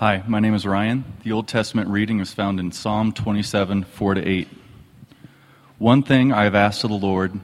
Hi, 0.00 0.22
my 0.26 0.40
name 0.40 0.54
is 0.54 0.64
Ryan. 0.64 1.04
The 1.24 1.32
Old 1.32 1.46
Testament 1.46 1.90
reading 1.90 2.20
is 2.20 2.32
found 2.32 2.58
in 2.58 2.72
Psalm 2.72 3.12
27, 3.12 3.84
4 3.84 4.14
to 4.14 4.26
8. 4.26 4.48
One 5.76 6.02
thing 6.02 6.32
I 6.32 6.44
have 6.44 6.54
asked 6.54 6.84
of 6.84 6.88
the 6.88 6.96
Lord 6.96 7.38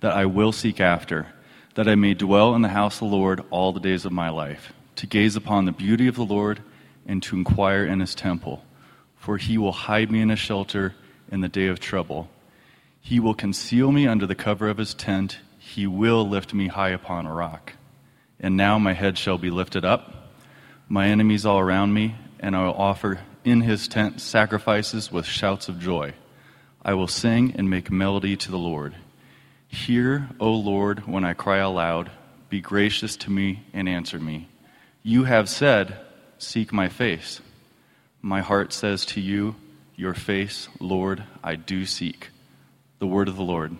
that 0.00 0.12
I 0.12 0.26
will 0.26 0.52
seek 0.52 0.78
after, 0.78 1.28
that 1.74 1.88
I 1.88 1.94
may 1.94 2.12
dwell 2.12 2.54
in 2.54 2.60
the 2.60 2.68
house 2.68 2.96
of 2.96 3.08
the 3.08 3.16
Lord 3.16 3.42
all 3.48 3.72
the 3.72 3.80
days 3.80 4.04
of 4.04 4.12
my 4.12 4.28
life, 4.28 4.74
to 4.96 5.06
gaze 5.06 5.36
upon 5.36 5.64
the 5.64 5.72
beauty 5.72 6.06
of 6.06 6.16
the 6.16 6.22
Lord 6.26 6.60
and 7.06 7.22
to 7.22 7.34
inquire 7.34 7.86
in 7.86 8.00
his 8.00 8.14
temple. 8.14 8.62
For 9.16 9.38
he 9.38 9.56
will 9.56 9.72
hide 9.72 10.10
me 10.10 10.20
in 10.20 10.30
a 10.30 10.36
shelter 10.36 10.94
in 11.30 11.40
the 11.40 11.48
day 11.48 11.68
of 11.68 11.80
trouble. 11.80 12.28
He 13.00 13.20
will 13.20 13.32
conceal 13.32 13.90
me 13.90 14.06
under 14.06 14.26
the 14.26 14.34
cover 14.34 14.68
of 14.68 14.76
his 14.76 14.92
tent. 14.92 15.38
He 15.58 15.86
will 15.86 16.28
lift 16.28 16.52
me 16.52 16.68
high 16.68 16.90
upon 16.90 17.24
a 17.24 17.32
rock. 17.32 17.72
And 18.38 18.54
now 18.54 18.78
my 18.78 18.92
head 18.92 19.16
shall 19.16 19.38
be 19.38 19.48
lifted 19.48 19.86
up, 19.86 20.21
my 20.92 21.08
enemies 21.08 21.46
all 21.46 21.58
around 21.58 21.94
me, 21.94 22.14
and 22.38 22.54
I 22.54 22.66
will 22.66 22.74
offer 22.74 23.18
in 23.44 23.62
his 23.62 23.88
tent 23.88 24.20
sacrifices 24.20 25.10
with 25.10 25.24
shouts 25.24 25.70
of 25.70 25.80
joy. 25.80 26.12
I 26.84 26.92
will 26.92 27.08
sing 27.08 27.54
and 27.56 27.70
make 27.70 27.90
melody 27.90 28.36
to 28.36 28.50
the 28.50 28.58
Lord. 28.58 28.94
Hear, 29.66 30.28
O 30.38 30.52
Lord, 30.52 31.06
when 31.06 31.24
I 31.24 31.32
cry 31.32 31.56
aloud. 31.56 32.10
Be 32.50 32.60
gracious 32.60 33.16
to 33.16 33.30
me 33.30 33.62
and 33.72 33.88
answer 33.88 34.18
me. 34.18 34.50
You 35.02 35.24
have 35.24 35.48
said, 35.48 35.96
Seek 36.36 36.74
my 36.74 36.90
face. 36.90 37.40
My 38.20 38.42
heart 38.42 38.74
says 38.74 39.06
to 39.06 39.20
you, 39.22 39.54
Your 39.96 40.12
face, 40.12 40.68
Lord, 40.78 41.24
I 41.42 41.56
do 41.56 41.86
seek. 41.86 42.28
The 42.98 43.06
word 43.06 43.28
of 43.28 43.36
the 43.36 43.42
Lord. 43.42 43.74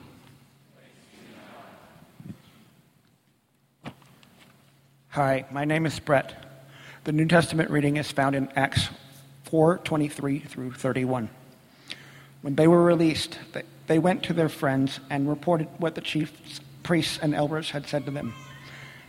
Hi, 5.08 5.44
my 5.50 5.66
name 5.66 5.84
is 5.84 6.00
Brett. 6.00 6.51
The 7.04 7.10
New 7.10 7.26
Testament 7.26 7.68
reading 7.68 7.96
is 7.96 8.12
found 8.12 8.36
in 8.36 8.48
Acts 8.54 8.88
4:23 9.50 10.38
through 10.38 10.70
31. 10.70 11.30
When 12.42 12.54
they 12.54 12.68
were 12.68 12.84
released, 12.84 13.40
they 13.88 13.98
went 13.98 14.22
to 14.22 14.32
their 14.32 14.48
friends 14.48 15.00
and 15.10 15.28
reported 15.28 15.66
what 15.78 15.96
the 15.96 16.00
chief 16.00 16.60
priests 16.84 17.18
and 17.20 17.34
elders 17.34 17.70
had 17.72 17.88
said 17.88 18.04
to 18.04 18.12
them. 18.12 18.34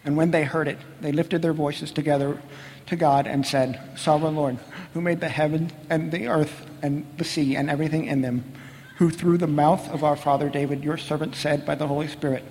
And 0.04 0.18
when 0.18 0.32
they 0.32 0.44
heard 0.44 0.68
it, 0.68 0.80
they 1.02 1.12
lifted 1.12 1.44
their 1.44 1.54
voices 1.54 1.92
together 1.92 2.42
to 2.88 2.96
God 2.96 3.28
and 3.28 3.46
said, 3.46 3.80
Sovereign 3.96 4.36
Lord, 4.36 4.58
who 4.96 5.02
made 5.02 5.20
the 5.20 5.30
heaven 5.30 5.70
and 5.88 6.12
the 6.12 6.28
earth 6.28 6.66
and 6.82 7.06
the 7.18 7.24
sea 7.24 7.56
and 7.56 7.70
everything 7.70 8.06
in 8.06 8.24
them, 8.24 8.44
who 8.98 9.12
through 9.12 9.38
the 9.38 9.46
mouth 9.46 9.88
of 9.92 10.04
our 10.04 10.16
father 10.16 10.50
David, 10.50 10.84
your 10.84 10.98
servant, 10.98 11.36
said 11.36 11.64
by 11.64 11.76
the 11.76 11.88
Holy 11.88 12.08
Spirit, 12.08 12.44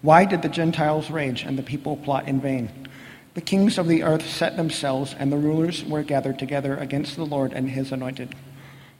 Why 0.00 0.24
did 0.24 0.40
the 0.40 0.48
Gentiles 0.48 1.10
rage 1.10 1.42
and 1.42 1.58
the 1.58 1.62
people 1.62 1.98
plot 1.98 2.26
in 2.26 2.40
vain? 2.40 2.81
The 3.34 3.40
kings 3.40 3.78
of 3.78 3.88
the 3.88 4.02
earth 4.02 4.28
set 4.28 4.58
themselves, 4.58 5.14
and 5.18 5.32
the 5.32 5.38
rulers 5.38 5.84
were 5.84 6.02
gathered 6.02 6.38
together 6.38 6.76
against 6.76 7.16
the 7.16 7.24
Lord 7.24 7.54
and 7.54 7.70
his 7.70 7.90
anointed. 7.90 8.34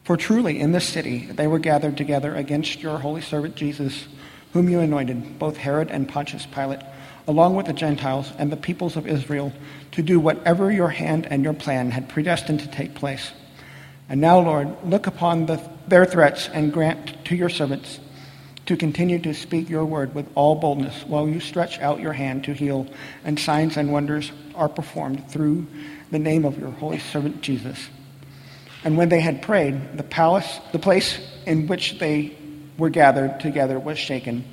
For 0.04 0.16
truly 0.16 0.58
in 0.58 0.72
this 0.72 0.88
city 0.88 1.26
they 1.26 1.46
were 1.46 1.58
gathered 1.58 1.98
together 1.98 2.34
against 2.34 2.82
your 2.82 2.98
holy 2.98 3.20
servant 3.20 3.56
Jesus, 3.56 4.08
whom 4.54 4.70
you 4.70 4.80
anointed, 4.80 5.38
both 5.38 5.58
Herod 5.58 5.90
and 5.90 6.08
Pontius 6.08 6.46
Pilate, 6.46 6.80
along 7.28 7.56
with 7.56 7.66
the 7.66 7.74
Gentiles 7.74 8.32
and 8.38 8.50
the 8.50 8.56
peoples 8.56 8.96
of 8.96 9.06
Israel, 9.06 9.52
to 9.92 10.02
do 10.02 10.18
whatever 10.18 10.72
your 10.72 10.88
hand 10.88 11.26
and 11.30 11.44
your 11.44 11.54
plan 11.54 11.90
had 11.90 12.08
predestined 12.08 12.60
to 12.60 12.68
take 12.68 12.94
place. 12.94 13.32
And 14.08 14.20
now, 14.20 14.40
Lord, 14.40 14.74
look 14.82 15.06
upon 15.06 15.46
the, 15.46 15.62
their 15.86 16.06
threats 16.06 16.48
and 16.48 16.72
grant 16.72 17.24
to 17.26 17.36
your 17.36 17.50
servants 17.50 18.00
to 18.66 18.76
continue 18.76 19.18
to 19.18 19.34
speak 19.34 19.68
your 19.68 19.84
word 19.84 20.14
with 20.14 20.26
all 20.34 20.54
boldness 20.54 21.04
while 21.06 21.28
you 21.28 21.40
stretch 21.40 21.80
out 21.80 22.00
your 22.00 22.12
hand 22.12 22.44
to 22.44 22.52
heal, 22.52 22.86
and 23.24 23.38
signs 23.38 23.76
and 23.76 23.92
wonders 23.92 24.30
are 24.54 24.68
performed 24.68 25.28
through 25.30 25.66
the 26.10 26.18
name 26.18 26.44
of 26.44 26.58
your 26.58 26.70
holy 26.70 26.98
servant 26.98 27.40
Jesus. 27.40 27.88
And 28.84 28.96
when 28.96 29.08
they 29.08 29.20
had 29.20 29.42
prayed, 29.42 29.96
the 29.96 30.02
palace, 30.02 30.60
the 30.72 30.78
place 30.78 31.18
in 31.46 31.66
which 31.66 31.98
they 31.98 32.36
were 32.78 32.90
gathered 32.90 33.40
together 33.40 33.78
was 33.78 33.98
shaken, 33.98 34.44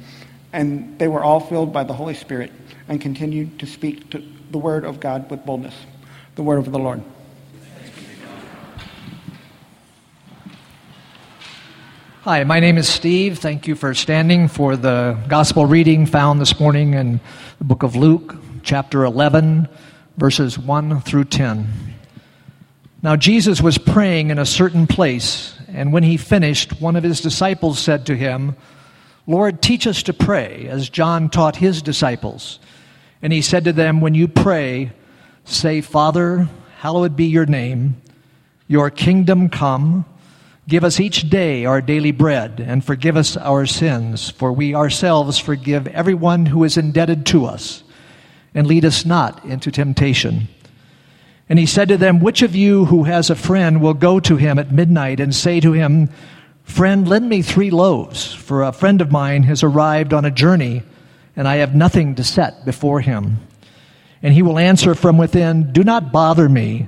and 0.54 0.98
they 0.98 1.08
were 1.08 1.24
all 1.24 1.40
filled 1.40 1.74
by 1.74 1.84
the 1.84 1.94
Holy 1.94 2.16
Spirit 2.16 2.52
and 2.88 3.00
continued 3.00 3.60
to 3.60 3.68
speak 3.68 4.10
to 4.12 4.24
the 4.52 4.58
word 4.58 4.86
of 4.86 5.00
God 5.00 5.30
with 5.30 5.46
boldness. 5.46 5.76
The 6.36 6.44
word 6.44 6.60
of 6.60 6.72
the 6.72 6.80
Lord. 6.80 7.04
Hi, 12.24 12.44
my 12.44 12.60
name 12.60 12.78
is 12.78 12.90
Steve. 12.90 13.40
Thank 13.40 13.66
you 13.66 13.76
for 13.76 13.94
standing 13.94 14.50
for 14.50 14.76
the 14.76 15.18
gospel 15.30 15.66
reading 15.66 16.06
found 16.06 16.42
this 16.42 16.60
morning 16.60 16.94
in 16.94 17.22
the 17.60 17.64
book 17.64 17.82
of 17.82 17.96
Luke, 17.96 18.36
chapter 18.62 19.06
11, 19.06 19.70
verses 20.18 20.60
1 20.60 21.00
through 21.00 21.24
10. 21.24 21.66
Now, 23.02 23.16
Jesus 23.16 23.62
was 23.62 23.78
praying 23.78 24.32
in 24.32 24.38
a 24.38 24.46
certain 24.46 24.86
place, 24.86 25.58
and 25.70 25.94
when 25.94 26.04
he 26.04 26.18
finished, 26.18 26.82
one 26.82 26.98
of 26.98 27.06
his 27.06 27.22
disciples 27.22 27.80
said 27.80 28.06
to 28.08 28.18
him, 28.18 28.58
Lord, 29.26 29.62
teach 29.62 29.88
us 29.88 30.04
to 30.04 30.12
pray, 30.12 30.68
as 30.68 30.90
John 30.90 31.30
taught 31.30 31.56
his 31.56 31.82
disciples. 31.82 32.60
And 33.22 33.32
he 33.32 33.42
said 33.42 33.64
to 33.64 33.72
them, 33.72 34.02
When 34.02 34.14
you 34.14 34.28
pray, 34.28 34.92
say, 35.46 35.80
Father, 35.80 36.50
hallowed 36.80 37.16
be 37.16 37.28
your 37.28 37.46
name, 37.46 38.02
your 38.68 38.90
kingdom 38.90 39.48
come. 39.48 40.04
Give 40.70 40.86
us 40.86 41.02
each 41.02 41.30
day 41.30 41.66
our 41.66 41.82
daily 41.82 42.12
bread, 42.12 42.64
and 42.66 42.86
forgive 42.86 43.18
us 43.18 43.36
our 43.36 43.66
sins, 43.66 44.30
for 44.30 44.54
we 44.54 44.74
ourselves 44.74 45.38
forgive 45.38 45.88
everyone 45.88 46.46
who 46.46 46.64
is 46.64 46.78
indebted 46.78 47.26
to 47.28 47.46
us. 47.46 47.84
And 48.54 48.66
lead 48.66 48.86
us 48.86 49.06
not 49.06 49.44
into 49.44 49.72
temptation 49.72 50.48
and 51.50 51.58
he 51.58 51.66
said 51.66 51.88
to 51.88 51.98
them, 51.98 52.20
Which 52.20 52.44
of 52.44 52.56
you 52.56 52.86
who 52.86 53.04
has 53.04 53.32
a 53.32 53.36
friend 53.36 53.82
will 53.82 53.96
go 53.96 54.20
to 54.20 54.38
him 54.38 54.60
at 54.60 54.72
midnight 54.72 55.20
and 55.20 55.34
say 55.34 55.60
to 55.60 55.74
him, 55.74 56.10
Friend, 56.64 57.08
lend 57.08 57.28
me 57.28 57.42
three 57.42 57.72
loaves, 57.72 58.32
for 58.32 58.62
a 58.62 58.72
friend 58.72 59.02
of 59.02 59.12
mine 59.12 59.44
has 59.44 59.64
arrived 59.64 60.14
on 60.14 60.24
a 60.24 60.32
journey, 60.32 60.84
and 61.36 61.48
I 61.48 61.56
have 61.56 61.74
nothing 61.74 62.14
to 62.16 62.24
set 62.24 62.64
before 62.64 63.02
him? 63.02 63.40
And 64.22 64.36
he 64.36 64.44
will 64.44 64.60
answer 64.60 64.94
from 64.94 65.18
within, 65.18 65.74
Do 65.74 65.84
not 65.84 66.12
bother 66.12 66.48
me. 66.48 66.88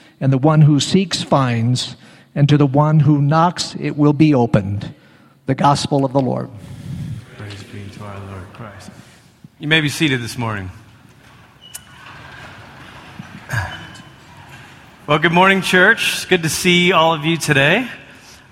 and 0.21 0.31
the 0.31 0.37
one 0.37 0.61
who 0.61 0.79
seeks 0.79 1.23
finds, 1.23 1.97
and 2.35 2.47
to 2.47 2.55
the 2.55 2.65
one 2.67 3.01
who 3.01 3.21
knocks 3.21 3.75
it 3.79 3.97
will 3.97 4.13
be 4.13 4.33
opened. 4.33 4.93
The 5.47 5.55
gospel 5.55 6.05
of 6.05 6.13
the 6.13 6.21
Lord. 6.21 6.49
Praise 7.37 7.63
be 7.63 7.89
to 7.97 8.03
our 8.05 8.19
Lord 8.27 8.43
Christ. 8.53 8.91
You 9.59 9.67
may 9.67 9.81
be 9.81 9.89
seated 9.89 10.21
this 10.21 10.37
morning. 10.37 10.69
Well, 15.07 15.17
good 15.17 15.33
morning, 15.33 15.61
church. 15.61 16.13
It's 16.13 16.25
good 16.25 16.43
to 16.43 16.49
see 16.49 16.93
all 16.93 17.13
of 17.13 17.25
you 17.25 17.35
today. 17.35 17.79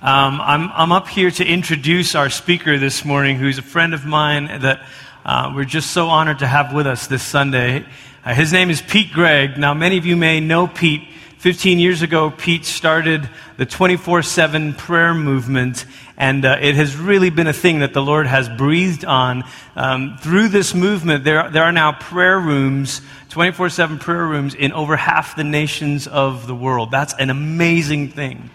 Um, 0.02 0.42
I'm, 0.42 0.72
I'm 0.74 0.92
up 0.92 1.08
here 1.08 1.30
to 1.30 1.46
introduce 1.46 2.16
our 2.16 2.30
speaker 2.30 2.80
this 2.80 3.06
morning, 3.06 3.38
who's 3.38 3.60
a 3.60 3.62
friend 3.62 3.94
of 3.94 4.06
mine 4.06 4.48
that 4.62 4.82
uh, 5.24 5.54
we're 5.56 5.66
just 5.66 5.92
so 5.92 6.08
honored 6.08 6.40
to 6.40 6.48
have 6.48 6.74
with 6.74 6.88
us 6.88 7.06
this 7.08 7.22
Sunday. 7.22 7.86
Uh, 8.26 8.34
his 8.34 8.52
name 8.52 8.72
is 8.72 8.82
Pete 8.82 9.14
Greig. 9.14 9.58
Now, 9.58 9.74
many 9.76 9.98
of 9.98 10.06
you 10.06 10.18
may 10.18 10.40
know 10.40 10.66
Pete. 10.68 11.08
15 11.40 11.80
years 11.80 12.02
ago, 12.02 12.30
Pete 12.30 12.66
started 12.66 13.30
the 13.56 13.66
24 13.66 14.24
7 14.24 14.74
prayer 14.74 15.14
movement, 15.14 15.86
and 16.18 16.44
uh, 16.44 16.58
it 16.60 16.76
has 16.76 16.98
really 16.98 17.30
been 17.30 17.48
a 17.48 17.54
thing 17.54 17.80
that 17.80 17.94
the 17.94 18.02
Lord 18.02 18.28
has 18.28 18.50
breathed 18.50 19.06
on. 19.06 19.46
Um, 19.74 20.18
through 20.18 20.50
this 20.50 20.76
movement, 20.76 21.24
there, 21.24 21.50
there 21.50 21.64
are 21.64 21.72
now 21.72 21.94
prayer 21.94 22.38
rooms 22.38 23.02
24 23.30 23.70
7 23.70 24.00
prayer 24.00 24.26
rooms 24.26 24.54
in 24.54 24.74
over 24.74 24.98
half 24.98 25.38
the 25.38 25.46
nations 25.46 26.08
of 26.08 26.46
the 26.46 26.54
world. 26.54 26.92
That's 26.92 27.14
an 27.14 27.30
amazing 27.30 28.10
thing. 28.10 28.50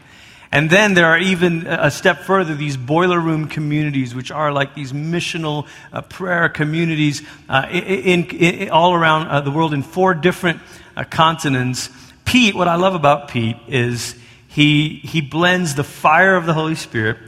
And 0.53 0.69
then 0.69 0.93
there 0.93 1.07
are 1.07 1.19
even 1.19 1.67
a 1.67 1.91
step 1.91 2.19
further 2.19 2.55
these 2.55 2.77
boiler 2.77 3.19
room 3.19 3.49
communities, 3.49 4.15
which 4.15 4.31
are 4.31 4.53
like 4.53 4.75
these 4.75 4.93
missional 4.93 5.67
uh, 5.91 6.03
prayer 6.03 6.51
communities 6.51 7.23
uh, 7.49 7.67
in, 7.71 8.27
in, 8.27 8.55
in, 8.55 8.69
all 8.69 8.93
around 8.93 9.29
uh, 9.29 9.41
the 9.41 9.51
world 9.51 9.73
in 9.73 9.83
four 9.83 10.13
different 10.13 10.61
uh, 10.99 11.05
continents. 11.05 11.89
Pete, 12.25 12.55
what 12.55 12.69
I 12.69 12.77
love 12.77 12.95
about 12.95 13.29
Pete 13.29 13.57
is 13.69 14.17
he, 14.49 15.01
he 15.03 15.21
blends 15.21 15.75
the 15.75 15.85
fire 15.85 16.37
of 16.37 16.47
the 16.47 16.55
Holy 16.55 16.75
Spirit 16.75 17.19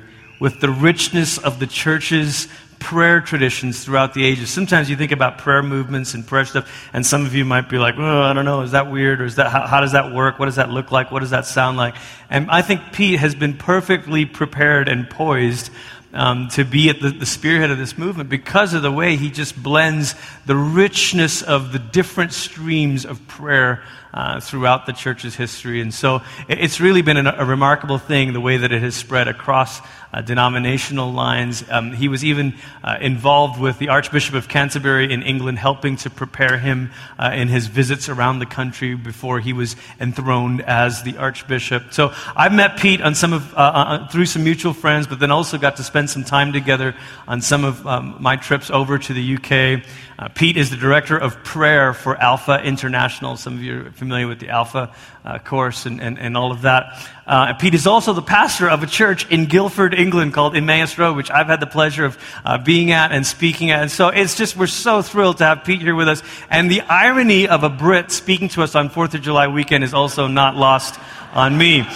with 0.40 0.60
the 0.60 0.70
richness 0.70 1.38
of 1.38 1.58
the 1.58 1.66
church's 1.66 2.48
prayer 2.78 3.20
traditions 3.20 3.84
throughout 3.84 4.14
the 4.14 4.24
ages. 4.24 4.50
Sometimes 4.50 4.88
you 4.88 4.96
think 4.96 5.12
about 5.12 5.38
prayer 5.38 5.62
movements 5.62 6.14
and 6.14 6.26
prayer 6.26 6.44
stuff, 6.44 6.88
and 6.92 7.04
some 7.04 7.26
of 7.26 7.34
you 7.34 7.44
might 7.44 7.68
be 7.68 7.78
like, 7.78 7.96
oh, 7.98 8.22
I 8.22 8.32
don't 8.32 8.44
know, 8.44 8.60
is 8.60 8.72
that 8.72 8.90
weird? 8.90 9.20
Or 9.20 9.24
is 9.24 9.36
that, 9.36 9.50
how, 9.50 9.66
how 9.66 9.80
does 9.80 9.92
that 9.92 10.12
work? 10.12 10.38
What 10.38 10.46
does 10.46 10.56
that 10.56 10.70
look 10.70 10.92
like? 10.92 11.10
What 11.10 11.20
does 11.20 11.30
that 11.30 11.46
sound 11.46 11.76
like? 11.76 11.96
And 12.30 12.50
I 12.50 12.62
think 12.62 12.92
Pete 12.92 13.18
has 13.18 13.34
been 13.34 13.56
perfectly 13.56 14.24
prepared 14.24 14.88
and 14.88 15.08
poised 15.08 15.70
um, 16.12 16.48
to 16.50 16.64
be 16.64 16.88
at 16.88 17.00
the, 17.00 17.10
the 17.10 17.26
spearhead 17.26 17.70
of 17.70 17.78
this 17.78 17.98
movement 17.98 18.30
because 18.30 18.72
of 18.72 18.82
the 18.82 18.92
way 18.92 19.16
he 19.16 19.30
just 19.30 19.60
blends 19.60 20.14
the 20.46 20.56
richness 20.56 21.42
of 21.42 21.72
the 21.72 21.78
different 21.78 22.32
streams 22.32 23.04
of 23.04 23.26
prayer 23.26 23.82
uh, 24.16 24.40
throughout 24.40 24.86
the 24.86 24.92
church's 24.92 25.36
history. 25.36 25.80
And 25.82 25.92
so 25.92 26.22
it's 26.48 26.80
really 26.80 27.02
been 27.02 27.18
a, 27.18 27.34
a 27.38 27.44
remarkable 27.44 27.98
thing 27.98 28.32
the 28.32 28.40
way 28.40 28.56
that 28.56 28.72
it 28.72 28.80
has 28.80 28.94
spread 28.96 29.28
across 29.28 29.80
uh, 30.12 30.22
denominational 30.22 31.12
lines. 31.12 31.64
Um, 31.70 31.92
he 31.92 32.08
was 32.08 32.24
even 32.24 32.54
uh, 32.82 32.98
involved 33.00 33.60
with 33.60 33.78
the 33.78 33.88
Archbishop 33.88 34.34
of 34.34 34.48
Canterbury 34.48 35.12
in 35.12 35.22
England, 35.22 35.58
helping 35.58 35.96
to 35.96 36.10
prepare 36.10 36.58
him 36.58 36.90
uh, 37.18 37.30
in 37.34 37.48
his 37.48 37.66
visits 37.66 38.08
around 38.08 38.38
the 38.38 38.46
country 38.46 38.94
before 38.94 39.40
he 39.40 39.52
was 39.52 39.76
enthroned 40.00 40.62
as 40.62 41.02
the 41.02 41.16
Archbishop. 41.16 41.92
So 41.92 42.12
I've 42.34 42.52
met 42.52 42.78
Pete 42.78 43.00
on 43.00 43.14
some 43.14 43.32
of, 43.32 43.54
uh, 43.54 43.56
uh, 43.56 44.08
through 44.08 44.26
some 44.26 44.44
mutual 44.44 44.72
friends, 44.72 45.06
but 45.06 45.18
then 45.18 45.30
also 45.30 45.58
got 45.58 45.76
to 45.76 45.84
spend 45.84 46.10
some 46.10 46.24
time 46.24 46.52
together 46.52 46.94
on 47.28 47.40
some 47.40 47.64
of 47.64 47.86
um, 47.86 48.16
my 48.20 48.36
trips 48.36 48.70
over 48.70 48.98
to 48.98 49.12
the 49.12 49.36
UK. 49.36 49.82
Uh, 50.18 50.28
Pete 50.28 50.56
is 50.56 50.70
the 50.70 50.76
director 50.78 51.18
of 51.18 51.44
prayer 51.44 51.92
for 51.92 52.16
Alpha 52.16 52.62
International. 52.62 53.36
Some 53.36 53.54
of 53.54 53.62
you 53.62 53.86
are 53.86 53.90
familiar 53.90 54.26
with 54.26 54.40
the 54.40 54.48
Alpha 54.48 54.90
uh, 55.26 55.38
course 55.38 55.84
and, 55.84 56.00
and, 56.00 56.18
and, 56.18 56.36
all 56.36 56.52
of 56.52 56.62
that. 56.62 57.06
Uh, 57.26 57.54
Pete 57.54 57.74
is 57.74 57.88
also 57.88 58.12
the 58.12 58.22
pastor 58.22 58.70
of 58.70 58.84
a 58.84 58.86
church 58.86 59.28
in 59.30 59.46
Guildford, 59.46 59.94
England 59.94 60.32
called 60.32 60.56
Emmaus 60.56 60.96
Road, 60.96 61.16
which 61.16 61.30
I've 61.30 61.48
had 61.48 61.58
the 61.58 61.66
pleasure 61.66 62.04
of 62.04 62.16
uh, 62.44 62.58
being 62.58 62.92
at 62.92 63.10
and 63.10 63.26
speaking 63.26 63.72
at. 63.72 63.82
And 63.82 63.90
so 63.90 64.08
it's 64.08 64.36
just, 64.36 64.56
we're 64.56 64.68
so 64.68 65.02
thrilled 65.02 65.38
to 65.38 65.44
have 65.44 65.64
Pete 65.64 65.82
here 65.82 65.96
with 65.96 66.08
us. 66.08 66.22
And 66.50 66.70
the 66.70 66.82
irony 66.82 67.48
of 67.48 67.64
a 67.64 67.68
Brit 67.68 68.12
speaking 68.12 68.48
to 68.50 68.62
us 68.62 68.76
on 68.76 68.90
4th 68.90 69.14
of 69.14 69.22
July 69.22 69.48
weekend 69.48 69.82
is 69.82 69.92
also 69.92 70.28
not 70.28 70.54
lost 70.54 71.00
on 71.32 71.58
me. 71.58 71.88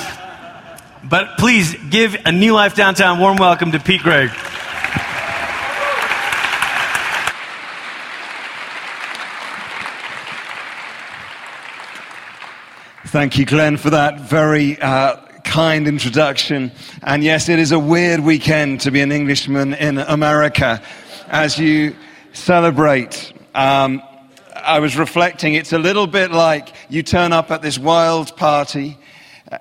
But 1.05 1.39
please 1.39 1.77
give 1.91 2.17
a 2.27 2.33
New 2.33 2.53
Life 2.53 2.75
Downtown 2.75 3.21
warm 3.21 3.37
welcome 3.37 3.71
to 3.73 3.79
Pete 3.79 4.03
Greig. 4.03 4.31
Thank 13.11 13.39
you, 13.39 13.45
Glenn, 13.45 13.77
for 13.77 13.91
that 13.91 14.21
very 14.21 14.81
uh, 14.81 15.17
kind 15.43 15.89
introduction. 15.89 16.71
And 17.03 17.25
yes, 17.25 17.49
it 17.49 17.59
is 17.59 17.73
a 17.73 17.79
weird 17.79 18.21
weekend 18.21 18.83
to 18.83 18.93
be 18.93 19.01
an 19.01 19.11
Englishman 19.11 19.75
in 19.75 19.99
America 19.99 20.81
as 21.27 21.59
you 21.59 21.97
celebrate. 22.33 23.33
Um, 23.53 24.01
I 24.55 24.79
was 24.79 24.97
reflecting, 24.97 25.55
it's 25.55 25.73
a 25.73 25.79
little 25.79 26.07
bit 26.07 26.31
like 26.31 26.69
you 26.89 27.03
turn 27.03 27.33
up 27.33 27.51
at 27.51 27.63
this 27.63 27.81
wild 27.81 28.37
party. 28.37 28.97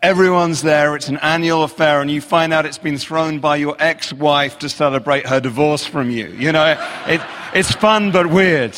Everyone's 0.03 0.61
there. 0.61 0.95
It's 0.95 1.09
an 1.09 1.17
annual 1.17 1.63
affair, 1.63 2.01
and 2.01 2.11
you 2.11 2.21
find 2.21 2.53
out 2.53 2.67
it's 2.67 2.77
been 2.77 2.99
thrown 2.99 3.39
by 3.39 3.55
your 3.55 3.75
ex-wife 3.79 4.59
to 4.59 4.69
celebrate 4.69 5.25
her 5.25 5.39
divorce 5.39 5.87
from 5.87 6.11
you. 6.11 6.27
You 6.27 6.51
know, 6.51 6.79
it, 7.07 7.19
it's 7.55 7.71
fun 7.71 8.11
but 8.11 8.27
weird. 8.27 8.77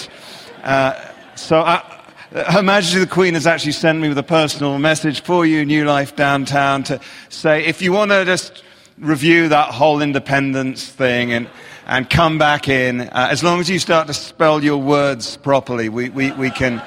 Uh, 0.63 0.93
so 1.35 1.59
I, 1.59 2.00
her 2.33 2.63
Majesty 2.63 2.99
the 2.99 3.07
Queen 3.07 3.33
has 3.33 3.45
actually 3.45 3.73
sent 3.73 3.99
me 3.99 4.07
with 4.07 4.17
a 4.17 4.23
personal 4.23 4.79
message 4.79 5.21
for 5.21 5.45
you, 5.45 5.65
New 5.65 5.83
Life 5.83 6.15
Downtown, 6.15 6.81
to 6.83 7.01
say 7.27 7.65
if 7.65 7.81
you 7.81 7.91
want 7.91 8.11
to 8.11 8.23
just 8.23 8.63
review 8.97 9.49
that 9.49 9.73
whole 9.73 10.01
independence 10.01 10.87
thing 10.87 11.33
and, 11.33 11.49
and 11.87 12.09
come 12.09 12.37
back 12.37 12.69
in, 12.69 13.01
uh, 13.01 13.27
as 13.29 13.43
long 13.43 13.59
as 13.59 13.69
you 13.69 13.79
start 13.79 14.07
to 14.07 14.13
spell 14.13 14.63
your 14.63 14.77
words 14.77 15.35
properly, 15.37 15.89
we, 15.89 16.07
we, 16.09 16.31
we, 16.31 16.49
can, 16.49 16.81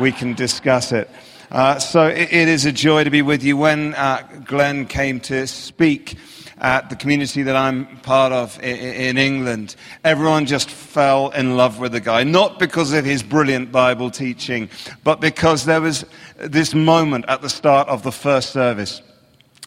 we 0.00 0.12
can 0.12 0.32
discuss 0.32 0.92
it. 0.92 1.10
Uh, 1.50 1.78
so 1.78 2.06
it, 2.06 2.32
it 2.32 2.48
is 2.48 2.64
a 2.64 2.72
joy 2.72 3.04
to 3.04 3.10
be 3.10 3.22
with 3.22 3.42
you. 3.42 3.56
When 3.56 3.94
uh, 3.94 4.26
Glenn 4.44 4.86
came 4.86 5.20
to 5.20 5.46
speak, 5.46 6.16
at 6.58 6.88
the 6.88 6.96
community 6.96 7.42
that 7.42 7.54
I'm 7.54 7.86
part 7.98 8.32
of 8.32 8.62
in 8.62 9.18
England, 9.18 9.76
everyone 10.04 10.46
just 10.46 10.70
fell 10.70 11.30
in 11.30 11.56
love 11.56 11.78
with 11.78 11.92
the 11.92 12.00
guy. 12.00 12.24
Not 12.24 12.58
because 12.58 12.92
of 12.92 13.04
his 13.04 13.22
brilliant 13.22 13.70
Bible 13.70 14.10
teaching, 14.10 14.70
but 15.04 15.20
because 15.20 15.66
there 15.66 15.80
was 15.80 16.06
this 16.38 16.74
moment 16.74 17.26
at 17.28 17.42
the 17.42 17.50
start 17.50 17.88
of 17.88 18.02
the 18.02 18.12
first 18.12 18.50
service. 18.50 19.02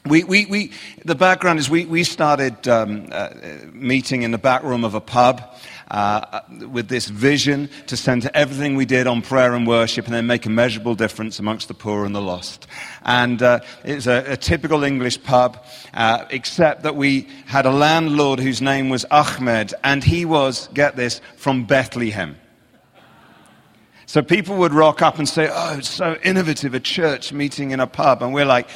We, 0.06 0.24
we, 0.24 0.46
we, 0.48 0.72
the 1.06 1.14
background 1.14 1.60
is 1.60 1.70
we, 1.70 1.86
we 1.86 2.04
started 2.04 2.68
um, 2.68 3.10
uh, 3.12 3.30
meeting 3.72 4.24
in 4.24 4.32
the 4.32 4.38
back 4.38 4.64
room 4.64 4.84
of 4.84 4.96
a 4.96 5.02
pub 5.02 5.44
uh, 5.92 6.42
with 6.72 6.88
this 6.88 7.08
vision 7.08 7.70
to 7.88 7.98
center 7.98 8.30
everything 8.34 8.76
we 8.76 8.86
did 8.86 9.08
on 9.08 9.22
prayer 9.22 9.54
and 9.54 9.66
worship 9.66 10.06
and 10.06 10.14
then 10.14 10.28
make 10.28 10.46
a 10.46 10.50
measurable 10.50 10.96
difference 10.96 11.40
amongst 11.40 11.68
the 11.68 11.74
poor 11.74 12.06
and 12.06 12.16
the 12.16 12.22
lost. 12.22 12.68
And 13.04 13.42
uh, 13.42 13.62
it's 13.84 14.08
a, 14.08 14.34
a, 14.34 14.38
typical 14.38 14.84
English 14.84 15.24
pub, 15.24 15.64
uh, 15.94 16.26
except 16.30 16.84
that 16.84 16.96
we 16.96 17.28
had 17.46 17.66
a 17.66 17.72
landlord 17.72 18.40
whose 18.40 18.62
name 18.62 18.90
was 18.90 19.06
Ahmed, 19.06 19.74
and 19.84 20.04
he 20.04 20.26
was, 20.26 20.68
get 20.74 20.96
this, 20.96 21.22
from 21.38 21.66
Bethlehem. 21.66 22.36
So 24.06 24.24
people 24.24 24.58
would 24.58 24.74
rock 24.74 25.04
up 25.04 25.20
and 25.20 25.30
say, 25.30 25.50
Oh, 25.52 25.78
it's 25.78 25.90
so 25.90 26.18
innovative, 26.24 26.74
a 26.74 26.80
church 26.80 27.32
meeting 27.32 27.72
in 27.72 27.80
a 27.80 27.86
pub. 27.86 28.24
And 28.24 28.34
we're 28.34 28.46
like, 28.46 28.68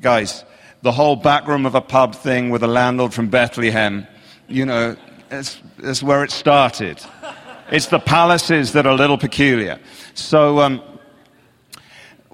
guys, 0.00 0.44
the 0.80 0.92
whole 0.92 1.14
back 1.14 1.46
room 1.46 1.66
of 1.66 1.74
a 1.74 1.82
pub 1.82 2.14
thing 2.14 2.48
with 2.48 2.62
a 2.62 2.66
landlord 2.66 3.12
from 3.12 3.28
Bethlehem, 3.28 4.06
you 4.48 4.64
know, 4.64 4.96
that's, 5.32 6.02
where 6.02 6.22
it 6.24 6.30
started. 6.30 7.00
It's 7.70 7.86
the 7.86 7.98
palaces 7.98 8.72
that 8.72 8.86
are 8.86 8.92
a 8.92 8.96
little 8.96 9.16
peculiar. 9.16 9.78
So 10.14 10.60
um, 10.60 10.82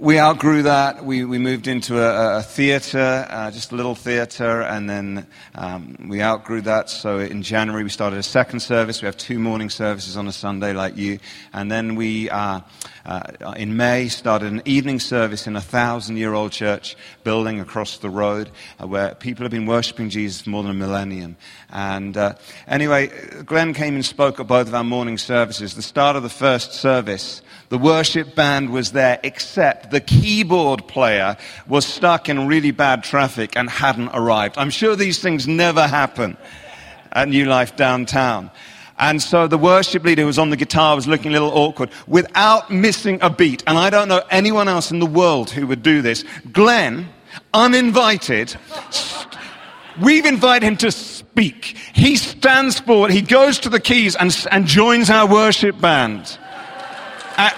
we 0.01 0.19
outgrew 0.19 0.63
that. 0.63 1.05
We, 1.05 1.25
we 1.25 1.39
moved 1.39 1.67
into 1.67 2.01
a, 2.01 2.39
a 2.39 2.43
theater, 2.43 3.27
uh, 3.29 3.51
just 3.51 3.73
a 3.73 3.77
little 3.77 3.95
theater, 3.95 4.63
and 4.63 4.89
then 4.89 5.27
um, 5.55 5.97
we 6.09 6.23
outgrew 6.23 6.61
that. 6.63 6.89
So 6.89 7.19
in 7.19 7.43
January, 7.43 7.83
we 7.83 7.91
started 7.91 8.19
a 8.19 8.23
second 8.23 8.61
service. 8.61 9.03
We 9.03 9.07
have 9.07 9.17
two 9.17 9.39
morning 9.39 9.71
services 9.71 10.17
on 10.17 10.29
a 10.29 10.33
Sunday, 10.33 10.73
like 10.73 10.97
you. 10.97 11.19
And 11.53 11.71
then 11.71 11.97
we. 11.97 12.31
Uh, 12.31 12.61
uh, 13.09 13.55
in 13.57 13.75
May, 13.75 14.09
started 14.09 14.53
an 14.53 14.61
evening 14.67 15.01
service 15.01 15.47
in 15.47 15.57
a 15.57 15.63
thousand 15.63 16.19
year 16.19 16.35
old 16.35 16.53
church 16.53 16.95
building 17.25 17.59
across 17.59 17.97
the 17.97 18.11
road 18.11 18.51
uh, 18.79 18.87
where 18.87 19.15
people 19.15 19.45
have 19.45 19.51
been 19.51 19.65
worshiping 19.65 20.11
Jesus 20.11 20.43
for 20.43 20.51
more 20.51 20.63
than 20.63 20.73
a 20.73 20.75
millennium. 20.75 21.39
And 21.71 22.15
uh, 22.19 22.35
anyway, 22.67 23.11
Glenn 23.47 23.73
came 23.73 23.95
and 23.95 24.05
spoke 24.05 24.41
at 24.41 24.47
both 24.47 24.69
of 24.69 24.75
our 24.75 24.85
morning 24.85 25.17
services. 25.17 25.75
The 25.75 25.81
start 25.81 26.17
of 26.17 26.23
the 26.23 26.29
first 26.29 26.75
service, 26.75 27.41
the 27.69 27.79
worship 27.79 28.35
band 28.35 28.71
was 28.71 28.93
there, 28.93 29.21
except 29.23 29.91
the 29.91 30.01
keyboard 30.01 30.89
player 30.89 31.37
was 31.67 31.85
stuck 31.85 32.29
in 32.29 32.47
really 32.47 32.71
bad 32.71 33.05
traffic 33.05 33.57
and 33.57 33.69
hadn't 33.69 34.09
arrived. 34.15 34.57
I'm 34.57 34.71
sure 34.71 34.97
these 34.97 35.21
things 35.21 35.47
never 35.47 35.87
happen 35.87 36.37
at 37.13 37.29
New 37.29 37.45
Life 37.45 37.77
downtown. 37.77 38.51
And 38.99 39.23
so 39.23 39.47
the 39.47 39.59
worship 39.59 40.03
leader 40.03 40.23
who 40.23 40.27
was 40.27 40.39
on 40.39 40.51
the 40.51 40.57
guitar 40.57 40.97
was 40.97 41.07
looking 41.07 41.31
a 41.31 41.35
little 41.35 41.57
awkward 41.57 41.91
without 42.07 42.71
missing 42.71 43.19
a 43.23 43.31
beat. 43.31 43.63
And 43.67 43.79
I 43.79 43.91
don't 43.91 44.09
know 44.09 44.23
anyone 44.31 44.67
else 44.67 44.91
in 44.91 44.99
the 44.99 45.07
world 45.07 45.51
who 45.51 45.67
would 45.69 45.83
do 45.83 46.03
this. 46.03 46.25
Glenn, 46.51 47.09
uninvited, 47.55 48.57
we've 50.03 50.27
invited 50.27 50.67
him 50.67 50.77
to 50.79 50.91
speak. 50.91 51.77
He 51.93 52.17
stands 52.17 52.81
forward, 52.81 53.13
he 53.13 53.23
goes 53.23 53.61
to 53.61 53.69
the 53.69 53.79
keys 53.79 54.17
and, 54.17 54.35
and 54.51 54.67
joins 54.67 55.11
our 55.11 55.29
worship 55.31 55.81
band. 55.81 56.39
Uh, 57.39 57.51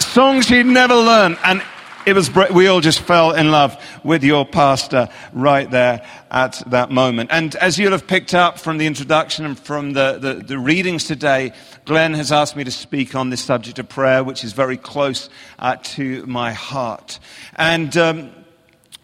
songs 0.00 0.48
he'd 0.48 0.64
never 0.64 0.94
learned. 0.94 1.36
And 1.44 1.62
it 2.06 2.14
was, 2.14 2.34
we 2.50 2.66
all 2.66 2.80
just 2.80 3.00
fell 3.00 3.34
in 3.34 3.50
love 3.50 3.76
with 4.02 4.24
your 4.24 4.46
pastor 4.46 5.10
right 5.34 5.70
there 5.70 6.02
at 6.30 6.62
that 6.68 6.90
moment. 6.90 7.28
And 7.30 7.54
as 7.56 7.78
you'll 7.78 7.92
have 7.92 8.06
picked 8.06 8.32
up 8.32 8.58
from 8.58 8.78
the 8.78 8.86
introduction 8.86 9.44
and 9.44 9.58
from 9.58 9.92
the, 9.92 10.16
the, 10.18 10.34
the 10.36 10.58
readings 10.58 11.04
today, 11.04 11.52
Glenn 11.84 12.14
has 12.14 12.32
asked 12.32 12.56
me 12.56 12.64
to 12.64 12.70
speak 12.70 13.14
on 13.14 13.28
this 13.28 13.44
subject 13.44 13.78
of 13.78 13.90
prayer, 13.90 14.24
which 14.24 14.42
is 14.42 14.54
very 14.54 14.78
close 14.78 15.28
uh, 15.58 15.76
to 15.82 16.24
my 16.24 16.54
heart. 16.54 17.18
And, 17.54 17.94
um, 17.98 18.30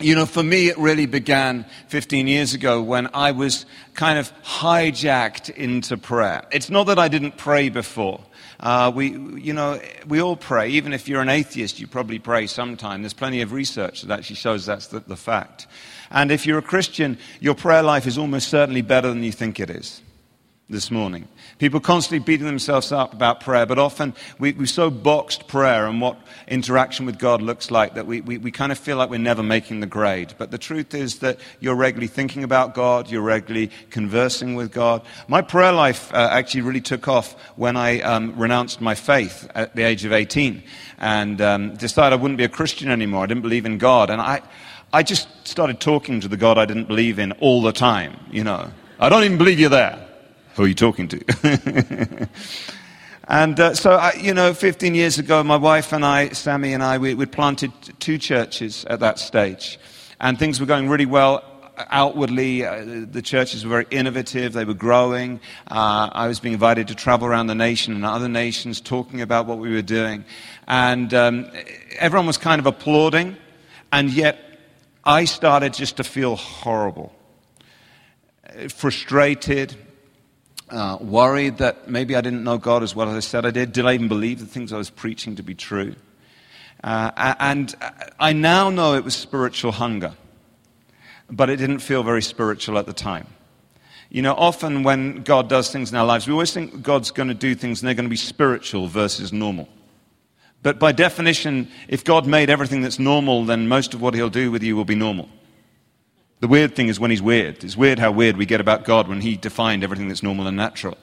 you 0.00 0.14
know, 0.14 0.24
for 0.24 0.42
me, 0.42 0.68
it 0.68 0.78
really 0.78 1.04
began 1.04 1.66
15 1.88 2.26
years 2.26 2.54
ago 2.54 2.82
when 2.82 3.10
I 3.12 3.32
was 3.32 3.66
kind 3.92 4.18
of 4.18 4.32
hijacked 4.42 5.50
into 5.50 5.98
prayer. 5.98 6.46
It's 6.50 6.70
not 6.70 6.84
that 6.86 6.98
I 6.98 7.08
didn't 7.08 7.36
pray 7.36 7.68
before. 7.68 8.22
Uh, 8.60 8.92
we, 8.94 9.10
you 9.10 9.52
know, 9.52 9.80
we 10.06 10.20
all 10.20 10.36
pray. 10.36 10.68
Even 10.70 10.92
if 10.92 11.08
you're 11.08 11.20
an 11.20 11.28
atheist, 11.28 11.80
you 11.80 11.86
probably 11.86 12.18
pray 12.18 12.46
sometime. 12.46 13.02
There's 13.02 13.12
plenty 13.14 13.42
of 13.42 13.52
research 13.52 14.02
that 14.02 14.18
actually 14.18 14.36
shows 14.36 14.66
that's 14.66 14.88
the, 14.88 15.00
the 15.00 15.16
fact. 15.16 15.66
And 16.10 16.30
if 16.30 16.46
you're 16.46 16.58
a 16.58 16.62
Christian, 16.62 17.18
your 17.40 17.54
prayer 17.54 17.82
life 17.82 18.06
is 18.06 18.18
almost 18.18 18.48
certainly 18.48 18.82
better 18.82 19.08
than 19.08 19.22
you 19.22 19.32
think 19.32 19.60
it 19.60 19.70
is. 19.70 20.00
This 20.70 20.90
morning. 20.90 21.28
People 21.58 21.78
constantly 21.78 22.24
beating 22.24 22.46
themselves 22.46 22.90
up 22.90 23.12
about 23.12 23.40
prayer, 23.40 23.66
but 23.66 23.78
often 23.78 24.14
we, 24.38 24.52
we 24.52 24.64
so 24.64 24.88
boxed 24.88 25.46
prayer 25.46 25.86
and 25.86 26.00
what 26.00 26.18
interaction 26.48 27.04
with 27.04 27.18
God 27.18 27.42
looks 27.42 27.70
like 27.70 27.94
that 27.94 28.06
we, 28.06 28.22
we, 28.22 28.38
we 28.38 28.50
kind 28.50 28.72
of 28.72 28.78
feel 28.78 28.96
like 28.96 29.10
we're 29.10 29.18
never 29.18 29.42
making 29.42 29.80
the 29.80 29.86
grade. 29.86 30.32
But 30.38 30.50
the 30.50 30.56
truth 30.56 30.94
is 30.94 31.18
that 31.18 31.38
you're 31.60 31.74
regularly 31.74 32.06
thinking 32.06 32.44
about 32.44 32.74
God, 32.74 33.10
you're 33.10 33.20
regularly 33.20 33.70
conversing 33.90 34.54
with 34.54 34.72
God. 34.72 35.02
My 35.28 35.42
prayer 35.42 35.72
life 35.72 36.10
uh, 36.14 36.28
actually 36.30 36.62
really 36.62 36.80
took 36.80 37.08
off 37.08 37.34
when 37.56 37.76
I 37.76 38.00
um, 38.00 38.34
renounced 38.38 38.80
my 38.80 38.94
faith 38.94 39.46
at 39.54 39.76
the 39.76 39.82
age 39.82 40.06
of 40.06 40.12
18 40.12 40.62
and 40.96 41.40
um, 41.42 41.74
decided 41.76 42.18
I 42.18 42.22
wouldn't 42.22 42.38
be 42.38 42.44
a 42.44 42.48
Christian 42.48 42.90
anymore. 42.90 43.24
I 43.24 43.26
didn't 43.26 43.42
believe 43.42 43.66
in 43.66 43.76
God. 43.76 44.08
And 44.08 44.18
I, 44.18 44.40
I 44.94 45.02
just 45.02 45.28
started 45.46 45.78
talking 45.78 46.22
to 46.22 46.28
the 46.28 46.38
God 46.38 46.56
I 46.56 46.64
didn't 46.64 46.88
believe 46.88 47.18
in 47.18 47.32
all 47.32 47.60
the 47.60 47.72
time, 47.72 48.18
you 48.30 48.44
know. 48.44 48.70
I 48.98 49.10
don't 49.10 49.24
even 49.24 49.36
believe 49.36 49.60
you're 49.60 49.68
there. 49.68 50.03
Who 50.56 50.62
are 50.62 50.68
you 50.68 50.74
talking 50.74 51.08
to? 51.08 52.28
and 53.28 53.58
uh, 53.58 53.74
so, 53.74 53.92
I, 53.92 54.12
you 54.12 54.32
know, 54.32 54.54
15 54.54 54.94
years 54.94 55.18
ago, 55.18 55.42
my 55.42 55.56
wife 55.56 55.92
and 55.92 56.04
I, 56.04 56.28
Sammy 56.28 56.72
and 56.72 56.82
I, 56.82 56.98
we, 56.98 57.14
we 57.14 57.26
planted 57.26 57.72
two 57.98 58.18
churches 58.18 58.84
at 58.84 59.00
that 59.00 59.18
stage. 59.18 59.80
And 60.20 60.38
things 60.38 60.60
were 60.60 60.66
going 60.66 60.88
really 60.88 61.06
well 61.06 61.42
outwardly, 61.76 62.64
uh, 62.64 62.84
the 63.10 63.20
churches 63.20 63.64
were 63.64 63.70
very 63.70 63.86
innovative, 63.90 64.52
they 64.52 64.64
were 64.64 64.74
growing. 64.74 65.40
Uh, 65.68 66.08
I 66.12 66.28
was 66.28 66.38
being 66.38 66.52
invited 66.52 66.86
to 66.86 66.94
travel 66.94 67.26
around 67.26 67.48
the 67.48 67.56
nation 67.56 67.92
and 67.92 68.04
other 68.04 68.28
nations 68.28 68.80
talking 68.80 69.20
about 69.20 69.46
what 69.46 69.58
we 69.58 69.72
were 69.72 69.82
doing. 69.82 70.24
And 70.68 71.12
um, 71.12 71.50
everyone 71.98 72.28
was 72.28 72.38
kind 72.38 72.60
of 72.60 72.66
applauding, 72.66 73.36
and 73.90 74.08
yet 74.08 74.38
I 75.04 75.24
started 75.24 75.74
just 75.74 75.96
to 75.96 76.04
feel 76.04 76.36
horrible, 76.36 77.12
frustrated, 78.68 79.74
uh, 80.70 80.98
worried 81.00 81.58
that 81.58 81.88
maybe 81.88 82.16
I 82.16 82.20
didn't 82.20 82.44
know 82.44 82.58
God 82.58 82.82
as 82.82 82.94
well 82.94 83.08
as 83.08 83.16
I 83.16 83.20
said 83.20 83.46
I 83.46 83.50
did. 83.50 83.72
Did 83.72 83.86
I 83.86 83.94
even 83.94 84.08
believe 84.08 84.40
the 84.40 84.46
things 84.46 84.72
I 84.72 84.78
was 84.78 84.90
preaching 84.90 85.36
to 85.36 85.42
be 85.42 85.54
true? 85.54 85.94
Uh, 86.82 87.34
and 87.40 87.74
I 88.18 88.32
now 88.32 88.70
know 88.70 88.94
it 88.94 89.04
was 89.04 89.14
spiritual 89.14 89.72
hunger, 89.72 90.12
but 91.30 91.48
it 91.48 91.56
didn't 91.56 91.78
feel 91.78 92.02
very 92.02 92.22
spiritual 92.22 92.78
at 92.78 92.86
the 92.86 92.92
time. 92.92 93.26
You 94.10 94.22
know, 94.22 94.34
often 94.34 94.82
when 94.82 95.22
God 95.22 95.48
does 95.48 95.72
things 95.72 95.90
in 95.90 95.96
our 95.96 96.04
lives, 96.04 96.26
we 96.26 96.32
always 96.32 96.52
think 96.52 96.82
God's 96.82 97.10
going 97.10 97.28
to 97.28 97.34
do 97.34 97.54
things 97.54 97.80
and 97.80 97.88
they're 97.88 97.94
going 97.94 98.04
to 98.04 98.10
be 98.10 98.16
spiritual 98.16 98.86
versus 98.86 99.32
normal. 99.32 99.68
But 100.62 100.78
by 100.78 100.92
definition, 100.92 101.68
if 101.88 102.04
God 102.04 102.26
made 102.26 102.48
everything 102.48 102.80
that's 102.80 102.98
normal, 102.98 103.44
then 103.44 103.66
most 103.68 103.92
of 103.92 104.00
what 104.00 104.14
He'll 104.14 104.30
do 104.30 104.50
with 104.50 104.62
you 104.62 104.76
will 104.76 104.84
be 104.84 104.94
normal. 104.94 105.28
The 106.44 106.48
weird 106.48 106.76
thing 106.76 106.88
is 106.88 107.00
when 107.00 107.10
he's 107.10 107.22
weird. 107.22 107.64
It's 107.64 107.74
weird 107.74 107.98
how 107.98 108.10
weird 108.10 108.36
we 108.36 108.44
get 108.44 108.60
about 108.60 108.84
God 108.84 109.08
when 109.08 109.22
he 109.22 109.34
defined 109.34 109.82
everything 109.82 110.08
that's 110.08 110.22
normal 110.22 110.46
and 110.46 110.54
natural. 110.54 110.98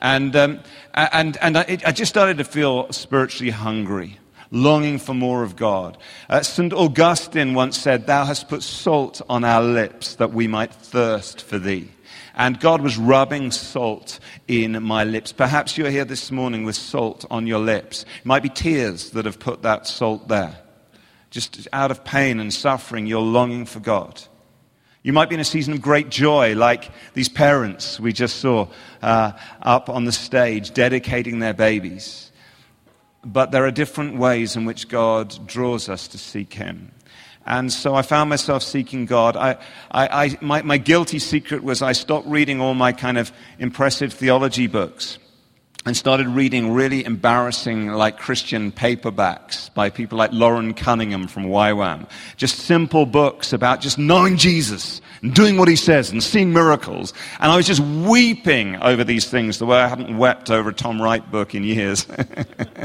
And, 0.00 0.36
um, 0.36 0.60
and, 0.94 1.36
and 1.38 1.58
I, 1.58 1.78
I, 1.84 1.90
just 1.90 2.08
started 2.08 2.38
to 2.38 2.44
feel 2.44 2.86
spiritually 2.92 3.50
hungry, 3.50 4.20
longing 4.52 5.00
for 5.00 5.12
more 5.12 5.42
of 5.42 5.56
God. 5.56 5.98
Uh, 6.28 6.42
St. 6.42 6.72
Augustine 6.72 7.52
once 7.52 7.80
said, 7.80 8.06
Thou 8.06 8.24
hast 8.24 8.48
put 8.48 8.62
salt 8.62 9.20
on 9.28 9.42
our 9.42 9.60
lips 9.60 10.14
that 10.14 10.32
we 10.32 10.46
might 10.46 10.72
thirst 10.72 11.42
for 11.42 11.58
thee. 11.58 11.90
And 12.36 12.60
God 12.60 12.80
was 12.80 12.96
rubbing 12.96 13.50
salt 13.50 14.20
in 14.46 14.80
my 14.84 15.02
lips. 15.02 15.32
Perhaps 15.32 15.78
you're 15.78 15.90
here 15.90 16.04
this 16.04 16.30
morning 16.30 16.62
with 16.62 16.76
salt 16.76 17.24
on 17.28 17.48
your 17.48 17.58
lips. 17.58 18.04
It 18.20 18.24
might 18.24 18.44
be 18.44 18.48
tears 18.48 19.10
that 19.10 19.24
have 19.24 19.40
put 19.40 19.62
that 19.62 19.88
salt 19.88 20.28
there. 20.28 20.60
Just 21.30 21.66
out 21.72 21.90
of 21.90 22.04
pain 22.04 22.38
and 22.38 22.54
suffering, 22.54 23.08
you're 23.08 23.20
longing 23.20 23.66
for 23.66 23.80
God. 23.80 24.22
You 25.02 25.14
might 25.14 25.30
be 25.30 25.34
in 25.34 25.40
a 25.40 25.44
season 25.44 25.72
of 25.72 25.80
great 25.80 26.10
joy, 26.10 26.54
like 26.54 26.90
these 27.14 27.28
parents 27.28 27.98
we 27.98 28.12
just 28.12 28.36
saw 28.36 28.68
uh, 29.00 29.32
up 29.62 29.88
on 29.88 30.04
the 30.04 30.12
stage 30.12 30.74
dedicating 30.74 31.38
their 31.38 31.54
babies. 31.54 32.30
But 33.24 33.50
there 33.50 33.64
are 33.64 33.70
different 33.70 34.18
ways 34.18 34.56
in 34.56 34.66
which 34.66 34.88
God 34.88 35.46
draws 35.46 35.88
us 35.88 36.08
to 36.08 36.18
seek 36.18 36.52
Him. 36.52 36.92
And 37.46 37.72
so 37.72 37.94
I 37.94 38.02
found 38.02 38.28
myself 38.28 38.62
seeking 38.62 39.06
God. 39.06 39.36
I, 39.36 39.52
I, 39.90 40.24
I, 40.24 40.38
my, 40.42 40.62
my 40.62 40.76
guilty 40.76 41.18
secret 41.18 41.62
was 41.62 41.80
I 41.80 41.92
stopped 41.92 42.26
reading 42.26 42.60
all 42.60 42.74
my 42.74 42.92
kind 42.92 43.16
of 43.16 43.32
impressive 43.58 44.12
theology 44.12 44.66
books 44.66 45.18
and 45.86 45.96
started 45.96 46.28
reading 46.28 46.72
really 46.72 47.04
embarrassing, 47.04 47.88
like 47.88 48.18
Christian 48.18 48.70
paperbacks 48.70 49.72
by 49.72 49.88
people 49.88 50.18
like 50.18 50.30
Loren 50.30 50.74
Cunningham 50.74 51.26
from 51.26 51.44
YWAM. 51.44 52.06
Just 52.36 52.58
simple 52.58 53.06
books 53.06 53.54
about 53.54 53.80
just 53.80 53.98
knowing 53.98 54.36
Jesus 54.36 55.00
and 55.22 55.34
doing 55.34 55.56
what 55.56 55.68
he 55.68 55.76
says 55.76 56.10
and 56.10 56.22
seeing 56.22 56.52
miracles. 56.52 57.14
And 57.38 57.50
I 57.50 57.56
was 57.56 57.66
just 57.66 57.80
weeping 57.80 58.76
over 58.76 59.04
these 59.04 59.30
things 59.30 59.58
the 59.58 59.64
way 59.64 59.78
I 59.78 59.88
hadn't 59.88 60.18
wept 60.18 60.50
over 60.50 60.68
a 60.68 60.74
Tom 60.74 61.00
Wright 61.00 61.28
book 61.30 61.54
in 61.54 61.64
years. 61.64 62.06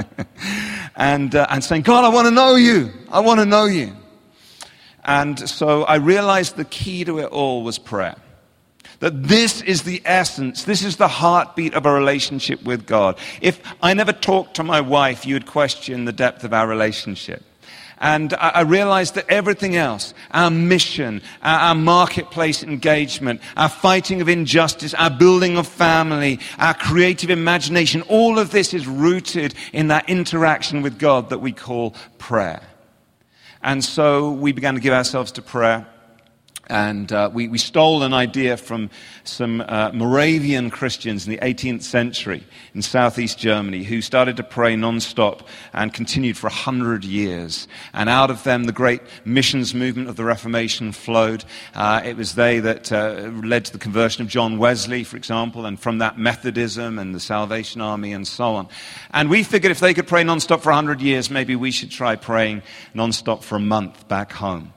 and, 0.96 1.36
uh, 1.36 1.48
and 1.50 1.64
saying, 1.64 1.82
God, 1.82 2.06
I 2.06 2.10
want 2.10 2.28
to 2.28 2.32
know 2.32 2.56
you. 2.56 2.92
I 3.12 3.20
want 3.20 3.42
to 3.42 3.46
know 3.46 3.66
you. 3.66 3.94
And 5.04 5.38
so 5.50 5.84
I 5.84 5.96
realized 5.96 6.56
the 6.56 6.66
key 6.66 7.04
to 7.04 7.20
it 7.20 7.26
all 7.26 7.62
was 7.62 7.78
prayer. 7.78 8.16
That 9.00 9.24
this 9.24 9.62
is 9.62 9.84
the 9.84 10.02
essence, 10.06 10.64
this 10.64 10.84
is 10.84 10.98
the 10.98 11.08
heartbeat 11.08 11.74
of 11.74 11.86
a 11.86 11.92
relationship 11.92 12.64
with 12.64 12.86
God. 12.86 13.18
If 13.42 13.62
I 13.82 13.94
never 13.94 14.14
talked 14.14 14.56
to 14.56 14.64
my 14.64 14.82
wife, 14.82 15.26
you 15.26 15.36
would 15.36 15.46
question 15.46 16.06
the 16.06 16.14
depth 16.14 16.44
of 16.44 16.54
our 16.54 16.68
relationship. 16.68 17.44
And 17.98 18.34
I 18.34 18.62
realized 18.62 19.16
that 19.16 19.30
everything 19.30 19.78
else, 19.78 20.14
our 20.32 20.52
mission, 20.52 21.22
our 21.42 21.74
marketplace 21.74 22.62
engagement, 22.62 23.42
our 23.56 23.70
fighting 23.70 24.20
of 24.20 24.28
injustice, 24.28 24.94
our 24.94 25.10
building 25.10 25.58
of 25.58 25.66
family, 25.66 26.40
our 26.60 26.74
creative 26.74 27.30
imagination, 27.30 28.02
all 28.04 28.38
of 28.38 28.52
this 28.52 28.74
is 28.74 28.86
rooted 28.86 29.56
in 29.72 29.88
that 29.88 30.10
interaction 30.10 30.82
with 30.82 31.00
God 31.00 31.30
that 31.30 31.40
we 31.40 31.54
call 31.54 31.96
prayer. 32.18 32.62
And 33.64 33.84
so 33.84 34.32
we 34.32 34.52
began 34.52 34.76
to 34.76 34.82
give 34.82 34.94
ourselves 34.94 35.32
to 35.34 35.42
prayer. 35.42 35.88
And 36.68 37.12
uh, 37.12 37.30
we, 37.34 37.48
we, 37.48 37.58
stole 37.58 38.04
an 38.04 38.14
idea 38.14 38.58
from 38.58 38.90
some 39.24 39.62
uh, 39.62 39.92
Moravian 39.94 40.70
Christians 40.70 41.28
in 41.28 41.32
the 41.32 41.38
18th 41.40 41.84
century 41.84 42.44
in 42.74 42.82
southeast 42.82 43.38
Germany 43.38 43.84
who 43.84 44.02
started 44.02 44.38
to 44.38 44.44
pray 44.44 44.76
nonstop 44.76 45.42
and 45.74 45.94
continued 45.94 46.38
for 46.38 46.48
100 46.48 47.04
years. 47.04 47.68
And 47.94 48.10
out 48.10 48.32
of 48.32 48.44
them, 48.44 48.64
the 48.64 48.72
great 48.72 49.02
missions 49.26 49.76
movement 49.76 50.10
of 50.10 50.16
the 50.16 50.24
Reformation 50.24 50.92
flowed. 50.92 51.46
Uh, 51.74 52.02
it 52.04 52.18
was 52.18 52.36
they 52.36 52.60
that 52.60 52.92
uh, 52.92 53.32
led 53.44 53.66
to 53.66 53.72
the 53.72 53.80
conversion 53.80 54.24
of 54.24 54.28
John 54.28 54.58
Wesley, 54.58 55.04
for 55.04 55.18
example, 55.18 55.66
and 55.66 55.80
from 55.80 56.00
that, 56.00 56.18
Methodism 56.18 56.98
and 56.98 57.14
the 57.14 57.20
Salvation 57.20 57.82
Army 57.82 58.14
and 58.14 58.28
so 58.28 58.56
on. 58.56 58.68
And 59.12 59.30
we 59.30 59.44
figured 59.44 59.72
if 59.72 59.80
they 59.80 59.94
could 59.94 60.08
pray 60.08 60.24
nonstop 60.24 60.62
for 60.62 60.70
100 60.70 61.02
years, 61.02 61.30
maybe 61.30 61.56
we 61.56 61.72
should 61.72 61.92
try 61.92 62.16
praying 62.16 62.64
nonstop 62.94 63.44
for 63.44 63.56
a 63.56 63.60
month 63.60 64.08
back 64.08 64.32
home. 64.32 64.75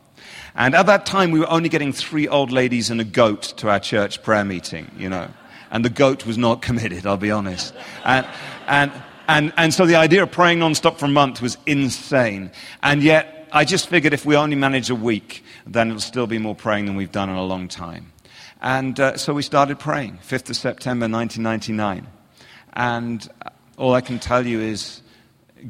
And 0.58 0.74
at 0.74 0.86
that 0.86 1.06
time, 1.06 1.30
we 1.30 1.38
were 1.38 1.48
only 1.48 1.68
getting 1.68 1.92
three 1.92 2.26
old 2.26 2.50
ladies 2.50 2.90
and 2.90 3.00
a 3.00 3.04
goat 3.04 3.42
to 3.58 3.70
our 3.70 3.78
church 3.78 4.24
prayer 4.24 4.44
meeting, 4.44 4.90
you 4.98 5.08
know. 5.08 5.30
And 5.70 5.84
the 5.84 5.90
goat 5.90 6.26
was 6.26 6.36
not 6.36 6.62
committed, 6.68 7.06
I'll 7.06 7.16
be 7.16 7.30
honest. 7.30 7.72
And, 8.04 8.26
and, 8.66 8.92
and, 9.28 9.52
and 9.56 9.72
so 9.72 9.86
the 9.86 9.94
idea 9.94 10.24
of 10.24 10.32
praying 10.32 10.58
nonstop 10.58 10.98
for 10.98 11.04
a 11.04 11.08
month 11.08 11.40
was 11.40 11.56
insane. 11.64 12.50
And 12.82 13.04
yet, 13.04 13.48
I 13.52 13.64
just 13.64 13.88
figured 13.88 14.12
if 14.12 14.26
we 14.26 14.34
only 14.34 14.56
manage 14.56 14.90
a 14.90 14.96
week, 14.96 15.44
then 15.64 15.88
it'll 15.88 16.00
still 16.00 16.26
be 16.26 16.38
more 16.38 16.56
praying 16.56 16.86
than 16.86 16.96
we've 16.96 17.12
done 17.12 17.30
in 17.30 17.36
a 17.36 17.44
long 17.44 17.68
time. 17.68 18.12
And 18.60 18.98
uh, 18.98 19.16
so 19.16 19.34
we 19.34 19.42
started 19.42 19.78
praying, 19.78 20.18
5th 20.26 20.50
of 20.50 20.56
September 20.56 21.08
1999. 21.08 22.04
And 22.72 23.28
all 23.76 23.94
I 23.94 24.00
can 24.00 24.18
tell 24.18 24.44
you 24.44 24.60
is 24.60 25.02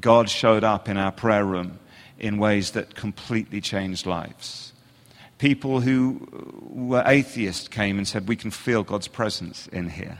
God 0.00 0.30
showed 0.30 0.64
up 0.64 0.88
in 0.88 0.96
our 0.96 1.12
prayer 1.12 1.44
room 1.44 1.78
in 2.18 2.38
ways 2.38 2.70
that 2.70 2.94
completely 2.94 3.60
changed 3.60 4.06
lives 4.06 4.72
people 5.38 5.80
who 5.80 6.26
were 6.70 7.02
atheists 7.06 7.68
came 7.68 7.98
and 7.98 8.06
said, 8.06 8.28
We 8.28 8.36
can 8.36 8.50
feel 8.50 8.82
God's 8.82 9.08
presence 9.08 9.66
in 9.68 9.88
here. 9.88 10.18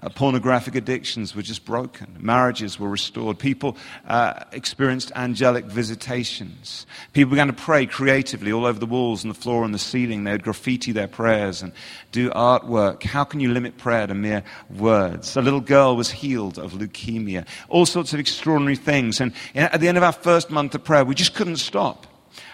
Uh, 0.00 0.08
pornographic 0.08 0.74
addictions 0.74 1.36
were 1.36 1.42
just 1.42 1.64
broken. 1.64 2.16
Marriages 2.18 2.80
were 2.80 2.90
restored. 2.90 3.38
People 3.38 3.76
uh, 4.06 4.44
experienced 4.52 5.12
angelic 5.14 5.64
visitations. 5.66 6.84
People 7.12 7.30
began 7.30 7.46
to 7.46 7.52
pray 7.52 7.86
creatively 7.86 8.52
all 8.52 8.66
over 8.66 8.78
the 8.78 8.86
walls 8.86 9.22
and 9.22 9.30
the 9.30 9.38
floor 9.38 9.64
and 9.64 9.72
the 9.72 9.78
ceiling. 9.78 10.24
They 10.24 10.32
would 10.32 10.42
graffiti 10.42 10.90
their 10.90 11.06
prayers 11.06 11.62
and 11.62 11.72
do 12.10 12.28
artwork. 12.30 13.04
How 13.04 13.22
can 13.22 13.38
you 13.38 13.52
limit 13.52 13.78
prayer 13.78 14.06
to 14.06 14.14
mere 14.14 14.42
words? 14.68 15.36
A 15.36 15.42
little 15.42 15.60
girl 15.60 15.96
was 15.96 16.10
healed 16.10 16.58
of 16.58 16.72
leukemia. 16.72 17.46
All 17.68 17.86
sorts 17.86 18.12
of 18.12 18.18
extraordinary 18.18 18.76
things. 18.76 19.20
And 19.20 19.32
at 19.54 19.80
the 19.80 19.86
end 19.86 19.96
of 19.96 20.02
our 20.02 20.12
first 20.12 20.50
month 20.50 20.74
of 20.74 20.82
prayer, 20.82 21.04
we 21.04 21.14
just 21.14 21.34
couldn't 21.34 21.58
stop. 21.58 22.08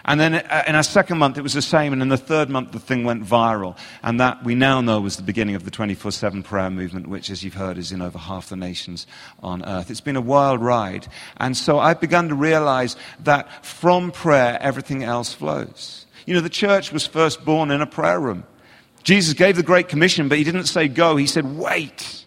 And 0.05 0.19
then 0.19 0.35
uh, 0.35 0.63
in 0.67 0.75
our 0.75 0.83
second 0.83 1.17
month, 1.17 1.37
it 1.37 1.41
was 1.41 1.53
the 1.53 1.61
same. 1.61 1.93
And 1.93 2.01
in 2.01 2.09
the 2.09 2.17
third 2.17 2.49
month, 2.49 2.71
the 2.71 2.79
thing 2.79 3.03
went 3.03 3.23
viral. 3.23 3.77
And 4.03 4.19
that 4.19 4.43
we 4.43 4.55
now 4.55 4.81
know 4.81 5.01
was 5.01 5.17
the 5.17 5.23
beginning 5.23 5.55
of 5.55 5.63
the 5.63 5.71
24 5.71 6.11
7 6.11 6.43
prayer 6.43 6.69
movement, 6.69 7.07
which, 7.07 7.29
as 7.29 7.43
you've 7.43 7.53
heard, 7.53 7.77
is 7.77 7.91
in 7.91 8.01
over 8.01 8.17
half 8.17 8.49
the 8.49 8.55
nations 8.55 9.07
on 9.41 9.63
earth. 9.65 9.91
It's 9.91 10.01
been 10.01 10.15
a 10.15 10.21
wild 10.21 10.61
ride. 10.61 11.07
And 11.37 11.55
so 11.55 11.79
I've 11.79 12.01
begun 12.01 12.29
to 12.29 12.35
realize 12.35 12.95
that 13.23 13.65
from 13.65 14.11
prayer, 14.11 14.57
everything 14.61 15.03
else 15.03 15.33
flows. 15.33 16.05
You 16.25 16.33
know, 16.33 16.41
the 16.41 16.49
church 16.49 16.91
was 16.91 17.05
first 17.07 17.43
born 17.43 17.71
in 17.71 17.81
a 17.81 17.87
prayer 17.87 18.19
room. 18.19 18.45
Jesus 19.03 19.33
gave 19.33 19.55
the 19.55 19.63
Great 19.63 19.89
Commission, 19.89 20.29
but 20.29 20.37
he 20.37 20.43
didn't 20.43 20.65
say 20.65 20.87
go. 20.87 21.15
He 21.15 21.25
said, 21.25 21.57
wait 21.57 22.20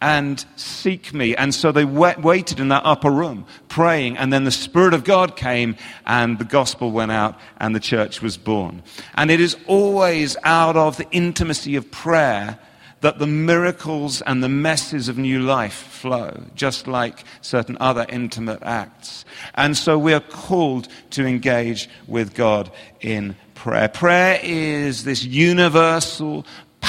and 0.00 0.44
seek 0.56 1.14
me. 1.14 1.34
And 1.34 1.54
so 1.54 1.72
they 1.72 1.84
waited 1.84 2.60
in 2.60 2.68
that 2.68 2.82
upper 2.84 3.10
room 3.10 3.46
praying. 3.68 4.16
And 4.18 4.32
then 4.32 4.44
the 4.44 4.50
Spirit 4.50 4.94
of 4.94 5.04
God 5.04 5.36
came 5.36 5.76
and 6.06 6.38
the 6.38 6.44
gospel 6.44 6.90
went 6.90 7.12
out 7.12 7.38
and 7.58 7.74
the 7.74 7.80
church 7.80 8.20
was 8.20 8.36
born. 8.36 8.82
And 9.14 9.30
it 9.30 9.40
is 9.40 9.56
always 9.66 10.36
out 10.44 10.76
of 10.76 10.96
the 10.96 11.10
intimacy 11.10 11.76
of 11.76 11.90
prayer 11.90 12.58
that 13.00 13.18
the 13.18 13.26
miracles 13.26 14.22
and 14.22 14.42
the 14.42 14.48
messes 14.48 15.08
of 15.08 15.18
new 15.18 15.40
life 15.40 15.74
flow, 15.74 16.42
just 16.54 16.86
like 16.86 17.24
certain 17.40 17.76
other 17.78 18.06
intimate 18.08 18.62
acts. 18.62 19.24
And 19.54 19.76
so 19.76 19.98
we 19.98 20.14
are 20.14 20.20
called 20.20 20.88
to 21.10 21.26
engage 21.26 21.88
with 22.06 22.34
God 22.34 22.70
in 23.00 23.36
prayer. 23.54 23.88
Prayer 23.88 24.40
is 24.42 25.04
this 25.04 25.24
universal, 25.24 26.46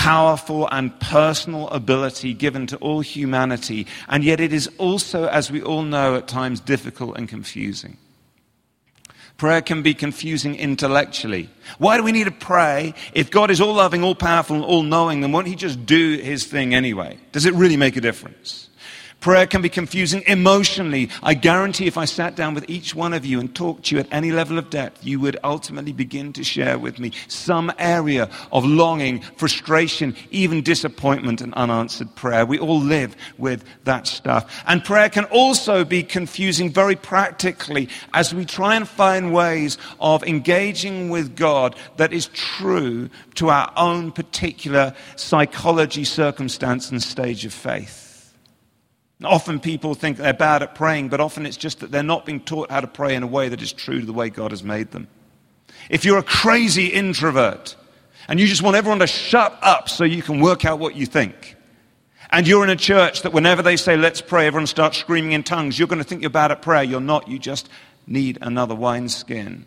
powerful, 0.07 0.69
and 0.71 0.97
personal 1.01 1.67
ability 1.67 2.33
given 2.33 2.65
to 2.65 2.77
all 2.77 3.01
humanity, 3.01 3.85
and 4.07 4.23
yet 4.23 4.39
it 4.39 4.53
is 4.53 4.69
also, 4.77 5.27
as 5.27 5.51
we 5.51 5.61
all 5.61 5.83
know, 5.83 6.15
at 6.15 6.29
times 6.29 6.61
difficult 6.61 7.17
and 7.17 7.27
confusing. 7.27 7.97
Prayer 9.35 9.61
can 9.61 9.81
be 9.81 9.93
confusing 9.93 10.55
intellectually. 10.55 11.49
Why 11.77 11.97
do 11.97 12.03
we 12.03 12.13
need 12.13 12.23
to 12.23 12.31
pray? 12.31 12.93
If 13.13 13.29
God 13.29 13.51
is 13.51 13.59
all 13.59 13.73
loving, 13.73 14.01
all 14.01 14.15
powerful, 14.15 14.55
and 14.55 14.63
all 14.63 14.81
knowing, 14.81 15.19
then 15.19 15.33
won't 15.33 15.47
He 15.47 15.55
just 15.55 15.85
do 15.85 16.17
His 16.17 16.45
thing 16.45 16.73
anyway? 16.73 17.17
Does 17.33 17.45
it 17.45 17.53
really 17.53 17.75
make 17.75 17.97
a 17.97 18.01
difference? 18.01 18.66
Prayer 19.19 19.47
can 19.47 19.63
be 19.63 19.69
confusing 19.69 20.21
emotionally. 20.27 21.09
I 21.23 21.33
guarantee 21.33 21.87
if 21.87 21.97
I 21.97 22.05
sat 22.05 22.35
down 22.35 22.53
with 22.53 22.69
each 22.69 22.93
one 22.93 23.13
of 23.13 23.25
you 23.25 23.39
and 23.39 23.53
talked 23.53 23.85
to 23.85 23.95
you 23.95 23.99
at 23.99 24.07
any 24.11 24.31
level 24.31 24.59
of 24.59 24.69
depth, 24.69 25.03
you 25.03 25.19
would 25.19 25.37
ultimately 25.43 25.91
begin 25.91 26.33
to 26.33 26.43
share 26.43 26.77
with 26.77 26.99
me 26.99 27.11
some 27.27 27.71
area 27.79 28.29
of 28.51 28.63
longing, 28.63 29.21
frustration, 29.35 30.15
even 30.29 30.61
disappointment 30.61 31.41
and 31.41 31.51
unanswered 31.55 32.13
prayer. 32.15 32.45
We 32.45 32.59
all 32.59 32.79
live 32.79 33.15
with 33.39 33.63
that 33.85 34.05
stuff. 34.05 34.63
And 34.67 34.85
prayer 34.85 35.09
can 35.09 35.25
also 35.25 35.83
be 35.83 36.03
confusing 36.03 36.71
very 36.71 36.95
practically 36.95 37.89
as 38.13 38.35
we 38.35 38.45
try 38.45 38.75
and 38.75 38.87
find 38.87 39.33
ways 39.33 39.79
of 39.99 40.23
engaging 40.23 41.09
with 41.09 41.35
God 41.35 41.75
that 41.97 42.13
is 42.13 42.27
true 42.27 43.09
to 43.35 43.49
our 43.49 43.73
own 43.75 44.11
particular 44.11 44.95
psychology, 45.15 46.03
circumstance, 46.03 46.91
and 46.91 47.01
stage 47.01 47.43
of 47.43 47.53
faith. 47.53 48.06
Often 49.23 49.61
people 49.61 49.95
think 49.95 50.17
they're 50.17 50.33
bad 50.33 50.61
at 50.61 50.75
praying, 50.75 51.09
but 51.09 51.19
often 51.19 51.45
it's 51.45 51.57
just 51.57 51.79
that 51.79 51.91
they're 51.91 52.03
not 52.03 52.25
being 52.25 52.39
taught 52.39 52.69
how 52.69 52.81
to 52.81 52.87
pray 52.87 53.15
in 53.15 53.23
a 53.23 53.27
way 53.27 53.49
that 53.49 53.61
is 53.61 53.73
true 53.73 53.99
to 53.99 54.05
the 54.05 54.13
way 54.13 54.29
God 54.29 54.51
has 54.51 54.63
made 54.63 54.91
them. 54.91 55.07
If 55.89 56.05
you're 56.05 56.19
a 56.19 56.23
crazy 56.23 56.87
introvert 56.87 57.75
and 58.27 58.39
you 58.39 58.45
just 58.45 58.61
want 58.61 58.75
everyone 58.75 58.99
to 58.99 59.07
shut 59.07 59.57
up 59.61 59.89
so 59.89 60.03
you 60.03 60.21
can 60.21 60.39
work 60.39 60.65
out 60.65 60.77
what 60.77 60.95
you 60.95 61.05
think, 61.05 61.55
and 62.29 62.47
you're 62.47 62.63
in 62.63 62.69
a 62.69 62.75
church 62.75 63.21
that 63.21 63.33
whenever 63.33 63.61
they 63.61 63.77
say, 63.77 63.95
let's 63.95 64.21
pray, 64.21 64.47
everyone 64.47 64.67
starts 64.67 64.97
screaming 64.97 65.31
in 65.31 65.43
tongues, 65.43 65.79
you're 65.79 65.87
going 65.87 66.01
to 66.01 66.03
think 66.03 66.21
you're 66.21 66.29
bad 66.29 66.51
at 66.51 66.61
prayer. 66.61 66.83
You're 66.83 66.99
not. 66.99 67.27
You 67.27 67.39
just 67.39 67.69
need 68.05 68.37
another 68.41 68.75
wineskin. 68.75 69.65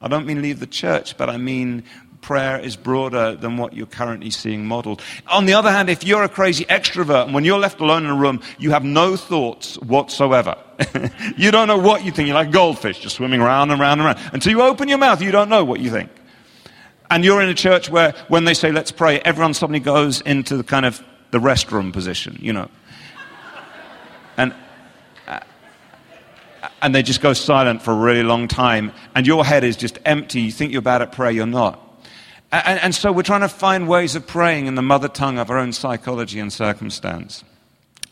I 0.00 0.08
don't 0.08 0.26
mean 0.26 0.42
leave 0.42 0.60
the 0.60 0.66
church, 0.66 1.16
but 1.16 1.30
I 1.30 1.38
mean 1.38 1.84
prayer 2.22 2.58
is 2.58 2.76
broader 2.76 3.34
than 3.34 3.58
what 3.58 3.74
you're 3.74 3.86
currently 3.86 4.30
seeing 4.30 4.64
modeled. 4.64 5.02
On 5.26 5.44
the 5.44 5.52
other 5.52 5.70
hand, 5.70 5.90
if 5.90 6.04
you're 6.04 6.22
a 6.22 6.28
crazy 6.28 6.64
extrovert 6.64 7.26
and 7.26 7.34
when 7.34 7.44
you're 7.44 7.58
left 7.58 7.80
alone 7.80 8.04
in 8.04 8.10
a 8.10 8.14
room, 8.14 8.40
you 8.58 8.70
have 8.70 8.84
no 8.84 9.16
thoughts 9.16 9.74
whatsoever. 9.80 10.56
you 11.36 11.50
don't 11.50 11.68
know 11.68 11.78
what 11.78 12.04
you 12.04 12.12
think. 12.12 12.28
You're 12.28 12.36
like 12.36 12.48
a 12.48 12.52
goldfish, 12.52 13.00
just 13.00 13.16
swimming 13.16 13.42
around 13.42 13.70
and 13.70 13.80
around 13.80 14.00
and 14.00 14.06
around. 14.06 14.30
Until 14.32 14.52
you 14.52 14.62
open 14.62 14.88
your 14.88 14.98
mouth, 14.98 15.20
you 15.20 15.32
don't 15.32 15.50
know 15.50 15.64
what 15.64 15.80
you 15.80 15.90
think. 15.90 16.10
And 17.10 17.24
you're 17.24 17.42
in 17.42 17.48
a 17.50 17.54
church 17.54 17.90
where 17.90 18.14
when 18.28 18.44
they 18.44 18.54
say, 18.54 18.72
let's 18.72 18.90
pray, 18.90 19.20
everyone 19.20 19.52
suddenly 19.52 19.80
goes 19.80 20.22
into 20.22 20.56
the 20.56 20.64
kind 20.64 20.86
of 20.86 21.02
the 21.30 21.38
restroom 21.38 21.92
position, 21.92 22.38
you 22.40 22.52
know. 22.52 22.68
And 24.38 24.54
uh, 25.28 25.40
and 26.80 26.94
they 26.94 27.02
just 27.02 27.20
go 27.20 27.34
silent 27.34 27.82
for 27.82 27.90
a 27.90 27.96
really 27.96 28.22
long 28.22 28.48
time, 28.48 28.92
and 29.14 29.26
your 29.26 29.44
head 29.44 29.62
is 29.62 29.76
just 29.76 29.98
empty. 30.06 30.40
You 30.40 30.50
think 30.50 30.72
you're 30.72 30.80
bad 30.80 31.02
at 31.02 31.12
prayer, 31.12 31.30
you're 31.30 31.44
not. 31.44 31.91
And, 32.52 32.80
and 32.80 32.94
so 32.94 33.10
we're 33.10 33.22
trying 33.22 33.40
to 33.40 33.48
find 33.48 33.88
ways 33.88 34.14
of 34.14 34.26
praying 34.26 34.66
in 34.66 34.74
the 34.74 34.82
mother 34.82 35.08
tongue 35.08 35.38
of 35.38 35.50
our 35.50 35.58
own 35.58 35.72
psychology 35.72 36.38
and 36.38 36.52
circumstance. 36.52 37.44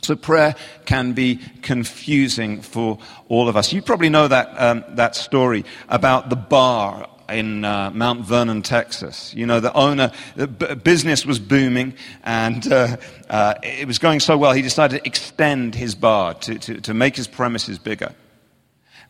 So 0.03 0.17
prayer 0.17 0.55
can 0.87 1.13
be 1.13 1.41
confusing 1.61 2.63
for 2.63 2.99
all 3.29 3.49
of 3.49 3.57
us. 3.57 3.71
You 3.71 3.83
probably 3.83 4.09
know 4.09 4.29
that, 4.29 4.49
um, 4.59 4.83
that 4.91 5.15
story 5.15 5.67
about 5.91 6.31
the 6.31 6.37
bar 6.37 7.07
in 7.29 7.65
uh, 7.65 7.91
Mount 7.91 8.23
Vernon, 8.23 8.63
Texas. 8.63 9.35
You 9.35 9.45
know, 9.45 9.61
the 9.61 9.73
owner, 9.75 10.11
the 10.37 10.49
b- 10.49 10.75
business 10.75 11.27
was 11.27 11.39
booming 11.39 11.95
and 12.25 12.67
uh, 12.73 12.97
uh, 13.29 13.55
it 13.63 13.87
was 13.87 13.99
going 13.99 14.21
so 14.21 14.39
well, 14.39 14.53
he 14.53 14.63
decided 14.63 15.01
to 15.01 15.07
extend 15.07 15.75
his 15.75 15.95
bar 15.95 16.33
to, 16.35 16.59
to, 16.59 16.81
to 16.81 16.95
make 16.95 17.15
his 17.15 17.29
premises 17.29 17.79
bigger. 17.79 18.15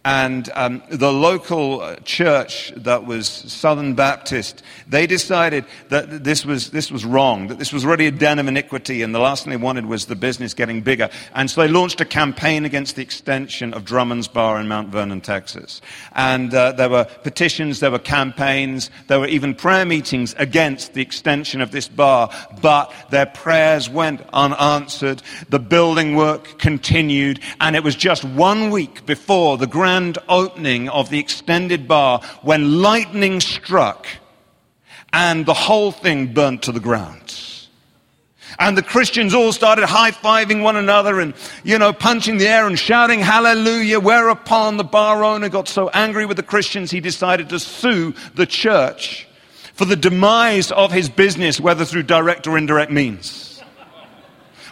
And 0.03 0.49
um, 0.55 0.83
the 0.91 1.13
local 1.13 1.83
uh, 1.83 1.97
church 1.97 2.73
that 2.75 3.05
was 3.05 3.29
Southern 3.29 3.95
Baptist, 3.95 4.63
they 4.89 5.07
decided 5.07 5.67
that 5.91 6.25
this 6.25 6.43
was, 6.47 6.71
this 6.71 6.91
was 6.91 7.05
wrong, 7.05 7.49
that 7.49 7.59
this 7.59 7.71
was 7.71 7.85
already 7.85 8.07
a 8.07 8.11
den 8.11 8.39
of 8.39 8.49
iniquity, 8.49 9.03
and 9.03 9.15
the 9.15 9.19
last 9.19 9.45
thing 9.45 9.51
they 9.51 9.59
wanted 9.59 9.85
was 9.85 10.07
the 10.07 10.17
business 10.17 10.55
getting 10.55 10.81
bigger. 10.81 11.11
And 11.35 11.51
so 11.51 11.61
they 11.61 11.69
launched 11.69 12.01
a 12.01 12.07
campaign 12.07 12.65
against 12.65 12.97
the 12.97 13.03
extension 13.03 13.75
of 13.75 13.85
Drummond's 13.85 14.27
Bar 14.27 14.59
in 14.59 14.69
Mount 14.69 14.89
Vernon, 14.89 15.21
Texas. 15.21 15.83
And 16.13 16.55
uh, 16.55 16.73
there 16.73 16.89
were 16.89 17.05
petitions, 17.23 17.81
there 17.81 17.91
were 17.91 17.99
campaigns, 17.99 18.91
there 19.09 19.21
were 19.21 19.29
even 19.29 19.55
prayer 19.55 19.85
meetings 19.85 20.35
against 20.39 20.95
the 20.95 21.03
extension 21.03 21.61
of 21.61 21.73
this 21.73 21.89
bar, 21.89 22.31
but 22.63 22.91
their 23.11 23.27
prayers 23.27 23.91
went 23.91 24.23
unanswered. 24.33 25.23
The 25.51 25.59
building 25.59 26.17
work 26.17 26.59
continued, 26.59 27.41
and 27.61 27.77
it 27.77 27.85
was 27.85 27.97
just 27.97 28.25
one 28.25 28.71
week 28.71 29.05
before 29.05 29.59
the 29.59 29.67
grand 29.67 29.90
grand 29.91 30.19
opening 30.29 30.89
of 30.89 31.11
the 31.11 31.19
extended 31.19 31.89
bar 31.89 32.21
when 32.43 32.81
lightning 32.81 33.41
struck 33.41 34.07
and 35.13 35.45
the 35.45 35.55
whole 35.55 35.91
thing 35.91 36.33
burnt 36.33 36.63
to 36.63 36.71
the 36.71 36.79
ground. 36.79 37.35
And 38.61 38.79
the 38.79 38.83
Christians 38.83 39.35
all 39.35 39.53
started 39.53 39.87
high 39.87 40.13
fiving 40.13 40.63
one 40.63 40.77
another 40.77 41.19
and, 41.19 41.35
you 41.65 41.77
know, 41.77 41.93
punching 41.93 42.37
the 42.37 42.47
air 42.47 42.69
and 42.69 42.79
shouting 42.79 43.19
hallelujah. 43.19 43.99
Whereupon 43.99 44.77
the 44.77 44.85
bar 44.85 45.25
owner 45.25 45.49
got 45.49 45.67
so 45.67 45.89
angry 45.89 46.25
with 46.25 46.37
the 46.37 46.45
Christians, 46.45 46.93
he 46.93 47.01
decided 47.01 47.49
to 47.49 47.59
sue 47.59 48.15
the 48.35 48.47
church 48.47 49.27
for 49.75 49.87
the 49.87 49.97
demise 49.97 50.71
of 50.71 50.93
his 50.93 51.09
business, 51.09 51.59
whether 51.61 51.85
through 51.85 52.05
direct 52.05 52.47
or 52.47 52.57
indirect 52.57 52.93
means. 52.93 53.61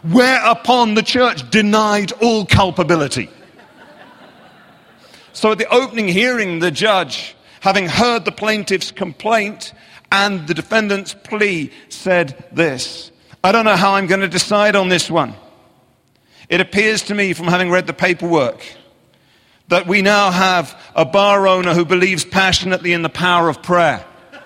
Whereupon 0.05 0.95
the 0.95 1.03
church 1.03 1.51
denied 1.51 2.13
all 2.23 2.47
culpability. 2.47 3.31
So 5.33 5.53
at 5.53 5.59
the 5.59 5.69
opening 5.73 6.09
hearing, 6.09 6.59
the 6.59 6.71
judge, 6.71 7.37
having 7.61 7.87
heard 7.87 8.25
the 8.25 8.33
plaintiff's 8.33 8.91
complaint 8.91 9.73
and 10.11 10.47
the 10.47 10.55
defendant's 10.55 11.15
plea, 11.15 11.71
said 11.89 12.45
this 12.53 13.11
I 13.43 13.53
don't 13.53 13.65
know 13.65 13.77
how 13.77 13.95
I'm 13.95 14.07
going 14.07 14.21
to 14.21 14.29
decide 14.29 14.75
on 14.75 14.89
this 14.89 15.11
one. 15.11 15.35
It 16.49 16.61
appears 16.61 17.03
to 17.05 17.15
me, 17.15 17.35
from 17.35 17.47
having 17.47 17.71
read 17.71 17.87
the 17.87 17.93
paperwork, 17.93 18.61
that 19.69 19.87
we 19.87 20.01
now 20.03 20.31
have 20.31 20.81
a 20.95 21.05
bar 21.05 21.47
owner 21.47 21.75
who 21.75 21.85
believes 21.85 22.25
passionately 22.25 22.93
in 22.95 23.03
the 23.03 23.11
power 23.11 23.49
of 23.49 23.63
prayer. 23.63 24.05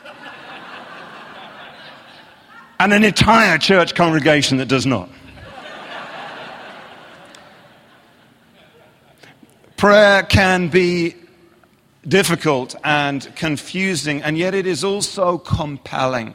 and 2.80 2.92
an 2.92 3.04
entire 3.04 3.56
church 3.56 3.94
congregation 3.94 4.58
that 4.58 4.66
does 4.66 4.84
not. 4.84 5.08
Prayer 9.82 10.22
can 10.22 10.68
be 10.68 11.16
difficult 12.06 12.76
and 12.84 13.34
confusing, 13.34 14.22
and 14.22 14.38
yet 14.38 14.54
it 14.54 14.64
is 14.64 14.84
also 14.84 15.38
compelling. 15.38 16.34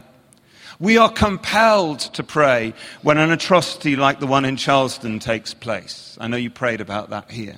We 0.79 0.97
are 0.97 1.09
compelled 1.09 1.99
to 1.99 2.25
pray 2.25 2.73
when 3.03 3.17
an 3.17 3.31
atrocity 3.31 3.95
like 3.95 4.19
the 4.19 4.27
one 4.27 4.43
in 4.43 4.57
Charleston 4.57 5.19
takes 5.19 5.53
place. 5.53 6.17
I 6.19 6.27
know 6.27 6.35
you 6.35 6.49
prayed 6.49 6.81
about 6.81 7.11
that 7.11 7.31
here. 7.31 7.55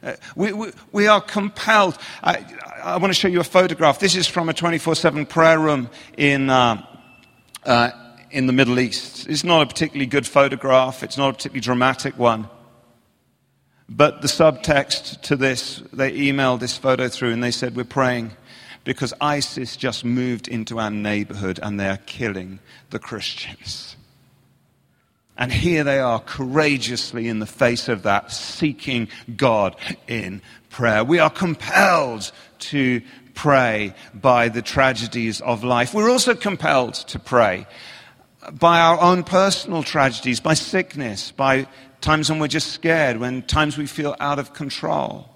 Uh, 0.00 0.12
we, 0.36 0.52
we, 0.52 0.70
we, 0.92 1.08
are 1.08 1.20
compelled. 1.20 1.98
I, 2.22 2.46
I, 2.80 2.96
want 2.98 3.12
to 3.12 3.18
show 3.18 3.26
you 3.26 3.40
a 3.40 3.44
photograph. 3.44 3.98
This 3.98 4.14
is 4.14 4.28
from 4.28 4.48
a 4.48 4.54
24 4.54 4.94
7 4.94 5.26
prayer 5.26 5.58
room 5.58 5.90
in, 6.16 6.50
uh, 6.50 6.86
uh, 7.64 7.90
in 8.30 8.46
the 8.46 8.52
Middle 8.52 8.78
East. 8.78 9.28
It's 9.28 9.42
not 9.42 9.62
a 9.62 9.66
particularly 9.66 10.06
good 10.06 10.24
photograph, 10.24 11.02
it's 11.02 11.18
not 11.18 11.30
a 11.30 11.32
particularly 11.32 11.62
dramatic 11.62 12.16
one. 12.16 12.48
But 14.00 14.22
the 14.22 14.28
subtext 14.28 15.20
to 15.24 15.36
this, 15.36 15.82
they 15.92 16.10
emailed 16.12 16.60
this 16.60 16.74
photo 16.74 17.08
through 17.08 17.34
and 17.34 17.44
they 17.44 17.50
said, 17.50 17.76
We're 17.76 17.84
praying 17.84 18.30
because 18.82 19.12
ISIS 19.20 19.76
just 19.76 20.06
moved 20.06 20.48
into 20.48 20.78
our 20.78 20.90
neighborhood 20.90 21.60
and 21.62 21.78
they 21.78 21.86
are 21.86 21.98
killing 21.98 22.60
the 22.88 22.98
Christians. 22.98 23.96
And 25.36 25.52
here 25.52 25.84
they 25.84 25.98
are 25.98 26.18
courageously 26.18 27.28
in 27.28 27.40
the 27.40 27.46
face 27.46 27.90
of 27.90 28.04
that, 28.04 28.32
seeking 28.32 29.08
God 29.36 29.76
in 30.08 30.40
prayer. 30.70 31.04
We 31.04 31.18
are 31.18 31.28
compelled 31.28 32.32
to 32.70 33.02
pray 33.34 33.92
by 34.14 34.48
the 34.48 34.62
tragedies 34.62 35.42
of 35.42 35.62
life. 35.62 35.92
We're 35.92 36.10
also 36.10 36.34
compelled 36.34 36.94
to 36.94 37.18
pray 37.18 37.66
by 38.50 38.80
our 38.80 38.98
own 38.98 39.24
personal 39.24 39.82
tragedies, 39.82 40.40
by 40.40 40.54
sickness, 40.54 41.32
by 41.32 41.66
times 42.00 42.30
when 42.30 42.38
we're 42.38 42.48
just 42.48 42.72
scared, 42.72 43.18
when 43.18 43.42
times 43.42 43.76
we 43.76 43.86
feel 43.86 44.16
out 44.20 44.38
of 44.38 44.52
control. 44.52 45.28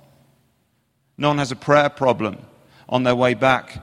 No 1.17 1.29
one 1.29 1.39
has 1.39 1.53
a 1.53 1.57
prayer 1.57 1.89
problem 1.89 2.39
on 2.89 3.03
their 3.03 3.15
way 3.15 3.35
back 3.35 3.83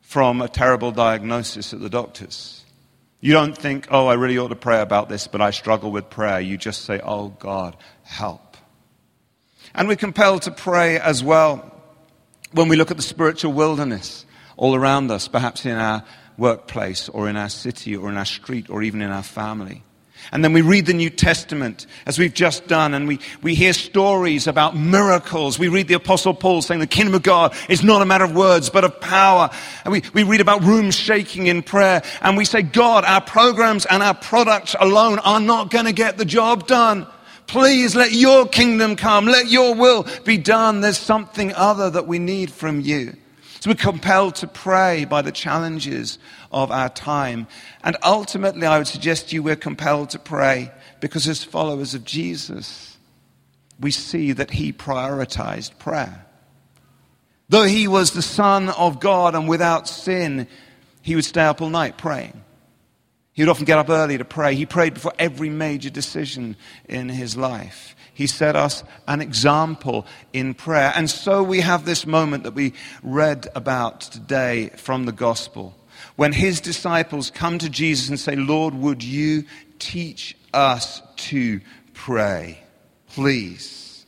from 0.00 0.40
a 0.40 0.48
terrible 0.48 0.92
diagnosis 0.92 1.72
at 1.72 1.80
the 1.80 1.90
doctor's. 1.90 2.64
You 3.20 3.32
don't 3.32 3.56
think, 3.56 3.86
oh, 3.90 4.08
I 4.08 4.14
really 4.14 4.36
ought 4.36 4.48
to 4.48 4.56
pray 4.56 4.80
about 4.80 5.08
this, 5.08 5.26
but 5.28 5.40
I 5.40 5.52
struggle 5.52 5.92
with 5.92 6.10
prayer. 6.10 6.40
You 6.40 6.56
just 6.56 6.84
say, 6.84 7.00
oh, 7.02 7.28
God, 7.28 7.76
help. 8.02 8.56
And 9.74 9.88
we're 9.88 9.96
compelled 9.96 10.42
to 10.42 10.50
pray 10.50 10.98
as 10.98 11.22
well 11.22 11.72
when 12.50 12.68
we 12.68 12.76
look 12.76 12.90
at 12.90 12.96
the 12.96 13.02
spiritual 13.02 13.52
wilderness 13.52 14.26
all 14.56 14.74
around 14.74 15.10
us, 15.10 15.28
perhaps 15.28 15.64
in 15.64 15.76
our 15.76 16.04
workplace 16.36 17.08
or 17.08 17.28
in 17.28 17.36
our 17.36 17.48
city 17.48 17.96
or 17.96 18.08
in 18.08 18.16
our 18.16 18.24
street 18.24 18.68
or 18.68 18.82
even 18.82 19.00
in 19.00 19.10
our 19.10 19.22
family. 19.22 19.82
And 20.30 20.44
then 20.44 20.52
we 20.52 20.60
read 20.60 20.86
the 20.86 20.94
New 20.94 21.10
Testament, 21.10 21.86
as 22.06 22.18
we've 22.18 22.32
just 22.32 22.68
done, 22.68 22.94
and 22.94 23.08
we, 23.08 23.18
we 23.42 23.54
hear 23.54 23.72
stories 23.72 24.46
about 24.46 24.76
miracles. 24.76 25.58
We 25.58 25.68
read 25.68 25.88
the 25.88 25.94
Apostle 25.94 26.34
Paul 26.34 26.62
saying 26.62 26.80
the 26.80 26.86
kingdom 26.86 27.14
of 27.14 27.22
God 27.22 27.54
is 27.68 27.82
not 27.82 28.02
a 28.02 28.06
matter 28.06 28.24
of 28.24 28.34
words, 28.34 28.70
but 28.70 28.84
of 28.84 29.00
power. 29.00 29.50
And 29.84 29.92
we, 29.92 30.02
we 30.14 30.22
read 30.22 30.40
about 30.40 30.62
rooms 30.62 30.94
shaking 30.94 31.48
in 31.48 31.62
prayer. 31.62 32.02
And 32.20 32.36
we 32.36 32.44
say, 32.44 32.62
God, 32.62 33.04
our 33.04 33.20
programs 33.20 33.86
and 33.86 34.02
our 34.02 34.14
products 34.14 34.76
alone 34.78 35.18
are 35.20 35.40
not 35.40 35.70
going 35.70 35.86
to 35.86 35.92
get 35.92 36.18
the 36.18 36.24
job 36.24 36.66
done. 36.66 37.06
Please 37.46 37.96
let 37.96 38.12
your 38.12 38.46
kingdom 38.46 38.96
come. 38.96 39.26
Let 39.26 39.50
your 39.50 39.74
will 39.74 40.06
be 40.24 40.38
done. 40.38 40.80
There's 40.80 40.98
something 40.98 41.52
other 41.54 41.90
that 41.90 42.06
we 42.06 42.18
need 42.18 42.50
from 42.50 42.80
you. 42.80 43.14
So 43.62 43.70
we're 43.70 43.76
compelled 43.76 44.34
to 44.36 44.48
pray 44.48 45.04
by 45.04 45.22
the 45.22 45.30
challenges 45.30 46.18
of 46.50 46.72
our 46.72 46.88
time. 46.88 47.46
And 47.84 47.96
ultimately, 48.02 48.66
I 48.66 48.78
would 48.78 48.88
suggest 48.88 49.28
to 49.28 49.36
you 49.36 49.42
we're 49.44 49.54
compelled 49.54 50.10
to 50.10 50.18
pray 50.18 50.72
because, 50.98 51.28
as 51.28 51.44
followers 51.44 51.94
of 51.94 52.04
Jesus, 52.04 52.98
we 53.78 53.92
see 53.92 54.32
that 54.32 54.50
he 54.50 54.72
prioritized 54.72 55.78
prayer. 55.78 56.26
Though 57.50 57.62
he 57.62 57.86
was 57.86 58.10
the 58.10 58.20
Son 58.20 58.68
of 58.68 58.98
God 58.98 59.36
and 59.36 59.48
without 59.48 59.86
sin, 59.86 60.48
he 61.00 61.14
would 61.14 61.24
stay 61.24 61.44
up 61.44 61.62
all 61.62 61.70
night 61.70 61.96
praying. 61.96 62.42
He 63.32 63.42
would 63.42 63.48
often 63.48 63.64
get 63.64 63.78
up 63.78 63.90
early 63.90 64.18
to 64.18 64.24
pray. 64.24 64.56
He 64.56 64.66
prayed 64.66 64.94
before 64.94 65.12
every 65.20 65.50
major 65.50 65.88
decision 65.88 66.56
in 66.88 67.08
his 67.08 67.36
life. 67.36 67.94
He 68.14 68.26
set 68.26 68.56
us 68.56 68.84
an 69.08 69.20
example 69.20 70.06
in 70.32 70.54
prayer. 70.54 70.92
And 70.94 71.08
so 71.08 71.42
we 71.42 71.60
have 71.60 71.84
this 71.84 72.06
moment 72.06 72.44
that 72.44 72.54
we 72.54 72.74
read 73.02 73.48
about 73.54 74.02
today 74.02 74.70
from 74.76 75.06
the 75.06 75.12
gospel 75.12 75.74
when 76.16 76.32
his 76.32 76.60
disciples 76.60 77.30
come 77.30 77.58
to 77.58 77.68
Jesus 77.68 78.08
and 78.08 78.18
say, 78.18 78.36
Lord, 78.36 78.74
would 78.74 79.02
you 79.02 79.44
teach 79.78 80.36
us 80.52 81.02
to 81.16 81.60
pray? 81.94 82.62
Please. 83.08 84.04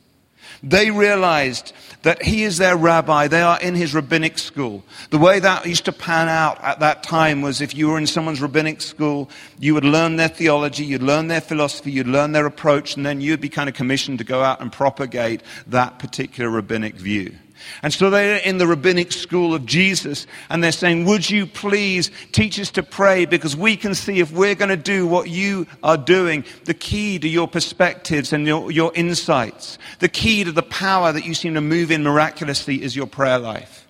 They 0.61 0.91
realized 0.91 1.73
that 2.05 2.21
he 2.21 2.43
is 2.43 2.57
their 2.57 2.77
rabbi. 2.77 3.27
They 3.27 3.41
are 3.41 3.59
in 3.59 3.73
his 3.73 3.95
rabbinic 3.95 4.37
school. 4.37 4.83
The 5.09 5.17
way 5.17 5.39
that 5.39 5.65
used 5.65 5.85
to 5.85 5.91
pan 5.91 6.29
out 6.29 6.63
at 6.63 6.79
that 6.79 7.01
time 7.01 7.41
was 7.41 7.61
if 7.61 7.73
you 7.73 7.87
were 7.89 7.97
in 7.97 8.05
someone's 8.05 8.39
rabbinic 8.39 8.79
school, 8.81 9.27
you 9.59 9.73
would 9.73 9.83
learn 9.83 10.15
their 10.15 10.27
theology, 10.27 10.85
you'd 10.85 11.01
learn 11.01 11.29
their 11.29 11.41
philosophy, 11.41 11.91
you'd 11.91 12.05
learn 12.05 12.31
their 12.31 12.45
approach, 12.45 12.95
and 12.95 13.07
then 13.07 13.21
you'd 13.21 13.41
be 13.41 13.49
kind 13.49 13.67
of 13.67 13.73
commissioned 13.73 14.19
to 14.19 14.23
go 14.23 14.43
out 14.43 14.61
and 14.61 14.71
propagate 14.71 15.41
that 15.65 15.97
particular 15.97 16.51
rabbinic 16.51 16.93
view. 16.93 17.35
And 17.81 17.93
so 17.93 18.09
they're 18.09 18.37
in 18.37 18.57
the 18.57 18.67
rabbinic 18.67 19.11
school 19.11 19.53
of 19.53 19.65
Jesus 19.65 20.27
and 20.49 20.63
they're 20.63 20.71
saying, 20.71 21.05
Would 21.05 21.29
you 21.29 21.45
please 21.45 22.11
teach 22.31 22.59
us 22.59 22.71
to 22.71 22.83
pray? 22.83 23.25
Because 23.25 23.55
we 23.55 23.77
can 23.77 23.95
see 23.95 24.19
if 24.19 24.31
we're 24.31 24.55
going 24.55 24.69
to 24.69 24.77
do 24.77 25.07
what 25.07 25.29
you 25.29 25.67
are 25.83 25.97
doing, 25.97 26.45
the 26.65 26.73
key 26.73 27.19
to 27.19 27.27
your 27.27 27.47
perspectives 27.47 28.33
and 28.33 28.45
your, 28.45 28.71
your 28.71 28.91
insights, 28.95 29.77
the 29.99 30.09
key 30.09 30.43
to 30.43 30.51
the 30.51 30.63
power 30.63 31.11
that 31.11 31.25
you 31.25 31.33
seem 31.33 31.53
to 31.53 31.61
move 31.61 31.91
in 31.91 32.03
miraculously 32.03 32.81
is 32.81 32.95
your 32.95 33.07
prayer 33.07 33.39
life. 33.39 33.84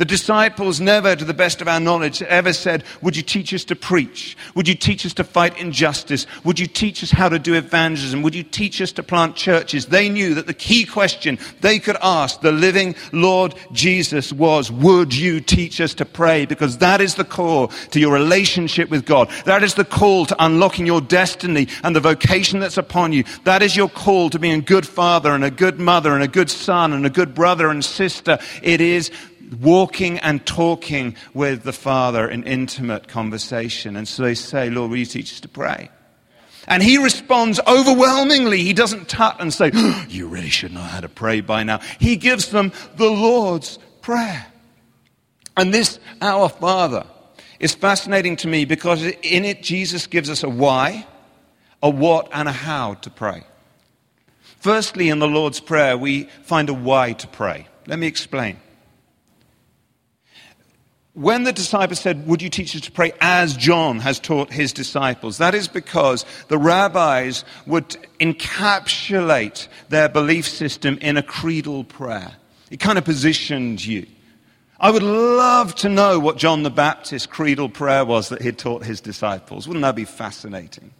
The 0.00 0.06
disciples 0.06 0.80
never, 0.80 1.14
to 1.14 1.26
the 1.26 1.34
best 1.34 1.60
of 1.60 1.68
our 1.68 1.78
knowledge, 1.78 2.22
ever 2.22 2.54
said, 2.54 2.84
Would 3.02 3.18
you 3.18 3.22
teach 3.22 3.52
us 3.52 3.64
to 3.64 3.76
preach? 3.76 4.34
Would 4.54 4.66
you 4.66 4.74
teach 4.74 5.04
us 5.04 5.12
to 5.12 5.24
fight 5.24 5.58
injustice? 5.58 6.26
Would 6.42 6.58
you 6.58 6.66
teach 6.66 7.02
us 7.02 7.10
how 7.10 7.28
to 7.28 7.38
do 7.38 7.52
evangelism? 7.52 8.22
Would 8.22 8.34
you 8.34 8.42
teach 8.42 8.80
us 8.80 8.92
to 8.92 9.02
plant 9.02 9.36
churches? 9.36 9.84
They 9.84 10.08
knew 10.08 10.32
that 10.36 10.46
the 10.46 10.54
key 10.54 10.86
question 10.86 11.38
they 11.60 11.78
could 11.78 11.98
ask 12.00 12.40
the 12.40 12.50
living 12.50 12.94
Lord 13.12 13.54
Jesus 13.72 14.32
was, 14.32 14.72
Would 14.72 15.14
you 15.14 15.38
teach 15.38 15.82
us 15.82 15.92
to 15.96 16.06
pray? 16.06 16.46
Because 16.46 16.78
that 16.78 17.02
is 17.02 17.16
the 17.16 17.24
core 17.24 17.68
to 17.90 18.00
your 18.00 18.14
relationship 18.14 18.88
with 18.88 19.04
God. 19.04 19.28
That 19.44 19.62
is 19.62 19.74
the 19.74 19.84
call 19.84 20.24
to 20.24 20.36
unlocking 20.42 20.86
your 20.86 21.02
destiny 21.02 21.68
and 21.84 21.94
the 21.94 22.00
vocation 22.00 22.58
that's 22.58 22.78
upon 22.78 23.12
you. 23.12 23.24
That 23.44 23.60
is 23.60 23.76
your 23.76 23.90
call 23.90 24.30
to 24.30 24.38
being 24.38 24.60
a 24.60 24.64
good 24.64 24.88
father 24.88 25.32
and 25.34 25.44
a 25.44 25.50
good 25.50 25.78
mother 25.78 26.14
and 26.14 26.22
a 26.22 26.28
good 26.28 26.48
son 26.48 26.94
and 26.94 27.04
a 27.04 27.10
good 27.10 27.34
brother 27.34 27.68
and 27.68 27.84
sister. 27.84 28.38
It 28.62 28.80
is 28.80 29.10
walking 29.58 30.18
and 30.18 30.44
talking 30.46 31.16
with 31.34 31.62
the 31.62 31.72
Father 31.72 32.28
in 32.28 32.44
intimate 32.44 33.08
conversation. 33.08 33.96
And 33.96 34.06
so 34.06 34.22
they 34.22 34.34
say, 34.34 34.70
Lord, 34.70 34.90
will 34.90 34.98
you 34.98 35.06
teach 35.06 35.32
us 35.32 35.40
to 35.40 35.48
pray? 35.48 35.90
And 36.66 36.82
he 36.82 36.98
responds 36.98 37.58
overwhelmingly. 37.66 38.62
He 38.62 38.72
doesn't 38.72 39.08
tut 39.08 39.36
and 39.40 39.52
say, 39.52 39.72
You 40.08 40.28
really 40.28 40.50
should 40.50 40.72
know 40.72 40.80
how 40.80 41.00
to 41.00 41.08
pray 41.08 41.40
by 41.40 41.62
now. 41.64 41.80
He 41.98 42.16
gives 42.16 42.50
them 42.50 42.72
the 42.96 43.10
Lord's 43.10 43.78
Prayer. 44.02 44.46
And 45.56 45.74
this, 45.74 45.98
Our 46.22 46.48
Father, 46.48 47.04
is 47.58 47.74
fascinating 47.74 48.36
to 48.36 48.48
me 48.48 48.64
because 48.64 49.02
in 49.02 49.44
it, 49.44 49.62
Jesus 49.62 50.06
gives 50.06 50.30
us 50.30 50.42
a 50.42 50.48
why, 50.48 51.06
a 51.82 51.90
what, 51.90 52.28
and 52.32 52.48
a 52.48 52.52
how 52.52 52.94
to 52.94 53.10
pray. 53.10 53.44
Firstly, 54.58 55.08
in 55.08 55.18
the 55.18 55.28
Lord's 55.28 55.60
Prayer, 55.60 55.96
we 55.96 56.24
find 56.44 56.68
a 56.68 56.74
why 56.74 57.14
to 57.14 57.26
pray. 57.26 57.66
Let 57.86 57.98
me 57.98 58.06
explain 58.06 58.58
when 61.20 61.44
the 61.44 61.52
disciples 61.52 62.00
said, 62.00 62.26
Would 62.26 62.40
you 62.40 62.48
teach 62.48 62.74
us 62.74 62.80
to 62.82 62.92
pray 62.92 63.12
as 63.20 63.54
John 63.54 64.00
has 64.00 64.18
taught 64.18 64.50
his 64.50 64.72
disciples? 64.72 65.36
That 65.36 65.54
is 65.54 65.68
because 65.68 66.24
the 66.48 66.56
rabbis 66.56 67.44
would 67.66 67.88
encapsulate 68.20 69.68
their 69.90 70.08
belief 70.08 70.48
system 70.48 70.96
in 71.02 71.18
a 71.18 71.22
creedal 71.22 71.84
prayer. 71.84 72.32
It 72.70 72.80
kind 72.80 72.96
of 72.96 73.04
positioned 73.04 73.84
you. 73.84 74.06
I 74.80 74.90
would 74.90 75.02
love 75.02 75.74
to 75.76 75.90
know 75.90 76.18
what 76.18 76.38
John 76.38 76.62
the 76.62 76.70
Baptist's 76.70 77.26
creedal 77.26 77.68
prayer 77.68 78.06
was 78.06 78.30
that 78.30 78.40
he 78.40 78.50
taught 78.50 78.82
his 78.82 79.02
disciples. 79.02 79.68
Wouldn't 79.68 79.82
that 79.82 79.96
be 79.96 80.06
fascinating? 80.06 80.90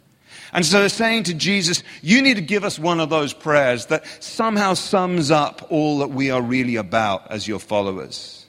And 0.53 0.63
so 0.63 0.81
they're 0.81 0.89
saying 0.89 1.23
to 1.23 1.33
Jesus, 1.33 1.81
You 2.03 2.21
need 2.21 2.35
to 2.35 2.41
give 2.41 2.63
us 2.63 2.77
one 2.77 2.99
of 2.99 3.09
those 3.09 3.33
prayers 3.33 3.87
that 3.87 4.05
somehow 4.21 4.75
sums 4.75 5.31
up 5.31 5.65
all 5.71 5.97
that 5.99 6.09
we 6.11 6.29
are 6.29 6.43
really 6.43 6.75
about 6.75 7.31
as 7.31 7.47
your 7.47 7.59
followers. 7.59 8.40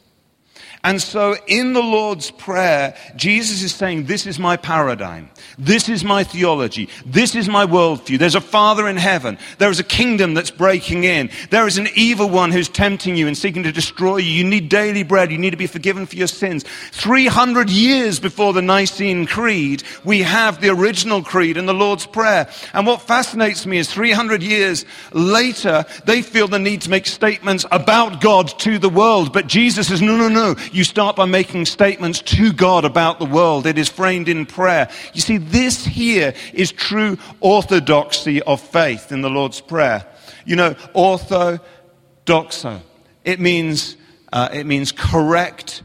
And 0.85 1.01
so 1.01 1.37
in 1.47 1.75
the 1.75 1.83
Lord's 1.83 2.33
Prayer, 2.33 2.97
Jesus 3.15 3.63
is 3.63 3.73
saying, 3.73 4.07
This 4.07 4.27
is 4.27 4.41
my 4.41 4.57
paradigm. 4.57 5.31
This 5.57 5.89
is 5.89 6.03
my 6.03 6.25
theology. 6.25 6.89
This 7.07 7.37
is 7.37 7.49
my 7.49 7.65
worldview. 7.65 8.19
There's 8.19 8.35
a 8.35 8.41
Father 8.41 8.89
in 8.89 8.97
heaven. 8.97 9.39
There 9.59 9.71
is 9.71 9.79
a 9.79 9.85
kingdom 9.85 10.35
that's 10.35 10.51
breaking 10.51 11.05
in. 11.05 11.31
There 11.51 11.69
is 11.69 11.79
an 11.79 11.87
evil 11.95 12.29
one 12.29 12.51
who's 12.51 12.69
tempting 12.69 13.15
you 13.15 13.29
and 13.29 13.39
seeking 13.39 13.63
to 13.63 13.71
destroy 13.71 14.17
you. 14.17 14.33
You 14.33 14.45
need 14.45 14.69
daily 14.69 15.05
bread. 15.05 15.31
You 15.31 15.39
need 15.39 15.51
to 15.51 15.57
be 15.57 15.69
forgiven 15.69 16.05
for 16.05 16.17
your 16.17 16.27
sins. 16.27 16.65
300 16.91 17.71
years 17.71 18.19
before 18.19 18.53
the 18.53 18.63
Nicene 18.63 19.25
Creed, 19.25 19.85
we 20.03 20.23
have 20.23 20.61
the 20.61 20.71
original 20.71 21.23
creed 21.23 21.57
in 21.57 21.67
the 21.67 21.75
Lord's 21.75 22.07
Prayer. 22.07 22.49
And 22.75 22.89
what 22.89 23.03
fascinates 23.03 23.67
me 23.67 23.79
is 23.79 23.93
300 23.93 24.43
years 24.43 24.85
later, 25.13 25.85
they 26.07 26.23
feel 26.23 26.49
the 26.49 26.59
need 26.59 26.83
to 26.83 26.91
make 26.91 27.07
statements 27.07 27.65
about 27.71 28.21
God 28.21 28.49
to 28.61 28.81
the 28.81 28.89
world. 28.89 29.33
But 29.33 29.47
Jesus 29.47 29.87
says, 29.87 30.03
no, 30.03 30.17
no, 30.17 30.29
no. 30.29 30.57
You 30.73 30.85
start 30.85 31.17
by 31.17 31.27
making 31.27 31.67
statements 31.67 32.23
to 32.23 32.51
God 32.51 32.87
about 32.87 33.19
the 33.19 33.27
world. 33.27 33.67
It 33.67 33.77
is 33.77 33.91
framed 33.91 34.27
in 34.27 34.47
prayer. 34.47 34.89
You 35.13 35.21
see, 35.21 35.37
this 35.37 35.85
here 35.85 36.33
is 36.55 36.73
true 36.73 37.19
orthodoxy 37.41 38.41
of 38.43 38.61
faith 38.61 39.13
in 39.13 39.21
the 39.21 39.29
Lord's 39.29 39.61
Prayer. 39.61 40.07
You 40.47 40.57
know, 40.57 40.75
orthodoxo. 40.95 42.81
It 43.23 43.39
means, 43.39 43.99
uh, 44.33 44.49
it 44.51 44.65
means 44.65 44.93
correct. 44.93 45.83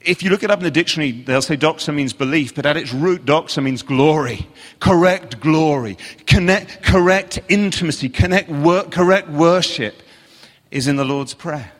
If 0.00 0.22
you 0.22 0.30
look 0.30 0.42
it 0.42 0.50
up 0.50 0.58
in 0.60 0.64
the 0.64 0.70
dictionary, 0.70 1.12
they'll 1.12 1.42
say 1.42 1.58
doxa 1.58 1.94
means 1.94 2.14
belief, 2.14 2.54
but 2.54 2.64
at 2.64 2.78
its 2.78 2.92
root, 2.94 3.26
doxa 3.26 3.62
means 3.62 3.82
glory. 3.82 4.48
Correct 4.80 5.40
glory. 5.40 5.98
Connect, 6.26 6.82
correct 6.82 7.38
intimacy. 7.50 8.08
Connect 8.08 8.48
wor- 8.48 8.84
correct 8.84 9.28
worship 9.28 10.02
is 10.70 10.88
in 10.88 10.96
the 10.96 11.04
Lord's 11.04 11.34
Prayer. 11.34 11.70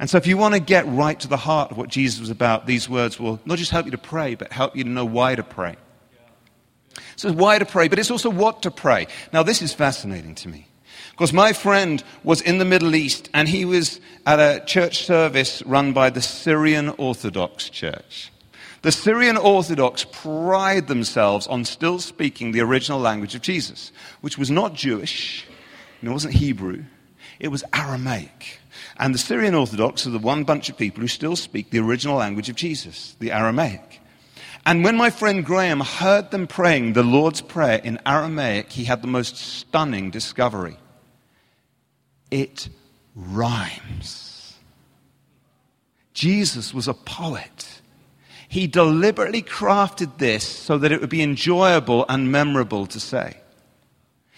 And 0.00 0.08
so, 0.08 0.16
if 0.16 0.26
you 0.26 0.36
want 0.36 0.54
to 0.54 0.60
get 0.60 0.86
right 0.86 1.18
to 1.20 1.28
the 1.28 1.36
heart 1.36 1.72
of 1.72 1.76
what 1.76 1.88
Jesus 1.88 2.20
was 2.20 2.30
about, 2.30 2.66
these 2.66 2.88
words 2.88 3.18
will 3.18 3.40
not 3.44 3.58
just 3.58 3.72
help 3.72 3.86
you 3.86 3.90
to 3.92 3.98
pray, 3.98 4.36
but 4.36 4.52
help 4.52 4.76
you 4.76 4.84
to 4.84 4.90
know 4.90 5.04
why 5.04 5.34
to 5.34 5.42
pray. 5.42 5.76
So, 7.16 7.32
why 7.32 7.58
to 7.58 7.66
pray, 7.66 7.88
but 7.88 7.98
it's 7.98 8.10
also 8.10 8.30
what 8.30 8.62
to 8.62 8.70
pray. 8.70 9.08
Now, 9.32 9.42
this 9.42 9.60
is 9.60 9.74
fascinating 9.74 10.34
to 10.36 10.48
me 10.48 10.68
Because 11.12 11.32
my 11.32 11.52
friend 11.52 12.02
was 12.22 12.40
in 12.40 12.58
the 12.58 12.64
Middle 12.64 12.94
East 12.94 13.28
and 13.34 13.48
he 13.48 13.64
was 13.64 14.00
at 14.24 14.38
a 14.38 14.64
church 14.64 15.04
service 15.04 15.62
run 15.66 15.92
by 15.92 16.10
the 16.10 16.22
Syrian 16.22 16.90
Orthodox 16.90 17.68
Church. 17.68 18.30
The 18.82 18.92
Syrian 18.92 19.36
Orthodox 19.36 20.04
pride 20.04 20.86
themselves 20.86 21.48
on 21.48 21.64
still 21.64 21.98
speaking 21.98 22.52
the 22.52 22.60
original 22.60 23.00
language 23.00 23.34
of 23.34 23.42
Jesus, 23.42 23.90
which 24.20 24.38
was 24.38 24.52
not 24.52 24.74
Jewish, 24.74 25.44
and 26.00 26.08
it 26.08 26.12
wasn't 26.12 26.34
Hebrew, 26.34 26.84
it 27.40 27.48
was 27.48 27.64
Aramaic. 27.72 28.60
And 28.98 29.14
the 29.14 29.18
Syrian 29.18 29.54
Orthodox 29.54 30.06
are 30.06 30.10
the 30.10 30.18
one 30.18 30.44
bunch 30.44 30.68
of 30.68 30.76
people 30.76 31.00
who 31.00 31.08
still 31.08 31.36
speak 31.36 31.70
the 31.70 31.78
original 31.78 32.16
language 32.16 32.48
of 32.48 32.56
Jesus, 32.56 33.16
the 33.20 33.30
Aramaic. 33.30 34.00
And 34.66 34.84
when 34.84 34.96
my 34.96 35.10
friend 35.10 35.44
Graham 35.44 35.80
heard 35.80 36.30
them 36.30 36.46
praying 36.46 36.92
the 36.92 37.02
Lord's 37.02 37.40
Prayer 37.40 37.80
in 37.82 38.00
Aramaic, 38.04 38.70
he 38.72 38.84
had 38.84 39.00
the 39.00 39.08
most 39.08 39.36
stunning 39.36 40.10
discovery. 40.10 40.76
It 42.30 42.68
rhymes. 43.14 44.54
Jesus 46.12 46.74
was 46.74 46.88
a 46.88 46.94
poet. 46.94 47.80
He 48.48 48.66
deliberately 48.66 49.42
crafted 49.42 50.18
this 50.18 50.46
so 50.46 50.78
that 50.78 50.90
it 50.90 51.00
would 51.00 51.10
be 51.10 51.22
enjoyable 51.22 52.04
and 52.08 52.32
memorable 52.32 52.86
to 52.86 52.98
say. 52.98 53.36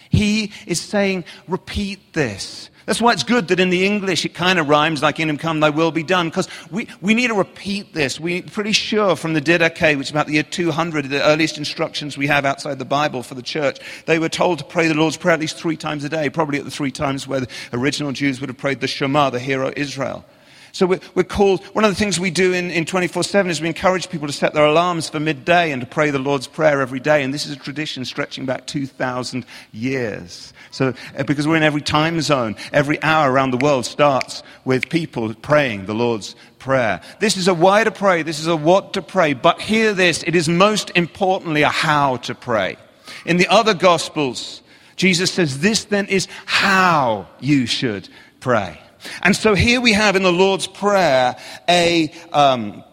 He 0.09 0.51
is 0.67 0.81
saying, 0.81 1.23
repeat 1.47 2.13
this. 2.13 2.69
That's 2.85 3.01
why 3.01 3.13
it's 3.13 3.23
good 3.23 3.47
that 3.49 3.59
in 3.59 3.69
the 3.69 3.85
English 3.85 4.25
it 4.25 4.33
kind 4.33 4.59
of 4.59 4.69
rhymes 4.69 5.01
like 5.01 5.19
in 5.19 5.29
him 5.29 5.37
come 5.37 5.59
thy 5.59 5.69
will 5.69 5.91
be 5.91 6.03
done, 6.03 6.29
because 6.29 6.47
we, 6.71 6.87
we 7.01 7.13
need 7.13 7.27
to 7.27 7.33
repeat 7.33 7.93
this. 7.93 8.19
We're 8.19 8.41
pretty 8.41 8.71
sure 8.71 9.15
from 9.15 9.33
the 9.33 9.41
Didache, 9.41 9.97
which 9.97 10.07
is 10.07 10.11
about 10.11 10.27
the 10.27 10.33
year 10.33 10.43
200, 10.43 11.05
the 11.09 11.23
earliest 11.23 11.57
instructions 11.57 12.17
we 12.17 12.27
have 12.27 12.45
outside 12.45 12.79
the 12.79 12.85
Bible 12.85 13.23
for 13.23 13.35
the 13.35 13.41
church, 13.41 13.79
they 14.05 14.19
were 14.19 14.29
told 14.29 14.59
to 14.59 14.65
pray 14.65 14.87
the 14.87 14.93
Lord's 14.93 15.17
Prayer 15.17 15.33
at 15.33 15.39
least 15.39 15.57
three 15.57 15.77
times 15.77 16.03
a 16.03 16.09
day, 16.09 16.29
probably 16.29 16.59
at 16.59 16.65
the 16.65 16.71
three 16.71 16.91
times 16.91 17.27
where 17.27 17.41
the 17.41 17.49
original 17.73 18.11
Jews 18.11 18.39
would 18.41 18.49
have 18.49 18.57
prayed 18.57 18.81
the 18.81 18.87
Shema, 18.87 19.29
the 19.29 19.39
Hear 19.39 19.63
O 19.63 19.71
Israel. 19.75 20.25
So 20.73 20.85
we're, 20.85 20.99
we're, 21.15 21.23
called, 21.23 21.63
one 21.67 21.83
of 21.83 21.91
the 21.91 21.95
things 21.95 22.19
we 22.19 22.31
do 22.31 22.53
in, 22.53 22.71
in 22.71 22.85
24 22.85 23.23
7 23.23 23.51
is 23.51 23.61
we 23.61 23.67
encourage 23.67 24.09
people 24.09 24.27
to 24.27 24.33
set 24.33 24.53
their 24.53 24.65
alarms 24.65 25.09
for 25.09 25.19
midday 25.19 25.71
and 25.71 25.81
to 25.81 25.87
pray 25.87 26.11
the 26.11 26.19
Lord's 26.19 26.47
Prayer 26.47 26.81
every 26.81 26.99
day. 26.99 27.23
And 27.23 27.33
this 27.33 27.45
is 27.45 27.51
a 27.51 27.59
tradition 27.59 28.05
stretching 28.05 28.45
back 28.45 28.67
2,000 28.67 29.45
years. 29.71 30.53
So, 30.71 30.93
uh, 31.17 31.23
because 31.23 31.47
we're 31.47 31.57
in 31.57 31.63
every 31.63 31.81
time 31.81 32.21
zone, 32.21 32.55
every 32.71 33.01
hour 33.03 33.31
around 33.31 33.51
the 33.51 33.57
world 33.57 33.85
starts 33.85 34.43
with 34.63 34.89
people 34.89 35.33
praying 35.33 35.85
the 35.85 35.93
Lord's 35.93 36.35
Prayer. 36.59 37.01
This 37.19 37.37
is 37.37 37.47
a 37.47 37.53
why 37.53 37.83
to 37.83 37.91
pray, 37.91 38.21
this 38.21 38.39
is 38.39 38.47
a 38.47 38.55
what 38.55 38.93
to 38.93 39.01
pray. 39.01 39.33
But 39.33 39.59
hear 39.59 39.93
this 39.93 40.23
it 40.23 40.35
is 40.35 40.47
most 40.47 40.91
importantly 40.95 41.63
a 41.63 41.69
how 41.69 42.17
to 42.17 42.35
pray. 42.35 42.77
In 43.25 43.37
the 43.37 43.47
other 43.47 43.73
Gospels, 43.73 44.61
Jesus 44.95 45.31
says, 45.31 45.59
This 45.59 45.85
then 45.85 46.05
is 46.07 46.27
how 46.45 47.27
you 47.39 47.65
should 47.65 48.07
pray. 48.39 48.79
And 49.21 49.35
so 49.35 49.55
here 49.55 49.81
we 49.81 49.93
have 49.93 50.15
in 50.15 50.23
the 50.23 50.31
Lord's 50.31 50.67
Prayer 50.67 51.35
a, 51.67 52.11
um, 52.31 52.83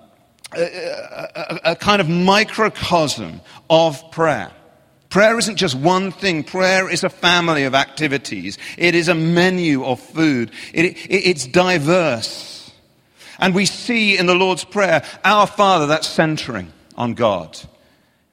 a, 0.55 0.62
a, 0.62 1.61
a 1.73 1.77
kind 1.77 2.01
of 2.01 2.09
microcosm 2.09 3.40
of 3.68 4.11
prayer. 4.11 4.53
Prayer 5.11 5.38
isn't 5.38 5.57
just 5.57 5.75
one 5.75 6.12
thing. 6.12 6.44
Prayer 6.44 6.90
is 6.90 7.03
a 7.03 7.09
family 7.09 7.64
of 7.64 7.75
activities. 7.75 8.59
It 8.77 8.94
is 8.94 9.09
a 9.09 9.14
menu 9.14 9.85
of 9.85 10.01
food. 10.01 10.51
It, 10.75 10.85
it, 10.85 11.09
it's 11.09 11.47
diverse. 11.47 12.71
And 13.38 13.55
we 13.55 13.66
see 13.66 14.18
in 14.18 14.27
the 14.27 14.35
Lord's 14.35 14.64
Prayer, 14.64 15.03
our 15.25 15.47
Father, 15.47 15.87
that's 15.87 16.07
centering 16.07 16.73
on 16.97 17.14
God. 17.14 17.59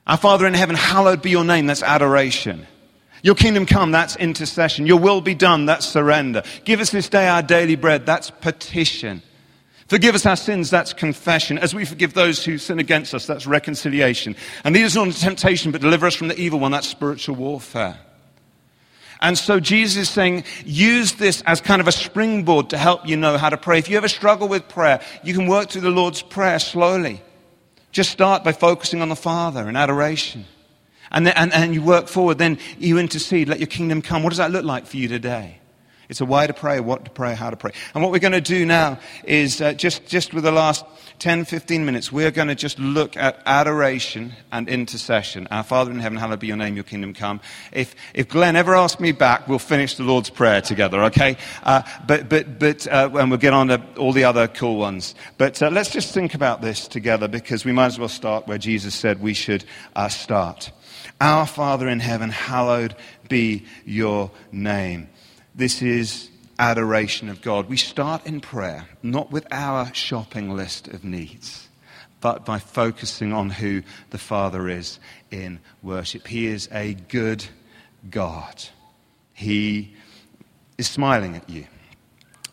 Our 0.07 0.17
Father 0.17 0.45
in 0.45 0.53
heaven, 0.53 0.75
hallowed 0.75 1.21
be 1.21 1.29
your 1.29 1.45
name, 1.45 1.67
that's 1.67 1.83
adoration. 1.83 2.67
Your 3.25 3.33
kingdom 3.33 3.65
come, 3.65 3.91
that's 3.91 4.15
intercession. 4.17 4.85
Your 4.85 4.99
will 4.99 5.19
be 5.19 5.33
done, 5.33 5.65
that's 5.65 5.87
surrender. 5.87 6.43
Give 6.63 6.79
us 6.79 6.91
this 6.91 7.09
day 7.09 7.27
our 7.27 7.41
daily 7.41 7.75
bread, 7.75 8.05
that's 8.05 8.29
petition. 8.29 9.23
Forgive 9.87 10.13
us 10.13 10.27
our 10.27 10.35
sins, 10.35 10.69
that's 10.69 10.93
confession. 10.93 11.57
As 11.57 11.73
we 11.73 11.85
forgive 11.85 12.13
those 12.13 12.45
who 12.45 12.59
sin 12.59 12.77
against 12.77 13.15
us, 13.15 13.25
that's 13.25 13.47
reconciliation. 13.47 14.35
And 14.63 14.75
lead 14.75 14.85
us 14.85 14.93
not 14.93 15.07
into 15.07 15.19
temptation, 15.19 15.71
but 15.71 15.81
deliver 15.81 16.05
us 16.05 16.13
from 16.13 16.27
the 16.27 16.39
evil 16.39 16.59
one, 16.59 16.71
that's 16.71 16.87
spiritual 16.87 17.35
warfare. 17.35 17.97
And 19.21 19.35
so 19.35 19.59
Jesus 19.59 20.03
is 20.03 20.09
saying, 20.09 20.43
use 20.63 21.13
this 21.13 21.41
as 21.47 21.61
kind 21.61 21.81
of 21.81 21.87
a 21.87 21.91
springboard 21.91 22.69
to 22.69 22.77
help 22.77 23.07
you 23.07 23.17
know 23.17 23.39
how 23.39 23.49
to 23.49 23.57
pray. 23.57 23.79
If 23.79 23.89
you 23.89 23.97
ever 23.97 24.07
struggle 24.07 24.47
with 24.47 24.69
prayer, 24.69 25.01
you 25.23 25.33
can 25.33 25.47
work 25.47 25.71
through 25.71 25.81
the 25.81 25.89
Lord's 25.89 26.21
Prayer 26.21 26.59
slowly. 26.59 27.23
Just 27.91 28.11
start 28.11 28.43
by 28.43 28.51
focusing 28.51 29.01
on 29.01 29.09
the 29.09 29.15
Father 29.15 29.67
in 29.67 29.75
adoration. 29.75 30.45
And, 31.15 31.25
then, 31.25 31.33
and, 31.35 31.53
and 31.53 31.73
you 31.73 31.81
work 31.81 32.07
forward, 32.07 32.37
then 32.37 32.59
you 32.77 32.99
intercede, 32.99 33.49
let 33.49 33.59
your 33.59 33.67
kingdom 33.67 34.03
come. 34.03 34.21
What 34.21 34.29
does 34.29 34.37
that 34.37 34.51
look 34.51 34.65
like 34.65 34.85
for 34.85 34.97
you 34.97 35.07
today? 35.07 35.59
It's 36.09 36.21
a 36.21 36.25
why 36.25 36.45
to 36.45 36.53
pray, 36.53 36.79
what 36.79 37.05
to 37.05 37.11
pray, 37.11 37.33
how 37.33 37.49
to 37.49 37.55
pray. 37.55 37.71
And 37.93 38.03
what 38.03 38.11
we're 38.11 38.19
going 38.19 38.33
to 38.33 38.41
do 38.41 38.65
now 38.65 38.99
is 39.23 39.59
uh, 39.59 39.73
just, 39.73 40.05
just 40.05 40.33
with 40.33 40.43
the 40.43 40.51
last 40.51 40.85
10, 41.19 41.45
15 41.45 41.83
minutes, 41.85 42.11
we're 42.11 42.29
going 42.29 42.49
to 42.49 42.55
just 42.55 42.77
look 42.77 43.17
at 43.17 43.41
adoration 43.45 44.33
and 44.51 44.69
intercession. 44.69 45.47
Our 45.49 45.63
Father 45.63 45.91
in 45.91 45.99
heaven, 45.99 46.17
hallowed 46.17 46.41
be 46.41 46.47
your 46.47 46.57
name, 46.57 46.75
your 46.75 46.83
kingdom 46.83 47.13
come. 47.13 47.41
If, 47.71 47.95
if 48.13 48.27
Glenn 48.27 48.55
ever 48.55 48.75
asks 48.75 48.99
me 48.99 49.13
back, 49.13 49.47
we'll 49.47 49.57
finish 49.57 49.95
the 49.95 50.03
Lord's 50.03 50.29
Prayer 50.29 50.61
together, 50.61 51.05
okay? 51.05 51.37
Uh, 51.63 51.81
but, 52.05 52.29
but, 52.29 52.59
but, 52.59 52.85
uh, 52.87 53.09
and 53.15 53.31
we'll 53.31 53.39
get 53.39 53.53
on 53.53 53.69
to 53.69 53.81
all 53.97 54.13
the 54.13 54.25
other 54.25 54.47
cool 54.47 54.77
ones. 54.77 55.15
But 55.37 55.61
uh, 55.63 55.69
let's 55.69 55.89
just 55.89 56.13
think 56.13 56.35
about 56.35 56.61
this 56.61 56.87
together 56.87 57.27
because 57.27 57.65
we 57.65 57.71
might 57.71 57.87
as 57.87 57.97
well 57.97 58.09
start 58.09 58.47
where 58.47 58.59
Jesus 58.59 58.93
said 58.93 59.21
we 59.21 59.33
should 59.33 59.65
uh, 59.95 60.09
start. 60.09 60.71
Our 61.21 61.47
Father 61.47 61.87
in 61.87 62.01
heaven, 62.01 62.29
hallowed 62.29 62.95
be 63.29 63.65
your 63.85 64.31
name. 64.51 65.09
This 65.53 65.81
is 65.81 66.29
adoration 66.59 67.29
of 67.29 67.41
God. 67.41 67.69
We 67.69 67.77
start 67.77 68.25
in 68.25 68.41
prayer, 68.41 68.87
not 69.01 69.31
with 69.31 69.47
our 69.49 69.93
shopping 69.93 70.49
list 70.55 70.89
of 70.89 71.05
needs, 71.05 71.69
but 72.19 72.45
by 72.45 72.59
focusing 72.59 73.31
on 73.31 73.49
who 73.49 73.83
the 74.09 74.17
Father 74.17 74.67
is 74.67 74.99
in 75.31 75.59
worship. 75.81 76.27
He 76.27 76.47
is 76.47 76.67
a 76.71 76.95
good 76.95 77.45
God. 78.09 78.65
He 79.33 79.95
is 80.77 80.87
smiling 80.87 81.35
at 81.35 81.49
you. 81.49 81.65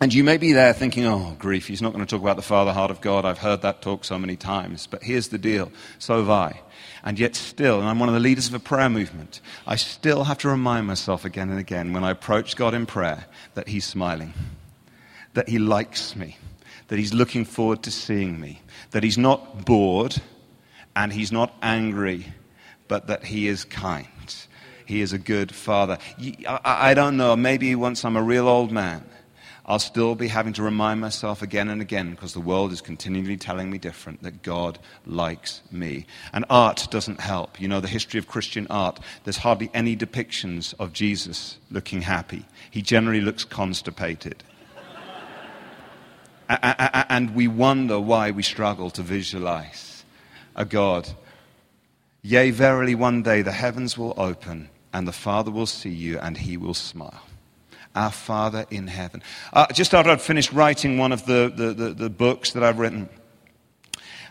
And 0.01 0.13
you 0.13 0.25
may 0.25 0.37
be 0.37 0.53
there 0.53 0.73
thinking, 0.73 1.05
oh, 1.07 1.37
grief, 1.39 1.69
he's 1.69 1.81
not 1.81 1.93
going 1.93 2.05
to 2.05 2.11
talk 2.11 2.23
about 2.23 2.37
the 2.37 2.43
Father 2.43 2.73
heart 2.73 2.91
of 2.91 3.01
God. 3.01 3.25
I've 3.25 3.39
heard 3.39 3.63
that 3.63 3.83
talk 3.83 4.05
so 4.05 4.19
many 4.19 4.35
times. 4.37 4.89
But 4.89 5.05
here's 5.05 5.29
the 5.29 5.39
deal 5.39 5.71
so 5.99 6.19
have 6.19 6.31
I. 6.31 6.61
And 7.05 7.19
yet, 7.19 7.35
still, 7.35 7.81
and 7.81 7.89
I'm 7.89 7.99
one 7.99 8.09
of 8.09 8.15
the 8.15 8.21
leaders 8.21 8.47
of 8.47 8.55
a 8.55 8.61
prayer 8.61 8.89
movement, 8.89 9.41
I 9.67 9.77
still 9.77 10.25
have 10.25 10.39
to 10.39 10.49
remind 10.49 10.87
myself 10.87 11.25
again 11.25 11.51
and 11.51 11.59
again 11.59 11.93
when 11.93 12.05
I 12.05 12.11
approach 12.11 12.55
God 12.55 12.75
in 12.75 12.87
prayer 12.87 13.27
that 13.55 13.69
He's 13.69 13.85
smiling, 13.85 14.33
that 15.35 15.49
He 15.49 15.59
likes 15.59 16.15
me, 16.15 16.39
that 16.89 16.99
He's 16.99 17.13
looking 17.13 17.45
forward 17.45 17.83
to 17.85 17.91
seeing 17.91 18.41
me, 18.41 18.61
that 18.93 19.03
He's 19.03 19.19
not 19.19 19.65
bored 19.65 20.23
and 20.95 21.13
He's 21.13 21.33
not 21.33 21.53
angry, 21.61 22.33
but 22.87 23.09
that 23.09 23.25
He 23.25 23.49
is 23.49 23.65
kind. 23.65 24.07
He 24.87 25.01
is 25.01 25.13
a 25.13 25.19
good 25.19 25.55
father. 25.55 25.99
I 26.47 26.95
don't 26.95 27.17
know, 27.17 27.35
maybe 27.35 27.75
once 27.75 28.05
I'm 28.05 28.17
a 28.17 28.23
real 28.23 28.47
old 28.47 28.71
man, 28.71 29.05
I'll 29.65 29.79
still 29.79 30.17
be 30.17 30.27
having 30.27 30.53
to 30.55 30.63
remind 30.63 31.01
myself 31.01 31.41
again 31.41 31.69
and 31.69 31.81
again 31.81 32.11
because 32.11 32.33
the 32.33 32.41
world 32.41 32.73
is 32.73 32.81
continually 32.81 33.37
telling 33.37 33.71
me 33.71 33.79
different 33.79 34.23
that 34.25 34.43
God 34.43 34.79
likes 35.07 35.63
me. 35.71 36.07
And 36.33 36.45
art 36.51 36.89
doesn't 36.91 37.21
help. 37.21 37.61
You 37.61 37.69
know, 37.69 37.81
the 37.81 37.87
history 37.87 38.19
of 38.19 38.27
Christian 38.27 38.67
art, 38.71 38.99
there's 39.23 39.37
hardly 39.37 39.71
any 39.73 39.97
depictions 39.97 40.75
of 40.81 40.93
Jesus 40.93 41.59
looking 41.71 42.03
happy. 42.03 42.45
He 42.73 42.83
generally 42.83 43.21
looks 43.21 43.45
constipated. 43.45 44.43
and 46.49 47.35
we 47.35 47.47
wonder 47.47 48.01
why 48.01 48.33
we 48.33 48.43
struggle 48.43 48.91
to 48.91 49.03
visualize 49.03 50.05
a 50.57 50.65
God. 50.65 51.09
Yea, 52.21 52.51
verily, 52.51 52.97
one 52.97 53.23
day 53.23 53.43
the 53.43 53.53
heavens 53.53 53.97
will 53.97 54.15
open 54.17 54.71
and 54.93 55.07
the 55.07 55.13
Father 55.13 55.53
will 55.53 55.67
see 55.67 55.91
you 55.91 56.19
and 56.19 56.37
he 56.37 56.57
will 56.57 56.75
smile 56.75 57.23
our 57.95 58.11
Father 58.11 58.67
in 58.71 58.87
heaven. 58.87 59.23
Uh, 59.53 59.67
just 59.73 59.95
after 59.95 60.11
I'd 60.11 60.21
finished 60.21 60.53
writing 60.53 60.99
one 60.99 61.13
of 61.13 61.27
the, 61.27 61.53
the, 61.55 61.73
the, 61.73 61.95
the 61.95 62.11
books 62.11 62.53
that 62.53 62.63
I've 62.63 62.79
written, 62.79 63.09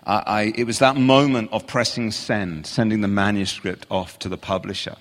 I, 0.04 0.54
it 0.56 0.66
was 0.66 0.80
that 0.80 0.98
moment 0.98 1.50
of 1.52 1.68
pressing 1.68 2.12
send, 2.12 2.66
sending 2.66 3.02
the 3.02 3.08
manuscript 3.08 3.86
off 3.92 4.18
to 4.20 4.30
the 4.30 4.38
publisher. 4.38 4.96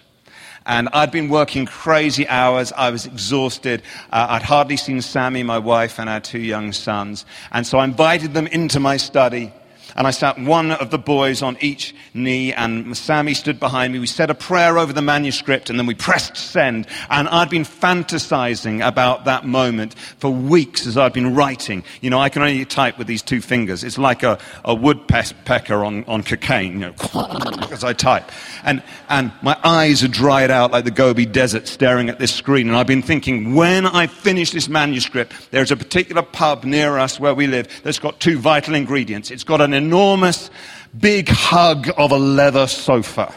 And 0.66 0.90
I'd 0.92 1.10
been 1.10 1.30
working 1.30 1.64
crazy 1.64 2.28
hours. 2.28 2.70
I 2.72 2.90
was 2.90 3.06
exhausted. 3.06 3.82
Uh, 4.12 4.26
I'd 4.30 4.42
hardly 4.42 4.76
seen 4.76 5.00
Sammy, 5.00 5.42
my 5.42 5.58
wife, 5.58 5.98
and 5.98 6.10
our 6.10 6.20
two 6.20 6.38
young 6.38 6.72
sons. 6.72 7.24
And 7.50 7.66
so 7.66 7.78
I 7.78 7.84
invited 7.84 8.34
them 8.34 8.46
into 8.46 8.78
my 8.78 8.98
study. 8.98 9.54
And 9.96 10.06
I 10.06 10.10
sat 10.10 10.38
one 10.38 10.72
of 10.72 10.90
the 10.90 10.98
boys 10.98 11.42
on 11.42 11.56
each 11.60 11.94
knee, 12.14 12.52
and 12.52 12.96
Sammy 12.96 13.34
stood 13.34 13.60
behind 13.60 13.92
me. 13.92 13.98
We 13.98 14.06
said 14.06 14.30
a 14.30 14.34
prayer 14.34 14.78
over 14.78 14.92
the 14.92 15.02
manuscript, 15.02 15.70
and 15.70 15.78
then 15.78 15.86
we 15.86 15.94
pressed 15.94 16.36
send. 16.36 16.86
And 17.08 17.28
I'd 17.28 17.50
been 17.50 17.64
fantasizing 17.64 18.86
about 18.86 19.24
that 19.24 19.46
moment 19.46 19.94
for 19.94 20.30
weeks 20.30 20.86
as 20.86 20.96
I'd 20.96 21.12
been 21.12 21.34
writing. 21.34 21.84
You 22.00 22.10
know, 22.10 22.18
I 22.18 22.28
can 22.28 22.42
only 22.42 22.64
type 22.64 22.98
with 22.98 23.06
these 23.06 23.22
two 23.22 23.40
fingers. 23.40 23.84
It's 23.84 23.98
like 23.98 24.22
a, 24.22 24.38
a 24.64 24.74
woodpecker 24.74 25.84
on, 25.84 26.04
on 26.04 26.22
cocaine, 26.22 26.72
you 26.74 26.78
know, 26.78 26.94
as 27.70 27.84
I 27.84 27.92
type. 27.92 28.30
And, 28.64 28.82
and 29.08 29.32
my 29.42 29.58
eyes 29.62 30.02
are 30.02 30.08
dried 30.08 30.50
out 30.50 30.70
like 30.70 30.84
the 30.84 30.90
Gobi 30.90 31.26
Desert 31.26 31.68
staring 31.68 32.08
at 32.08 32.18
this 32.18 32.34
screen. 32.34 32.68
And 32.68 32.76
I've 32.76 32.86
been 32.86 33.02
thinking, 33.02 33.54
when 33.54 33.86
I 33.86 34.06
finish 34.06 34.50
this 34.50 34.68
manuscript, 34.68 35.32
there's 35.50 35.70
a 35.70 35.76
particular 35.76 36.22
pub 36.22 36.64
near 36.64 36.98
us 36.98 37.18
where 37.18 37.34
we 37.34 37.46
live 37.46 37.68
that's 37.82 37.98
got 37.98 38.20
two 38.20 38.38
vital 38.38 38.74
ingredients. 38.74 39.30
It's 39.30 39.44
got 39.44 39.60
an 39.60 39.74
enormous, 39.80 40.50
big 40.98 41.28
hug 41.28 41.90
of 41.96 42.12
a 42.12 42.18
leather 42.18 42.66
sofa. 42.66 43.34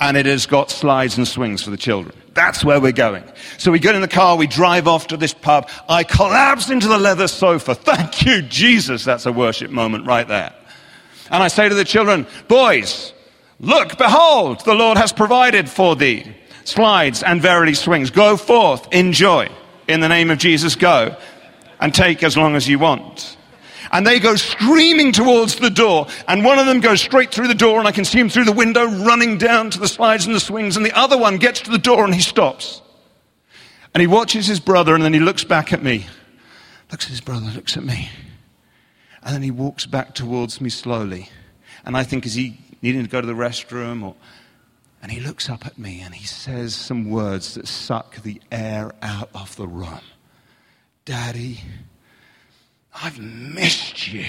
And 0.00 0.16
it 0.16 0.26
has 0.26 0.46
got 0.46 0.70
slides 0.70 1.16
and 1.16 1.26
swings 1.26 1.62
for 1.62 1.70
the 1.70 1.76
children. 1.76 2.14
That's 2.34 2.64
where 2.64 2.80
we're 2.80 2.92
going. 2.92 3.24
So 3.58 3.70
we 3.70 3.78
get 3.78 3.94
in 3.94 4.00
the 4.00 4.08
car, 4.08 4.36
we 4.36 4.48
drive 4.48 4.88
off 4.88 5.06
to 5.08 5.16
this 5.16 5.32
pub. 5.32 5.68
I 5.88 6.02
collapse 6.02 6.68
into 6.68 6.88
the 6.88 6.98
leather 6.98 7.28
sofa. 7.28 7.74
Thank 7.92 8.26
you, 8.26 8.42
Jesus. 8.42 9.04
That's 9.04 9.26
a 9.26 9.32
worship 9.32 9.70
moment 9.70 10.06
right 10.06 10.26
there. 10.26 10.52
And 11.30 11.42
I 11.42 11.48
say 11.48 11.68
to 11.68 11.74
the 11.74 11.84
children, 11.84 12.26
boys, 12.48 13.12
look, 13.60 13.96
behold, 13.96 14.64
the 14.64 14.74
Lord 14.74 14.98
has 14.98 15.12
provided 15.12 15.68
for 15.68 15.96
thee 15.96 16.34
slides 16.64 17.22
and 17.22 17.40
verily 17.40 17.74
swings. 17.74 18.10
Go 18.10 18.36
forth, 18.36 18.92
enjoy. 18.92 19.48
In 19.86 20.00
the 20.00 20.08
name 20.08 20.30
of 20.30 20.38
Jesus, 20.38 20.76
go 20.76 21.16
and 21.80 21.94
take 21.94 22.22
as 22.22 22.36
long 22.36 22.56
as 22.56 22.68
you 22.68 22.78
want. 22.78 23.36
And 23.94 24.04
they 24.04 24.18
go 24.18 24.34
screaming 24.34 25.12
towards 25.12 25.54
the 25.54 25.70
door, 25.70 26.08
and 26.26 26.44
one 26.44 26.58
of 26.58 26.66
them 26.66 26.80
goes 26.80 27.00
straight 27.00 27.32
through 27.32 27.46
the 27.46 27.54
door, 27.54 27.78
and 27.78 27.86
I 27.86 27.92
can 27.92 28.04
see 28.04 28.18
him 28.18 28.28
through 28.28 28.44
the 28.44 28.52
window 28.52 28.86
running 28.86 29.38
down 29.38 29.70
to 29.70 29.78
the 29.78 29.86
slides 29.86 30.26
and 30.26 30.34
the 30.34 30.40
swings, 30.40 30.76
and 30.76 30.84
the 30.84 30.98
other 30.98 31.16
one 31.16 31.36
gets 31.36 31.60
to 31.60 31.70
the 31.70 31.78
door 31.78 32.04
and 32.04 32.12
he 32.12 32.20
stops. 32.20 32.82
And 33.94 34.00
he 34.00 34.08
watches 34.08 34.48
his 34.48 34.58
brother, 34.58 34.96
and 34.96 35.04
then 35.04 35.14
he 35.14 35.20
looks 35.20 35.44
back 35.44 35.72
at 35.72 35.80
me. 35.80 36.06
Looks 36.90 37.04
at 37.04 37.12
his 37.12 37.20
brother, 37.20 37.46
looks 37.54 37.76
at 37.76 37.84
me. 37.84 38.10
And 39.22 39.32
then 39.32 39.42
he 39.42 39.52
walks 39.52 39.86
back 39.86 40.12
towards 40.12 40.60
me 40.60 40.70
slowly. 40.70 41.30
And 41.84 41.96
I 41.96 42.02
think, 42.02 42.26
is 42.26 42.34
he 42.34 42.58
needing 42.82 43.04
to 43.04 43.08
go 43.08 43.20
to 43.20 43.26
the 43.26 43.32
restroom? 43.32 44.02
Or... 44.02 44.16
And 45.02 45.12
he 45.12 45.20
looks 45.20 45.48
up 45.48 45.64
at 45.66 45.78
me 45.78 46.00
and 46.00 46.12
he 46.12 46.26
says 46.26 46.74
some 46.74 47.10
words 47.10 47.54
that 47.54 47.68
suck 47.68 48.22
the 48.22 48.42
air 48.50 48.92
out 49.02 49.30
of 49.34 49.54
the 49.54 49.68
room. 49.68 50.00
Daddy, 51.04 51.60
I've 52.94 53.18
missed 53.18 54.12
you. 54.12 54.26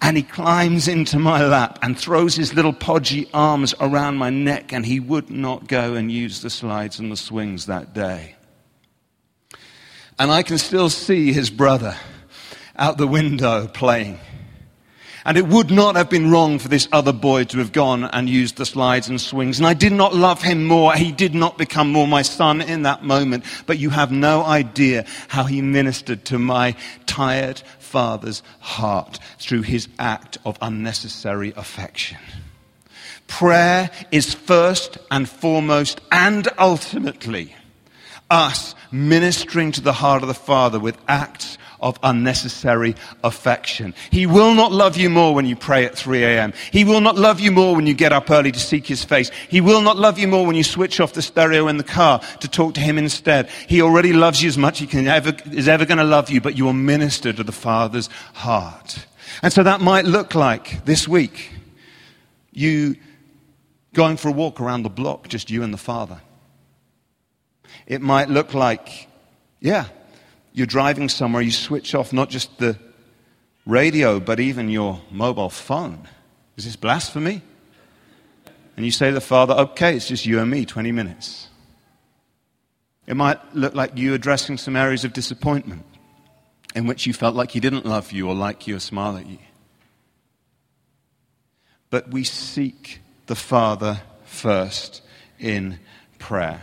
And 0.00 0.16
he 0.16 0.22
climbs 0.22 0.88
into 0.88 1.18
my 1.18 1.44
lap 1.44 1.78
and 1.82 1.96
throws 1.96 2.34
his 2.34 2.54
little 2.54 2.72
podgy 2.72 3.28
arms 3.32 3.72
around 3.78 4.16
my 4.16 4.30
neck, 4.30 4.72
and 4.72 4.84
he 4.84 4.98
would 4.98 5.30
not 5.30 5.68
go 5.68 5.94
and 5.94 6.10
use 6.10 6.42
the 6.42 6.50
slides 6.50 6.98
and 6.98 7.12
the 7.12 7.16
swings 7.16 7.66
that 7.66 7.94
day. 7.94 8.34
And 10.18 10.30
I 10.30 10.42
can 10.42 10.58
still 10.58 10.90
see 10.90 11.32
his 11.32 11.50
brother 11.50 11.96
out 12.76 12.98
the 12.98 13.06
window 13.06 13.68
playing. 13.68 14.18
And 15.24 15.38
it 15.38 15.46
would 15.46 15.70
not 15.70 15.94
have 15.96 16.10
been 16.10 16.30
wrong 16.30 16.58
for 16.58 16.68
this 16.68 16.88
other 16.90 17.12
boy 17.12 17.44
to 17.44 17.58
have 17.58 17.72
gone 17.72 18.04
and 18.04 18.28
used 18.28 18.56
the 18.56 18.66
slides 18.66 19.08
and 19.08 19.20
swings. 19.20 19.58
And 19.58 19.66
I 19.66 19.74
did 19.74 19.92
not 19.92 20.14
love 20.14 20.42
him 20.42 20.64
more. 20.64 20.94
He 20.94 21.12
did 21.12 21.34
not 21.34 21.58
become 21.58 21.92
more 21.92 22.08
my 22.08 22.22
son 22.22 22.60
in 22.60 22.82
that 22.82 23.04
moment. 23.04 23.44
But 23.66 23.78
you 23.78 23.90
have 23.90 24.10
no 24.10 24.44
idea 24.44 25.04
how 25.28 25.44
he 25.44 25.62
ministered 25.62 26.24
to 26.26 26.38
my 26.38 26.74
tired 27.06 27.62
father's 27.78 28.42
heart 28.60 29.18
through 29.38 29.62
his 29.62 29.88
act 29.98 30.38
of 30.44 30.58
unnecessary 30.60 31.52
affection. 31.56 32.18
Prayer 33.28 33.90
is 34.10 34.34
first 34.34 34.98
and 35.10 35.28
foremost 35.28 36.00
and 36.10 36.48
ultimately 36.58 37.54
us 38.30 38.74
ministering 38.90 39.72
to 39.72 39.80
the 39.80 39.92
heart 39.92 40.22
of 40.22 40.28
the 40.28 40.34
Father 40.34 40.80
with 40.80 40.98
acts 41.06 41.58
of 41.82 41.98
unnecessary 42.02 42.94
affection. 43.22 43.94
He 44.10 44.26
will 44.26 44.54
not 44.54 44.72
love 44.72 44.96
you 44.96 45.10
more 45.10 45.34
when 45.34 45.46
you 45.46 45.56
pray 45.56 45.84
at 45.84 45.96
3 45.96 46.22
a.m. 46.24 46.52
He 46.70 46.84
will 46.84 47.00
not 47.00 47.16
love 47.16 47.40
you 47.40 47.52
more 47.52 47.74
when 47.76 47.86
you 47.86 47.94
get 47.94 48.12
up 48.12 48.30
early 48.30 48.52
to 48.52 48.60
seek 48.60 48.86
his 48.86 49.04
face. 49.04 49.30
He 49.48 49.60
will 49.60 49.82
not 49.82 49.96
love 49.96 50.18
you 50.18 50.28
more 50.28 50.46
when 50.46 50.56
you 50.56 50.64
switch 50.64 51.00
off 51.00 51.12
the 51.12 51.22
stereo 51.22 51.68
in 51.68 51.76
the 51.76 51.84
car 51.84 52.20
to 52.40 52.48
talk 52.48 52.74
to 52.74 52.80
him 52.80 52.98
instead. 52.98 53.48
He 53.68 53.82
already 53.82 54.12
loves 54.12 54.42
you 54.42 54.48
as 54.48 54.56
much 54.56 54.74
as 54.74 54.80
he 54.80 54.86
can 54.86 55.08
ever, 55.08 55.34
is 55.50 55.68
ever 55.68 55.84
going 55.84 55.98
to 55.98 56.04
love 56.04 56.30
you, 56.30 56.40
but 56.40 56.56
you 56.56 56.64
will 56.64 56.72
minister 56.72 57.32
to 57.32 57.42
the 57.42 57.52
Father's 57.52 58.08
heart. 58.34 59.06
And 59.42 59.52
so 59.52 59.62
that 59.62 59.80
might 59.80 60.04
look 60.04 60.34
like 60.34 60.84
this 60.84 61.08
week 61.08 61.50
you 62.52 62.96
going 63.94 64.16
for 64.16 64.28
a 64.28 64.32
walk 64.32 64.60
around 64.60 64.82
the 64.82 64.90
block, 64.90 65.28
just 65.28 65.50
you 65.50 65.62
and 65.62 65.72
the 65.72 65.78
Father. 65.78 66.20
It 67.86 68.00
might 68.00 68.28
look 68.28 68.54
like, 68.54 69.08
yeah, 69.60 69.86
you're 70.52 70.66
driving 70.66 71.08
somewhere, 71.08 71.42
you 71.42 71.50
switch 71.50 71.94
off 71.94 72.12
not 72.12 72.30
just 72.30 72.58
the 72.58 72.78
radio, 73.66 74.20
but 74.20 74.40
even 74.40 74.68
your 74.68 75.00
mobile 75.10 75.50
phone. 75.50 76.08
Is 76.56 76.64
this 76.64 76.76
blasphemy? 76.76 77.42
And 78.76 78.84
you 78.84 78.92
say 78.92 79.08
to 79.08 79.14
the 79.14 79.20
Father, 79.20 79.54
okay, 79.54 79.96
it's 79.96 80.08
just 80.08 80.26
you 80.26 80.40
and 80.40 80.50
me, 80.50 80.64
20 80.64 80.92
minutes. 80.92 81.48
It 83.06 83.14
might 83.14 83.38
look 83.54 83.74
like 83.74 83.96
you 83.98 84.14
addressing 84.14 84.58
some 84.58 84.76
areas 84.76 85.04
of 85.04 85.12
disappointment 85.12 85.84
in 86.74 86.86
which 86.86 87.06
you 87.06 87.12
felt 87.12 87.34
like 87.34 87.50
He 87.50 87.60
didn't 87.60 87.84
love 87.84 88.12
you 88.12 88.28
or 88.28 88.34
like 88.34 88.66
you 88.66 88.76
or 88.76 88.80
smile 88.80 89.16
at 89.16 89.26
you. 89.26 89.38
But 91.90 92.10
we 92.10 92.24
seek 92.24 93.00
the 93.26 93.34
Father 93.34 94.00
first 94.24 95.02
in 95.38 95.78
prayer. 96.18 96.62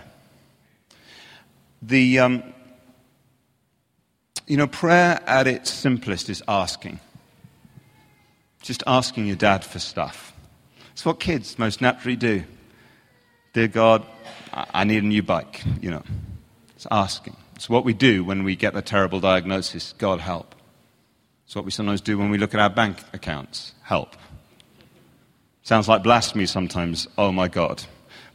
The, 1.81 2.19
um, 2.19 2.43
you 4.49 4.57
know, 4.57 4.67
prayer 4.67 5.21
at 5.27 5.45
its 5.47 5.71
simplest 5.71 6.27
is 6.27 6.43
asking. 6.47 6.99
Just 8.63 8.83
asking 8.87 9.27
your 9.27 9.35
dad 9.35 9.63
for 9.63 9.77
stuff. 9.77 10.33
It's 10.91 11.05
what 11.05 11.19
kids 11.19 11.57
most 11.59 11.81
naturally 11.81 12.17
do. 12.17 12.43
Dear 13.53 13.67
God, 13.67 14.05
I 14.51 14.83
need 14.83 15.03
a 15.03 15.07
new 15.07 15.21
bike, 15.21 15.63
you 15.79 15.91
know. 15.91 16.03
It's 16.75 16.87
asking. 16.89 17.37
It's 17.55 17.69
what 17.69 17.85
we 17.85 17.93
do 17.93 18.23
when 18.23 18.43
we 18.43 18.55
get 18.55 18.75
a 18.75 18.81
terrible 18.81 19.19
diagnosis. 19.19 19.93
God, 19.99 20.19
help. 20.19 20.55
It's 21.45 21.55
what 21.55 21.63
we 21.63 21.71
sometimes 21.71 22.01
do 22.01 22.17
when 22.17 22.31
we 22.31 22.39
look 22.39 22.55
at 22.55 22.59
our 22.59 22.69
bank 22.71 22.97
accounts. 23.13 23.73
Help. 23.83 24.15
Sounds 25.61 25.87
like 25.87 26.01
blasphemy 26.01 26.47
sometimes. 26.47 27.07
Oh 27.19 27.31
my 27.31 27.47
God. 27.47 27.83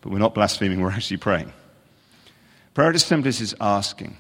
But 0.01 0.13
we're 0.13 0.19
not 0.19 0.35
blaspheming, 0.35 0.81
we're 0.81 0.93
actually 0.93 1.17
praying. 1.17 1.53
Prayer 2.73 2.91
at 2.91 2.95
its 2.95 3.05
simplest 3.05 3.41
is 3.41 3.55
asking. 3.61 4.17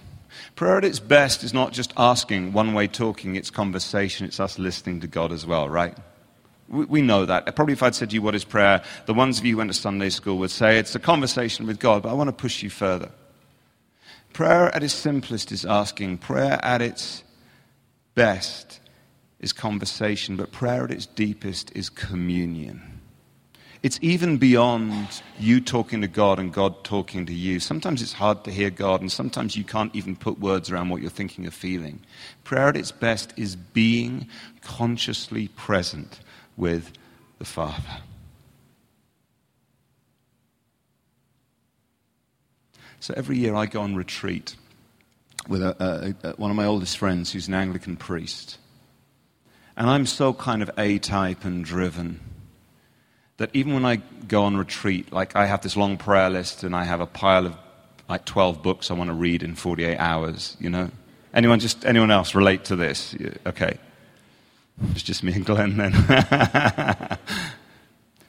Prayer 0.54 0.78
at 0.78 0.84
its 0.84 1.00
best 1.00 1.42
is 1.42 1.52
not 1.52 1.72
just 1.72 1.92
asking, 1.96 2.52
one 2.52 2.74
way 2.74 2.86
talking, 2.86 3.34
it's 3.34 3.50
conversation, 3.50 4.24
it's 4.24 4.38
us 4.38 4.58
listening 4.58 5.00
to 5.00 5.08
God 5.08 5.32
as 5.32 5.44
well, 5.44 5.68
right? 5.68 5.96
We, 6.68 6.84
we 6.84 7.02
know 7.02 7.26
that. 7.26 7.56
Probably 7.56 7.72
if 7.72 7.82
I'd 7.82 7.94
said 7.94 8.10
to 8.10 8.14
you, 8.14 8.22
What 8.22 8.36
is 8.36 8.44
prayer? 8.44 8.82
the 9.06 9.14
ones 9.14 9.38
of 9.38 9.44
you 9.44 9.52
who 9.52 9.58
went 9.58 9.72
to 9.72 9.78
Sunday 9.78 10.10
school 10.10 10.38
would 10.38 10.52
say 10.52 10.78
it's 10.78 10.94
a 10.94 11.00
conversation 11.00 11.66
with 11.66 11.80
God, 11.80 12.02
but 12.02 12.10
I 12.10 12.12
want 12.12 12.28
to 12.28 12.32
push 12.32 12.62
you 12.62 12.70
further. 12.70 13.10
Prayer 14.32 14.74
at 14.74 14.82
its 14.82 14.94
simplest 14.94 15.50
is 15.50 15.64
asking, 15.64 16.18
prayer 16.18 16.58
at 16.64 16.80
its 16.80 17.24
best 18.14 18.80
is 19.40 19.52
conversation, 19.52 20.36
but 20.36 20.52
prayer 20.52 20.84
at 20.84 20.90
its 20.90 21.06
deepest 21.06 21.72
is 21.76 21.88
communion. 21.88 22.93
It's 23.84 23.98
even 24.00 24.38
beyond 24.38 25.20
you 25.38 25.60
talking 25.60 26.00
to 26.00 26.08
God 26.08 26.38
and 26.38 26.50
God 26.50 26.84
talking 26.84 27.26
to 27.26 27.34
you. 27.34 27.60
Sometimes 27.60 28.00
it's 28.00 28.14
hard 28.14 28.42
to 28.44 28.50
hear 28.50 28.70
God, 28.70 29.02
and 29.02 29.12
sometimes 29.12 29.58
you 29.58 29.62
can't 29.62 29.94
even 29.94 30.16
put 30.16 30.40
words 30.40 30.70
around 30.70 30.88
what 30.88 31.02
you're 31.02 31.10
thinking 31.10 31.46
or 31.46 31.50
feeling. 31.50 32.00
Prayer 32.44 32.68
at 32.68 32.78
its 32.78 32.90
best 32.90 33.34
is 33.36 33.56
being 33.56 34.26
consciously 34.62 35.48
present 35.48 36.20
with 36.56 36.92
the 37.38 37.44
Father. 37.44 37.98
So 43.00 43.12
every 43.18 43.36
year 43.36 43.54
I 43.54 43.66
go 43.66 43.82
on 43.82 43.96
retreat 43.96 44.56
with 45.46 45.62
a, 45.62 46.14
a, 46.24 46.28
a, 46.28 46.32
one 46.36 46.50
of 46.50 46.56
my 46.56 46.64
oldest 46.64 46.96
friends 46.96 47.34
who's 47.34 47.48
an 47.48 47.54
Anglican 47.54 47.98
priest. 47.98 48.56
And 49.76 49.90
I'm 49.90 50.06
so 50.06 50.32
kind 50.32 50.62
of 50.62 50.70
A 50.78 50.98
type 50.98 51.44
and 51.44 51.62
driven 51.62 52.20
that 53.36 53.50
even 53.52 53.74
when 53.74 53.84
I 53.84 53.96
go 54.28 54.44
on 54.44 54.56
retreat, 54.56 55.12
like 55.12 55.34
I 55.36 55.46
have 55.46 55.62
this 55.62 55.76
long 55.76 55.96
prayer 55.96 56.30
list 56.30 56.62
and 56.62 56.74
I 56.74 56.84
have 56.84 57.00
a 57.00 57.06
pile 57.06 57.46
of 57.46 57.56
like 58.08 58.24
12 58.24 58.62
books 58.62 58.90
I 58.90 58.94
want 58.94 59.08
to 59.08 59.14
read 59.14 59.42
in 59.42 59.54
48 59.54 59.96
hours, 59.98 60.56
you 60.60 60.70
know? 60.70 60.90
Anyone 61.32 61.58
just 61.58 61.84
anyone 61.84 62.10
else 62.10 62.34
relate 62.34 62.64
to 62.66 62.76
this? 62.76 63.16
Okay. 63.44 63.78
It's 64.90 65.02
just 65.02 65.22
me 65.22 65.32
and 65.32 65.44
Glenn 65.44 65.76
then. 65.76 65.92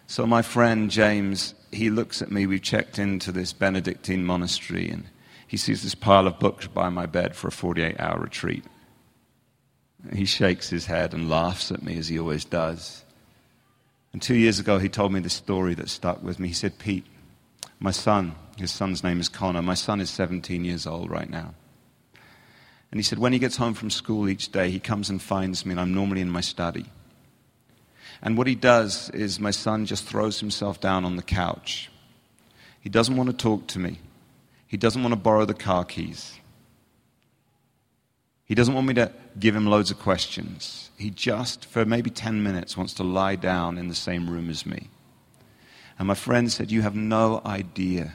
so 0.07 0.25
my 0.25 0.41
friend 0.41 0.89
James, 0.89 1.53
he 1.71 1.89
looks 1.89 2.21
at 2.21 2.31
me, 2.31 2.47
we've 2.47 2.61
checked 2.61 2.97
into 2.97 3.31
this 3.31 3.53
Benedictine 3.53 4.25
monastery 4.25 4.89
and 4.89 5.05
he 5.47 5.57
sees 5.57 5.83
this 5.83 5.95
pile 5.95 6.25
of 6.25 6.39
books 6.39 6.67
by 6.67 6.89
my 6.89 7.05
bed 7.05 7.35
for 7.35 7.47
a 7.47 7.51
48 7.51 7.99
hour 7.99 8.19
retreat. 8.19 8.63
He 10.13 10.25
shakes 10.25 10.69
his 10.69 10.85
head 10.85 11.13
and 11.13 11.29
laughs 11.29 11.71
at 11.71 11.83
me 11.83 11.97
as 11.97 12.07
he 12.07 12.19
always 12.19 12.45
does. 12.45 13.04
And 14.15 14.21
two 14.21 14.35
years 14.35 14.61
ago, 14.61 14.79
he 14.79 14.87
told 14.87 15.11
me 15.11 15.19
this 15.19 15.33
story 15.33 15.73
that 15.73 15.89
stuck 15.89 16.23
with 16.23 16.39
me. 16.39 16.47
He 16.47 16.53
said, 16.53 16.79
Pete, 16.79 17.05
my 17.79 17.91
son, 17.91 18.33
his 18.55 18.71
son's 18.71 19.03
name 19.03 19.19
is 19.19 19.27
Connor, 19.27 19.61
my 19.61 19.73
son 19.73 19.99
is 19.99 20.09
17 20.09 20.63
years 20.63 20.87
old 20.87 21.11
right 21.11 21.29
now. 21.29 21.53
And 22.91 22.97
he 22.97 23.03
said, 23.03 23.19
when 23.19 23.33
he 23.33 23.39
gets 23.39 23.57
home 23.57 23.73
from 23.73 23.89
school 23.89 24.29
each 24.29 24.53
day, 24.53 24.69
he 24.69 24.79
comes 24.79 25.09
and 25.09 25.21
finds 25.21 25.65
me, 25.65 25.71
and 25.71 25.81
I'm 25.81 25.93
normally 25.93 26.21
in 26.21 26.29
my 26.29 26.39
study. 26.39 26.85
And 28.21 28.37
what 28.37 28.47
he 28.47 28.55
does 28.55 29.09
is 29.09 29.37
my 29.41 29.51
son 29.51 29.85
just 29.85 30.05
throws 30.05 30.39
himself 30.39 30.79
down 30.79 31.03
on 31.03 31.17
the 31.17 31.21
couch. 31.21 31.91
He 32.79 32.89
doesn't 32.89 33.17
want 33.17 33.29
to 33.31 33.35
talk 33.35 33.67
to 33.67 33.79
me. 33.79 33.99
He 34.65 34.77
doesn't 34.77 35.03
want 35.03 35.11
to 35.11 35.19
borrow 35.19 35.43
the 35.43 35.53
car 35.53 35.83
keys. 35.83 36.39
He 38.45 38.55
doesn't 38.55 38.73
want 38.73 38.87
me 38.87 38.93
to 38.95 39.11
give 39.39 39.55
him 39.55 39.65
loads 39.65 39.91
of 39.91 39.99
questions. 39.99 40.91
He 40.97 41.09
just, 41.09 41.65
for 41.65 41.83
maybe 41.83 42.09
10 42.09 42.43
minutes, 42.43 42.77
wants 42.77 42.93
to 42.95 43.03
lie 43.03 43.35
down 43.35 43.77
in 43.77 43.87
the 43.87 43.95
same 43.95 44.29
room 44.29 44.49
as 44.49 44.65
me. 44.65 44.89
And 45.97 46.07
my 46.07 46.13
friend 46.13 46.51
said, 46.51 46.71
You 46.71 46.83
have 46.83 46.95
no 46.95 47.41
idea 47.45 48.13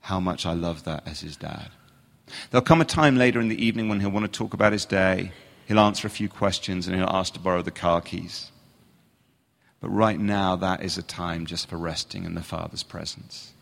how 0.00 0.20
much 0.20 0.44
I 0.44 0.52
love 0.52 0.84
that 0.84 1.06
as 1.06 1.20
his 1.20 1.36
dad. 1.36 1.70
There'll 2.50 2.64
come 2.64 2.80
a 2.80 2.86
time 2.86 3.16
later 3.16 3.40
in 3.40 3.48
the 3.48 3.64
evening 3.64 3.88
when 3.88 4.00
he'll 4.00 4.10
want 4.10 4.30
to 4.30 4.38
talk 4.38 4.54
about 4.54 4.72
his 4.72 4.84
day. 4.84 5.32
He'll 5.66 5.80
answer 5.80 6.06
a 6.06 6.10
few 6.10 6.28
questions 6.28 6.86
and 6.86 6.96
he'll 6.96 7.08
ask 7.08 7.32
to 7.34 7.40
borrow 7.40 7.62
the 7.62 7.70
car 7.70 8.00
keys. 8.00 8.50
But 9.80 9.90
right 9.90 10.20
now, 10.20 10.56
that 10.56 10.82
is 10.82 10.98
a 10.98 11.02
time 11.02 11.46
just 11.46 11.68
for 11.68 11.76
resting 11.76 12.24
in 12.24 12.34
the 12.34 12.42
Father's 12.42 12.82
presence. 12.82 13.52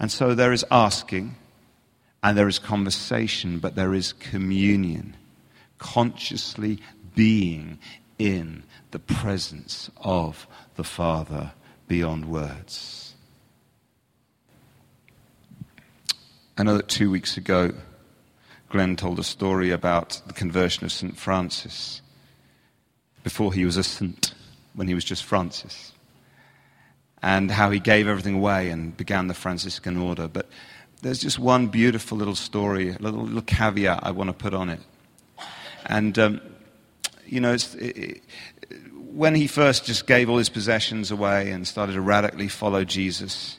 And 0.00 0.10
so 0.10 0.34
there 0.34 0.52
is 0.52 0.64
asking 0.70 1.36
and 2.22 2.36
there 2.36 2.48
is 2.48 2.58
conversation, 2.58 3.58
but 3.58 3.74
there 3.74 3.94
is 3.94 4.12
communion, 4.12 5.16
consciously 5.78 6.80
being 7.14 7.78
in 8.18 8.62
the 8.90 8.98
presence 8.98 9.90
of 9.98 10.46
the 10.76 10.84
Father 10.84 11.52
beyond 11.88 12.26
words. 12.26 13.14
I 16.58 16.62
know 16.62 16.76
that 16.76 16.88
two 16.88 17.10
weeks 17.10 17.36
ago, 17.36 17.72
Glenn 18.70 18.96
told 18.96 19.18
a 19.18 19.24
story 19.24 19.70
about 19.70 20.20
the 20.26 20.32
conversion 20.32 20.84
of 20.84 20.92
St. 20.92 21.16
Francis 21.16 22.00
before 23.22 23.52
he 23.52 23.64
was 23.64 23.76
a 23.76 23.82
saint, 23.82 24.34
when 24.74 24.88
he 24.88 24.94
was 24.94 25.04
just 25.04 25.24
Francis, 25.24 25.92
and 27.22 27.50
how 27.50 27.70
he 27.70 27.78
gave 27.78 28.08
everything 28.08 28.36
away 28.36 28.70
and 28.70 28.96
began 28.96 29.26
the 29.26 29.34
Franciscan 29.34 29.96
order. 29.96 30.28
But 30.28 30.48
there's 31.02 31.18
just 31.18 31.38
one 31.38 31.68
beautiful 31.68 32.18
little 32.18 32.34
story, 32.34 32.90
a 32.90 32.98
little, 32.98 33.22
little 33.22 33.42
caveat 33.42 34.00
I 34.02 34.10
want 34.10 34.28
to 34.28 34.34
put 34.34 34.54
on 34.54 34.70
it. 34.70 34.80
And, 35.86 36.18
um, 36.18 36.40
you 37.26 37.40
know, 37.40 37.52
it, 37.52 37.74
it, 37.78 38.22
when 39.16 39.34
he 39.34 39.46
first 39.46 39.84
just 39.84 40.06
gave 40.06 40.28
all 40.28 40.38
his 40.38 40.48
possessions 40.48 41.10
away 41.10 41.50
and 41.50 41.66
started 41.66 41.92
to 41.92 42.00
radically 42.00 42.48
follow 42.48 42.84
Jesus, 42.84 43.58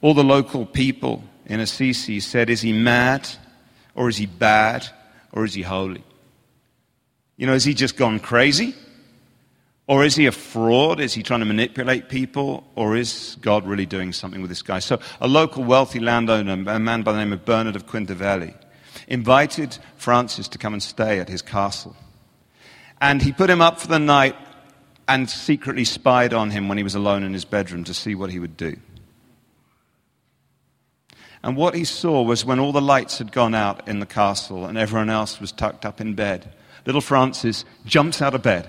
all 0.00 0.14
the 0.14 0.24
local 0.24 0.64
people 0.66 1.24
in 1.46 1.60
Assisi 1.60 2.20
said, 2.20 2.50
Is 2.50 2.60
he 2.60 2.72
mad? 2.72 3.28
Or 3.94 4.08
is 4.08 4.16
he 4.18 4.26
bad? 4.26 4.86
Or 5.32 5.44
is 5.44 5.54
he 5.54 5.62
holy? 5.62 6.04
You 7.36 7.46
know, 7.46 7.52
has 7.52 7.64
he 7.64 7.74
just 7.74 7.96
gone 7.96 8.20
crazy? 8.20 8.74
Or 9.88 10.04
is 10.04 10.16
he 10.16 10.26
a 10.26 10.32
fraud? 10.32 10.98
Is 10.98 11.14
he 11.14 11.22
trying 11.22 11.40
to 11.40 11.46
manipulate 11.46 12.08
people? 12.08 12.66
Or 12.74 12.96
is 12.96 13.36
God 13.40 13.66
really 13.66 13.86
doing 13.86 14.12
something 14.12 14.40
with 14.40 14.50
this 14.50 14.62
guy? 14.62 14.80
So, 14.80 14.98
a 15.20 15.28
local 15.28 15.62
wealthy 15.62 16.00
landowner, 16.00 16.52
a 16.52 16.78
man 16.78 17.02
by 17.02 17.12
the 17.12 17.18
name 17.18 17.32
of 17.32 17.44
Bernard 17.44 17.76
of 17.76 17.86
Quintavalle, 17.86 18.54
invited 19.06 19.78
Francis 19.96 20.48
to 20.48 20.58
come 20.58 20.72
and 20.72 20.82
stay 20.82 21.20
at 21.20 21.28
his 21.28 21.40
castle. 21.40 21.96
And 23.00 23.22
he 23.22 23.32
put 23.32 23.48
him 23.48 23.60
up 23.60 23.78
for 23.78 23.86
the 23.86 24.00
night 24.00 24.34
and 25.06 25.30
secretly 25.30 25.84
spied 25.84 26.34
on 26.34 26.50
him 26.50 26.68
when 26.68 26.78
he 26.78 26.84
was 26.84 26.96
alone 26.96 27.22
in 27.22 27.32
his 27.32 27.44
bedroom 27.44 27.84
to 27.84 27.94
see 27.94 28.16
what 28.16 28.30
he 28.30 28.40
would 28.40 28.56
do. 28.56 28.76
And 31.44 31.56
what 31.56 31.76
he 31.76 31.84
saw 31.84 32.22
was 32.22 32.44
when 32.44 32.58
all 32.58 32.72
the 32.72 32.80
lights 32.80 33.18
had 33.18 33.30
gone 33.30 33.54
out 33.54 33.86
in 33.86 34.00
the 34.00 34.06
castle 34.06 34.66
and 34.66 34.76
everyone 34.76 35.10
else 35.10 35.40
was 35.40 35.52
tucked 35.52 35.86
up 35.86 36.00
in 36.00 36.14
bed, 36.14 36.52
little 36.86 37.00
Francis 37.00 37.64
jumps 37.84 38.20
out 38.20 38.34
of 38.34 38.42
bed 38.42 38.68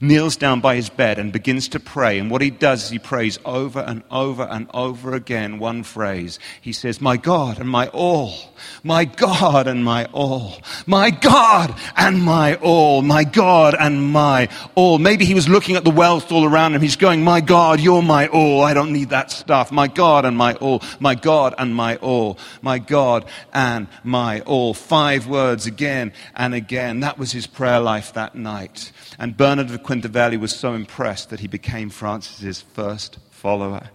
kneels 0.00 0.36
down 0.36 0.60
by 0.60 0.76
his 0.76 0.88
bed 0.88 1.18
and 1.18 1.32
begins 1.32 1.68
to 1.68 1.80
pray. 1.80 2.18
And 2.18 2.30
what 2.30 2.42
he 2.42 2.50
does 2.50 2.84
is 2.84 2.90
he 2.90 2.98
prays 2.98 3.38
over 3.44 3.80
and 3.80 4.02
over 4.10 4.42
and 4.42 4.68
over 4.74 5.14
again 5.14 5.58
one 5.58 5.82
phrase. 5.82 6.38
He 6.60 6.72
says, 6.72 7.00
My 7.00 7.16
God 7.16 7.58
and 7.58 7.68
my 7.68 7.88
all, 7.88 8.34
my 8.82 9.04
God 9.04 9.66
and 9.66 9.84
my 9.84 10.06
all, 10.06 10.60
my 10.86 11.10
God 11.10 11.74
and 11.96 12.22
my 12.22 12.56
all, 12.56 13.02
my 13.02 13.24
God 13.24 13.74
and 13.78 14.02
my 14.02 14.48
all. 14.74 14.98
Maybe 14.98 15.24
he 15.24 15.34
was 15.34 15.48
looking 15.48 15.76
at 15.76 15.84
the 15.84 15.90
wealth 15.90 16.30
all 16.32 16.44
around 16.44 16.74
him. 16.74 16.82
He's 16.82 16.96
going, 16.96 17.22
My 17.22 17.40
God, 17.40 17.80
you're 17.80 18.02
my 18.02 18.26
all. 18.28 18.62
I 18.62 18.74
don't 18.74 18.92
need 18.92 19.10
that 19.10 19.30
stuff. 19.30 19.72
My 19.72 19.88
God 19.88 20.24
and 20.24 20.36
my 20.36 20.54
all, 20.54 20.82
my 21.00 21.14
God 21.14 21.54
and 21.58 21.74
my 21.74 21.96
all, 21.96 22.38
my 22.62 22.78
God 22.78 23.24
and 23.52 23.88
my 24.04 24.40
all. 24.40 24.74
Five 24.74 25.26
words 25.26 25.66
again 25.66 26.12
and 26.34 26.54
again. 26.54 27.00
That 27.00 27.18
was 27.18 27.32
his 27.32 27.46
prayer 27.46 27.80
life 27.80 28.12
that 28.14 28.34
night. 28.34 28.92
And 29.18 29.36
Bernard 29.36 29.70
of 29.70 29.82
Quintavalle 29.86 30.36
was 30.36 30.52
so 30.52 30.74
impressed 30.74 31.30
that 31.30 31.38
he 31.38 31.46
became 31.46 31.90
Francis's 31.90 32.60
first 32.60 33.18
follower. 33.30 33.90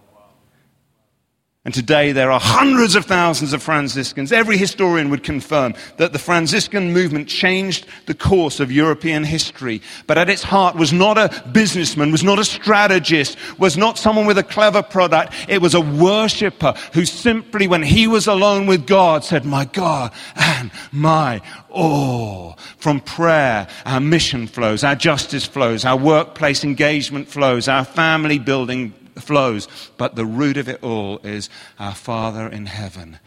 And 1.64 1.72
today 1.72 2.10
there 2.10 2.32
are 2.32 2.40
hundreds 2.40 2.96
of 2.96 3.04
thousands 3.04 3.52
of 3.52 3.62
Franciscans. 3.62 4.32
Every 4.32 4.56
historian 4.56 5.10
would 5.10 5.22
confirm 5.22 5.74
that 5.96 6.12
the 6.12 6.18
Franciscan 6.18 6.92
movement 6.92 7.28
changed 7.28 7.86
the 8.06 8.14
course 8.14 8.58
of 8.58 8.72
European 8.72 9.22
history. 9.22 9.80
But 10.08 10.18
at 10.18 10.28
its 10.28 10.42
heart 10.42 10.74
was 10.74 10.92
not 10.92 11.18
a 11.18 11.44
businessman, 11.52 12.10
was 12.10 12.24
not 12.24 12.40
a 12.40 12.44
strategist, 12.44 13.38
was 13.58 13.76
not 13.76 13.96
someone 13.96 14.26
with 14.26 14.38
a 14.38 14.42
clever 14.42 14.82
product. 14.82 15.34
It 15.48 15.62
was 15.62 15.74
a 15.74 15.80
worshiper 15.80 16.74
who 16.94 17.04
simply, 17.04 17.68
when 17.68 17.84
he 17.84 18.08
was 18.08 18.26
alone 18.26 18.66
with 18.66 18.84
God, 18.84 19.22
said, 19.22 19.44
My 19.44 19.64
God 19.64 20.12
and 20.34 20.72
my 20.90 21.42
all. 21.70 22.58
From 22.78 22.98
prayer, 22.98 23.68
our 23.86 24.00
mission 24.00 24.48
flows, 24.48 24.82
our 24.82 24.96
justice 24.96 25.46
flows, 25.46 25.84
our 25.84 25.96
workplace 25.96 26.64
engagement 26.64 27.28
flows, 27.28 27.68
our 27.68 27.84
family 27.84 28.40
building 28.40 28.94
flows. 29.16 29.68
But 29.96 30.14
the 30.14 30.26
root 30.26 30.56
of 30.56 30.68
it 30.68 30.82
all 30.82 31.18
is 31.18 31.50
our 31.78 31.94
Father 31.94 32.46
in 32.48 32.66
heaven. 32.66 33.18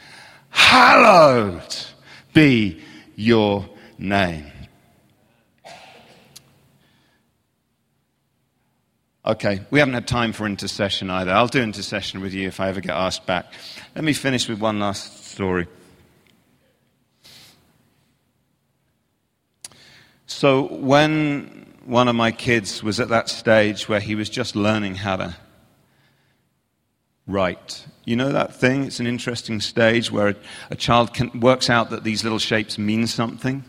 Hallowed 0.49 1.75
be 2.33 2.81
your 3.15 3.67
name. 3.97 4.51
Okay, 9.25 9.61
we 9.71 9.79
haven't 9.79 9.95
had 9.95 10.07
time 10.07 10.33
for 10.33 10.45
intercession 10.45 11.09
either. 11.09 11.31
I'll 11.31 11.47
do 11.47 11.61
intercession 11.61 12.21
with 12.21 12.31
you 12.31 12.47
if 12.47 12.59
I 12.59 12.69
ever 12.69 12.79
get 12.79 12.91
asked 12.91 13.25
back. 13.25 13.51
Let 13.95 14.03
me 14.03 14.13
finish 14.13 14.47
with 14.47 14.59
one 14.59 14.79
last 14.79 15.25
story. 15.31 15.67
So, 20.27 20.67
when 20.67 21.73
one 21.85 22.07
of 22.07 22.15
my 22.15 22.31
kids 22.31 22.83
was 22.83 22.99
at 22.99 23.09
that 23.09 23.29
stage 23.29 23.89
where 23.89 23.99
he 23.99 24.13
was 24.13 24.29
just 24.29 24.55
learning 24.55 24.95
how 24.95 25.15
to 25.15 25.35
write. 27.27 27.85
You 28.05 28.15
know 28.15 28.31
that 28.31 28.55
thing? 28.55 28.83
It's 28.83 28.99
an 28.99 29.07
interesting 29.07 29.59
stage 29.59 30.11
where 30.11 30.29
a, 30.29 30.35
a 30.71 30.75
child 30.75 31.13
can, 31.13 31.39
works 31.39 31.69
out 31.69 31.89
that 31.89 32.03
these 32.03 32.23
little 32.23 32.39
shapes 32.39 32.77
mean 32.77 33.07
something, 33.07 33.63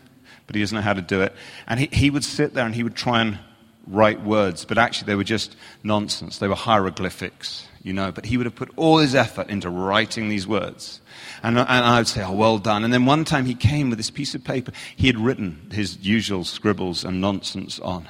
but 0.45 0.55
he 0.55 0.61
doesn't 0.61 0.75
know 0.75 0.81
how 0.81 0.93
to 0.93 1.01
do 1.01 1.21
it. 1.21 1.33
And 1.67 1.79
he, 1.79 1.89
he 1.91 2.09
would 2.09 2.23
sit 2.23 2.53
there 2.53 2.65
and 2.65 2.75
he 2.75 2.83
would 2.83 2.95
try 2.95 3.21
and 3.21 3.39
write 3.87 4.21
words, 4.21 4.65
but 4.65 4.77
actually 4.77 5.07
they 5.07 5.15
were 5.15 5.23
just 5.23 5.55
nonsense. 5.83 6.37
They 6.37 6.47
were 6.47 6.55
hieroglyphics, 6.55 7.67
you 7.81 7.93
know. 7.93 8.11
But 8.11 8.25
he 8.25 8.37
would 8.37 8.45
have 8.45 8.55
put 8.55 8.69
all 8.75 8.97
his 8.97 9.15
effort 9.15 9.49
into 9.49 9.69
writing 9.69 10.29
these 10.29 10.45
words. 10.45 11.01
And, 11.41 11.57
and 11.57 11.67
I 11.67 11.97
would 11.97 12.07
say, 12.07 12.23
oh, 12.23 12.33
well 12.33 12.59
done. 12.59 12.83
And 12.83 12.93
then 12.93 13.05
one 13.05 13.25
time 13.25 13.45
he 13.45 13.55
came 13.55 13.89
with 13.89 13.97
this 13.97 14.09
piece 14.09 14.35
of 14.35 14.43
paper 14.43 14.71
he 14.95 15.07
had 15.07 15.17
written 15.17 15.69
his 15.71 15.97
usual 16.05 16.43
scribbles 16.43 17.03
and 17.03 17.21
nonsense 17.21 17.79
on. 17.79 18.07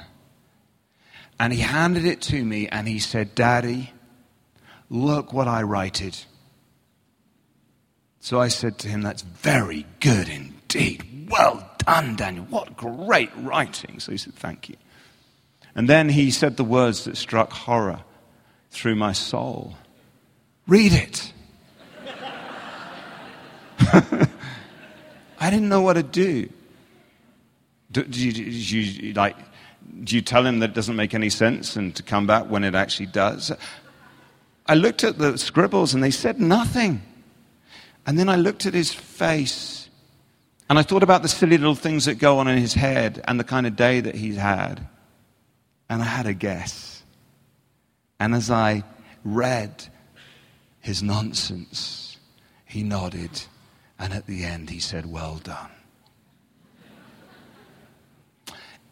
And 1.40 1.52
he 1.52 1.60
handed 1.60 2.04
it 2.04 2.20
to 2.22 2.44
me 2.44 2.68
and 2.68 2.88
he 2.88 2.98
said, 2.98 3.34
Daddy, 3.34 3.92
Look 4.90 5.32
what 5.32 5.48
I 5.48 5.62
righted. 5.62 6.16
So 8.20 8.40
I 8.40 8.48
said 8.48 8.78
to 8.78 8.88
him, 8.88 9.02
That's 9.02 9.22
very 9.22 9.86
good 10.00 10.28
indeed. 10.28 11.28
Well 11.30 11.68
done, 11.78 12.16
Daniel. 12.16 12.44
What 12.46 12.76
great 12.76 13.30
writing. 13.36 14.00
So 14.00 14.12
he 14.12 14.18
said, 14.18 14.34
Thank 14.34 14.68
you. 14.68 14.76
And 15.74 15.88
then 15.88 16.08
he 16.08 16.30
said 16.30 16.56
the 16.56 16.64
words 16.64 17.04
that 17.04 17.16
struck 17.16 17.52
horror 17.52 18.00
through 18.70 18.96
my 18.96 19.12
soul 19.12 19.76
Read 20.68 20.92
it. 20.92 21.32
I 25.40 25.50
didn't 25.50 25.70
know 25.70 25.80
what 25.80 25.94
to 25.94 26.02
do. 26.02 26.50
Do, 27.90 28.04
do, 28.04 28.20
you, 28.20 28.32
do, 28.32 28.42
you, 28.42 29.14
like, 29.14 29.34
do 30.04 30.14
you 30.14 30.20
tell 30.20 30.44
him 30.44 30.58
that 30.58 30.70
it 30.70 30.74
doesn't 30.74 30.94
make 30.94 31.14
any 31.14 31.30
sense 31.30 31.74
and 31.74 31.96
to 31.96 32.02
come 32.02 32.26
back 32.26 32.50
when 32.50 32.64
it 32.64 32.74
actually 32.74 33.06
does? 33.06 33.50
I 34.68 34.74
looked 34.74 35.02
at 35.02 35.18
the 35.18 35.38
scribbles 35.38 35.94
and 35.94 36.02
they 36.02 36.10
said 36.10 36.38
nothing. 36.38 37.02
And 38.06 38.18
then 38.18 38.28
I 38.28 38.36
looked 38.36 38.66
at 38.66 38.74
his 38.74 38.92
face 38.92 39.88
And 40.68 40.78
I 40.78 40.82
thought 40.82 41.02
about 41.02 41.22
the 41.22 41.28
silly 41.28 41.56
little 41.56 41.74
things 41.74 42.04
that 42.04 42.16
go 42.16 42.38
on 42.38 42.48
in 42.48 42.58
his 42.58 42.74
head 42.74 43.22
and 43.26 43.40
the 43.40 43.44
kind 43.44 43.66
of 43.66 43.74
day 43.74 44.00
that 44.00 44.14
he's 44.14 44.36
had. 44.36 44.86
And 45.88 46.02
I 46.02 46.04
had 46.04 46.26
a 46.26 46.34
guess. 46.34 47.02
And 48.20 48.34
as 48.34 48.50
I 48.50 48.84
read 49.24 49.86
his 50.80 51.02
nonsense, 51.02 52.18
he 52.66 52.82
nodded. 52.82 53.42
And 53.98 54.12
at 54.12 54.26
the 54.26 54.44
end, 54.44 54.68
he 54.68 54.78
said, 54.78 55.06
Well 55.06 55.40
done. 55.42 55.70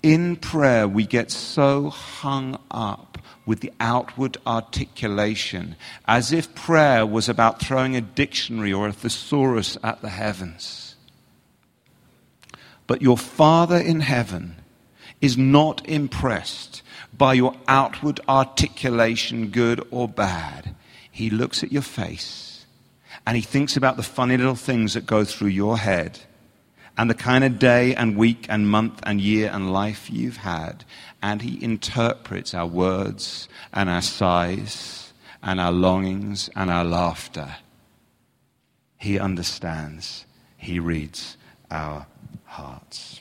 In 0.03 0.37
prayer, 0.37 0.89
we 0.89 1.05
get 1.05 1.31
so 1.31 1.91
hung 1.91 2.59
up 2.71 3.19
with 3.47 3.61
the 3.61 3.73
outward 3.79 4.37
articulation 4.45 5.77
as 6.07 6.33
if 6.33 6.55
prayer 6.55 7.07
was 7.07 7.29
about 7.29 7.61
throwing 7.61 7.97
a 7.97 8.01
dictionary 8.01 8.73
or 8.73 8.89
a 8.89 8.93
thesaurus 8.93 9.79
at 9.83 10.03
the 10.03 10.11
heavens. 10.11 10.97
But 12.87 13.01
your 13.01 13.17
Father 13.17 13.79
in 13.79 14.01
heaven 14.01 14.57
is 15.21 15.39
not 15.39 15.89
impressed 15.89 16.83
by 17.17 17.35
your 17.35 17.55
outward 17.67 18.21
articulation, 18.29 19.49
good 19.49 19.87
or 19.91 20.09
bad. 20.09 20.75
He 21.11 21.31
looks 21.31 21.63
at 21.63 21.73
your 21.73 21.83
face 21.83 22.67
and 23.27 23.37
he 23.37 23.43
thinks 23.43 23.77
about 23.77 23.97
the 23.97 24.03
funny 24.03 24.37
little 24.37 24.55
things 24.57 24.95
that 24.95 25.07
go 25.07 25.25
through 25.25 25.49
your 25.49 25.79
head 25.79 26.19
and 26.97 27.11
the 27.11 27.15
kind 27.15 27.45
of 27.45 27.59
day 27.59 27.95
and 27.95 28.17
week 28.17 28.47
and 28.49 28.69
month 28.69 29.01
and 29.03 29.21
year 29.21 29.51
and 29.53 29.73
life 29.73 30.11
you've 30.11 30.39
had. 30.39 30.85
And 31.23 31.43
he 31.43 31.63
interprets 31.63 32.55
our 32.55 32.67
words 32.67 33.49
and 33.73 33.91
our 33.91 34.03
sighs 34.03 35.13
and 35.43 35.61
our 35.61 35.73
longings 35.73 36.49
and 36.57 36.71
our 36.71 36.85
laughter. 36.85 37.57
He 38.97 39.19
understands. 39.19 40.25
He 40.57 40.79
reads 40.81 41.37
our 41.71 42.07
hearts. 42.45 43.21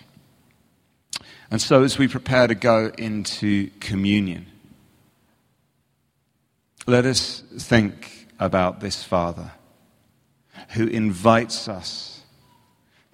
And 1.51 1.61
so, 1.61 1.84
as 1.84 1.97
we 1.97 2.07
prepare 2.07 2.47
to 2.47 2.55
go 2.55 2.91
into 2.97 3.69
communion, 3.80 4.47
let 6.88 7.05
us 7.05 7.43
think 7.57 8.28
about 8.39 8.80
this 8.80 9.03
Father 9.03 9.51
who 10.69 10.88
invites 10.88 11.67
us 11.67 12.14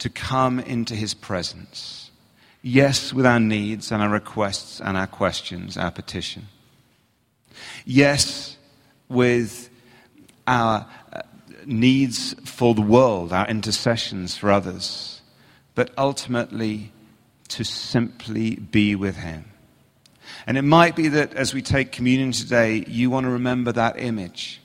to 0.02 0.10
come 0.10 0.60
into 0.60 0.96
his 0.96 1.14
presence. 1.14 2.12
Yes, 2.62 3.12
with 3.14 3.26
our 3.26 3.40
needs 3.40 3.92
and 3.92 4.04
our 4.04 4.10
requests 4.10 4.80
and 4.80 4.96
our 4.96 5.08
questions, 5.08 5.78
our 5.78 5.92
petition. 5.92 6.48
Yes, 7.86 8.58
with 9.10 9.70
our 10.46 10.86
uh, 11.12 11.22
needs 11.66 12.36
for 12.46 12.76
the 12.76 12.82
world, 12.82 13.34
our 13.34 13.48
intercessions 13.48 14.38
for 14.38 14.52
others 14.52 15.22
but 15.76 15.92
ultimately 15.98 16.92
to 17.48 17.64
simply 17.64 18.56
be 18.56 18.96
with 18.96 19.18
Him. 19.18 19.46
And 20.48 20.58
it 20.58 20.64
might 20.64 20.96
be 20.96 21.08
that 21.10 21.34
as 21.34 21.54
we 21.54 21.62
take 21.62 21.92
communion 21.92 22.32
today, 22.32 22.84
you 22.88 23.10
want 23.10 23.26
to 23.26 23.32
remember 23.32 23.72
that 23.72 24.00
image 24.00 24.62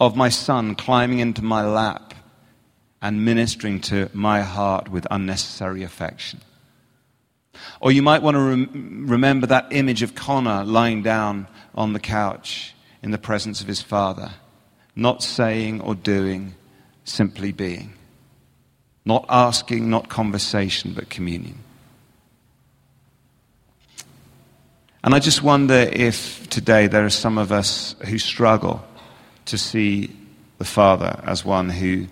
of 0.00 0.16
my 0.16 0.28
son 0.28 0.74
climbing 0.74 1.18
into 1.18 1.42
my 1.42 1.64
lap 1.64 2.14
and 3.00 3.24
ministering 3.24 3.80
to 3.80 4.10
my 4.12 4.42
heart 4.42 4.88
with 4.88 5.06
unnecessary 5.10 5.82
affection. 5.82 6.40
Or 7.80 7.92
you 7.92 8.02
might 8.02 8.22
want 8.22 8.36
to 8.36 8.40
rem- 8.40 9.06
remember 9.08 9.46
that 9.46 9.68
image 9.70 10.02
of 10.02 10.14
Connor 10.14 10.64
lying 10.64 11.02
down 11.02 11.46
on 11.74 11.92
the 11.92 12.00
couch 12.00 12.74
in 13.02 13.10
the 13.10 13.18
presence 13.18 13.60
of 13.60 13.66
his 13.66 13.82
father, 13.82 14.32
not 14.96 15.22
saying 15.22 15.80
or 15.80 15.94
doing, 15.94 16.54
simply 17.04 17.52
being. 17.52 17.92
Not 19.04 19.24
asking, 19.28 19.88
not 19.88 20.08
conversation, 20.08 20.92
but 20.92 21.08
communion. 21.08 21.58
And 25.02 25.14
I 25.14 25.20
just 25.20 25.42
wonder 25.42 25.88
if 25.92 26.50
today 26.50 26.88
there 26.88 27.04
are 27.04 27.10
some 27.10 27.38
of 27.38 27.52
us 27.52 27.94
who 28.06 28.18
struggle 28.18 28.84
to 29.46 29.56
see 29.56 30.14
the 30.58 30.64
Father 30.64 31.20
as 31.24 31.44
one 31.44 31.70
who 31.70 32.08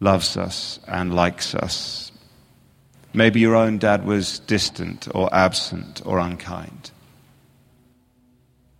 loves 0.00 0.36
us 0.36 0.78
and 0.86 1.14
likes 1.14 1.54
us. 1.54 2.12
Maybe 3.14 3.40
your 3.40 3.56
own 3.56 3.78
dad 3.78 4.04
was 4.04 4.40
distant 4.40 5.08
or 5.14 5.32
absent 5.34 6.02
or 6.04 6.18
unkind. 6.18 6.90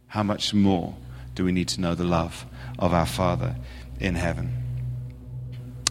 How 0.08 0.22
much 0.22 0.52
more 0.52 0.94
do 1.34 1.44
we 1.44 1.52
need 1.52 1.68
to 1.68 1.80
know 1.80 1.94
the 1.94 2.04
love 2.04 2.44
of 2.78 2.92
our 2.92 3.06
Father 3.06 3.56
in 3.98 4.14
heaven? 4.14 4.54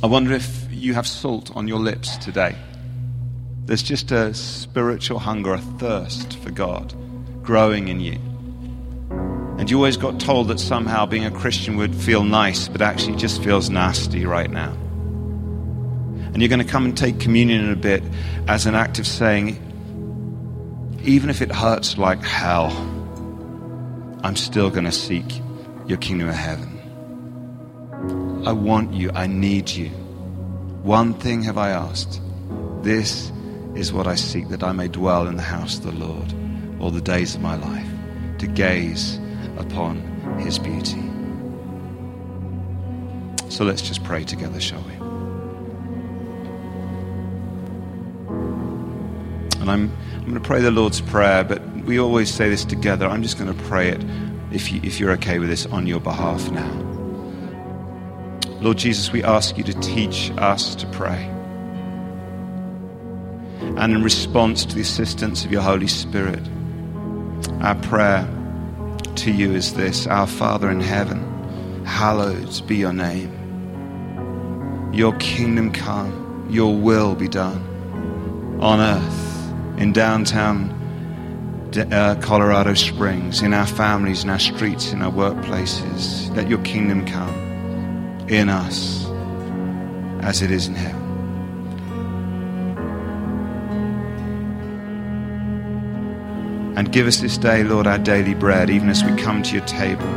I 0.04 0.08
wonder 0.08 0.34
if 0.34 0.68
you 0.70 0.94
have 0.94 1.08
salt 1.08 1.56
on 1.56 1.68
your 1.68 1.80
lips 1.80 2.18
today. 2.18 2.56
There's 3.66 3.82
just 3.82 4.12
a 4.12 4.34
spiritual 4.34 5.18
hunger, 5.18 5.54
a 5.54 5.58
thirst 5.60 6.38
for 6.40 6.52
God 6.52 6.94
growing 7.42 7.88
in 7.88 8.00
you. 8.00 8.20
And 9.58 9.72
you 9.72 9.78
always 9.78 9.98
got 9.98 10.20
told 10.20 10.50
that 10.50 10.60
somehow 10.60 11.06
being 11.06 11.26
a 11.26 11.32
Christian 11.32 11.78
would 11.78 11.96
feel 11.96 12.24
nice, 12.24 12.68
but 12.68 12.82
actually 12.82 13.16
just 13.16 13.44
feels 13.44 13.70
nasty 13.70 14.26
right 14.26 14.52
now. 14.52 14.76
And 16.36 16.42
you're 16.42 16.50
going 16.50 16.60
to 16.60 16.70
come 16.70 16.84
and 16.84 16.98
take 16.98 17.22
communion 17.22 17.64
in 17.64 17.72
a 17.72 17.78
bit 17.78 18.04
as 18.50 18.66
an 18.66 18.76
act 18.76 19.00
of 19.00 19.08
saying, 19.08 19.58
even 21.06 21.30
if 21.30 21.42
it 21.42 21.50
hurts 21.50 21.98
like 21.98 22.22
hell, 22.22 22.74
I'm 24.22 24.36
still 24.36 24.70
going 24.70 24.84
to 24.84 24.92
seek 24.92 25.24
your 25.88 25.98
kingdom 25.98 26.28
of 26.28 26.36
heaven. 26.36 28.44
I 28.46 28.52
want 28.52 28.94
you. 28.94 29.12
I 29.14 29.28
need 29.28 29.70
you. 29.70 29.88
One 30.84 31.14
thing 31.14 31.42
have 31.44 31.58
I 31.58 31.70
asked. 31.70 32.20
This 32.82 33.32
is 33.74 33.94
what 33.94 34.06
I 34.06 34.16
seek, 34.16 34.50
that 34.50 34.62
I 34.62 34.74
may 34.74 34.90
dwell 34.90 35.28
in 35.28 35.38
the 35.38 35.42
house 35.42 35.78
of 35.78 35.84
the 35.84 35.94
Lord 35.94 36.34
all 36.82 36.92
the 36.92 37.00
days 37.00 37.36
of 37.36 37.42
my 37.42 37.56
life, 37.56 37.88
to 38.40 38.48
gaze 38.48 39.18
upon 39.58 40.02
his 40.40 40.60
beauty. 40.60 41.02
So 43.50 43.64
let's 43.64 43.82
just 43.82 44.04
pray 44.04 44.26
together, 44.26 44.60
shall 44.60 44.82
we? 44.82 44.95
And 49.68 49.72
I'm, 49.72 49.91
I'm 50.13 50.22
going 50.22 50.36
to 50.36 50.39
pray 50.39 50.61
the 50.61 50.70
Lord's 50.70 51.01
Prayer, 51.01 51.43
but 51.43 51.59
we 51.86 51.99
always 51.99 52.32
say 52.32 52.49
this 52.49 52.63
together. 52.63 53.07
I'm 53.07 53.24
just 53.24 53.39
going 53.39 53.51
to 53.51 53.63
pray 53.63 53.89
it, 53.89 53.99
if, 54.51 54.72
you, 54.72 54.80
if 54.84 54.99
you're 54.99 55.09
okay 55.13 55.39
with 55.39 55.49
this, 55.49 55.66
on 55.66 55.88
your 55.88 55.99
behalf 55.99 56.51
now. 56.51 56.72
Lord 58.61 58.78
Jesus, 58.78 59.11
we 59.11 59.24
ask 59.24 59.57
you 59.57 59.63
to 59.63 59.74
teach 59.80 60.32
us 60.38 60.76
to 60.76 60.86
pray. 60.91 61.24
And 63.78 63.91
in 63.91 64.03
response 64.03 64.66
to 64.66 64.76
the 64.76 64.82
assistance 64.82 65.45
of 65.45 65.51
your 65.51 65.63
Holy 65.63 65.88
Spirit, 65.88 66.47
our 67.61 67.74
prayer 67.74 68.30
to 69.16 69.32
you 69.32 69.55
is 69.55 69.74
this 69.74 70.05
Our 70.05 70.28
Father 70.28 70.70
in 70.70 70.80
heaven, 70.80 71.84
hallowed 71.86 72.68
be 72.68 72.76
your 72.76 72.93
name. 72.93 73.32
Your 74.93 75.16
kingdom 75.16 75.72
come, 75.72 76.47
your 76.51 76.76
will 76.76 77.16
be 77.16 77.28
done 77.28 78.59
on 78.61 78.80
earth, 78.80 79.25
in 79.78 79.94
downtown 79.94 80.72
uh, 81.78 82.16
Colorado 82.22 82.74
Springs, 82.74 83.42
in 83.42 83.54
our 83.54 83.68
families, 83.68 84.24
in 84.24 84.30
our 84.30 84.40
streets, 84.40 84.92
in 84.92 85.02
our 85.02 85.12
workplaces. 85.12 86.34
Let 86.36 86.50
your 86.50 86.60
kingdom 86.60 87.06
come 87.06 87.34
in 88.30 88.50
us 88.50 89.06
as 90.22 90.42
it 90.42 90.52
is 90.52 90.68
in 90.68 90.76
heaven. 90.76 91.02
And 96.78 96.92
give 96.92 97.08
us 97.08 97.18
this 97.18 97.38
day, 97.38 97.64
Lord, 97.64 97.88
our 97.88 97.98
daily 97.98 98.34
bread, 98.34 98.70
even 98.70 98.90
as 98.90 99.04
we 99.04 99.16
come 99.16 99.44
to 99.44 99.56
your 99.56 99.66
table. 99.66 100.08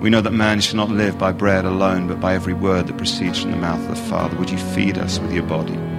We 0.00 0.10
know 0.10 0.20
that 0.20 0.32
man 0.32 0.60
shall 0.60 0.76
not 0.76 0.90
live 0.90 1.18
by 1.18 1.32
bread 1.32 1.64
alone, 1.64 2.06
but 2.06 2.20
by 2.20 2.34
every 2.34 2.52
word 2.52 2.86
that 2.86 2.98
proceeds 2.98 3.40
from 3.40 3.50
the 3.50 3.56
mouth 3.56 3.80
of 3.80 3.88
the 3.88 4.10
Father. 4.10 4.36
Would 4.36 4.50
you 4.50 4.58
feed 4.58 4.98
us 4.98 5.18
with 5.18 5.32
your 5.32 5.44
body? 5.44 5.95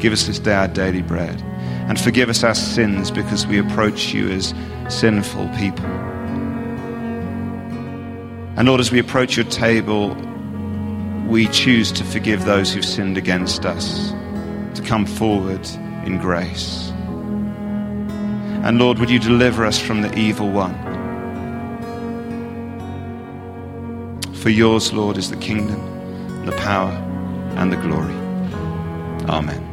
Give 0.00 0.12
us 0.12 0.26
this 0.26 0.38
day 0.38 0.54
our 0.54 0.68
daily 0.68 1.02
bread. 1.02 1.40
And 1.88 2.00
forgive 2.00 2.28
us 2.28 2.44
our 2.44 2.54
sins 2.54 3.10
because 3.10 3.46
we 3.46 3.58
approach 3.58 4.14
you 4.14 4.30
as 4.30 4.54
sinful 4.88 5.48
people. 5.58 5.86
And 8.56 8.68
Lord, 8.68 8.80
as 8.80 8.92
we 8.92 8.98
approach 8.98 9.36
your 9.36 9.46
table, 9.46 10.14
we 11.28 11.48
choose 11.48 11.90
to 11.92 12.04
forgive 12.04 12.44
those 12.44 12.72
who've 12.72 12.84
sinned 12.84 13.18
against 13.18 13.66
us, 13.66 14.10
to 14.74 14.82
come 14.84 15.06
forward 15.06 15.66
in 16.04 16.18
grace. 16.18 16.90
And 18.64 18.78
Lord, 18.78 18.98
would 18.98 19.10
you 19.10 19.18
deliver 19.18 19.64
us 19.64 19.78
from 19.78 20.02
the 20.02 20.18
evil 20.18 20.50
one? 20.50 20.74
For 24.36 24.50
yours, 24.50 24.92
Lord, 24.92 25.16
is 25.16 25.30
the 25.30 25.36
kingdom, 25.36 26.44
the 26.44 26.52
power, 26.52 26.92
and 27.56 27.72
the 27.72 27.76
glory. 27.76 28.14
Amen. 29.28 29.63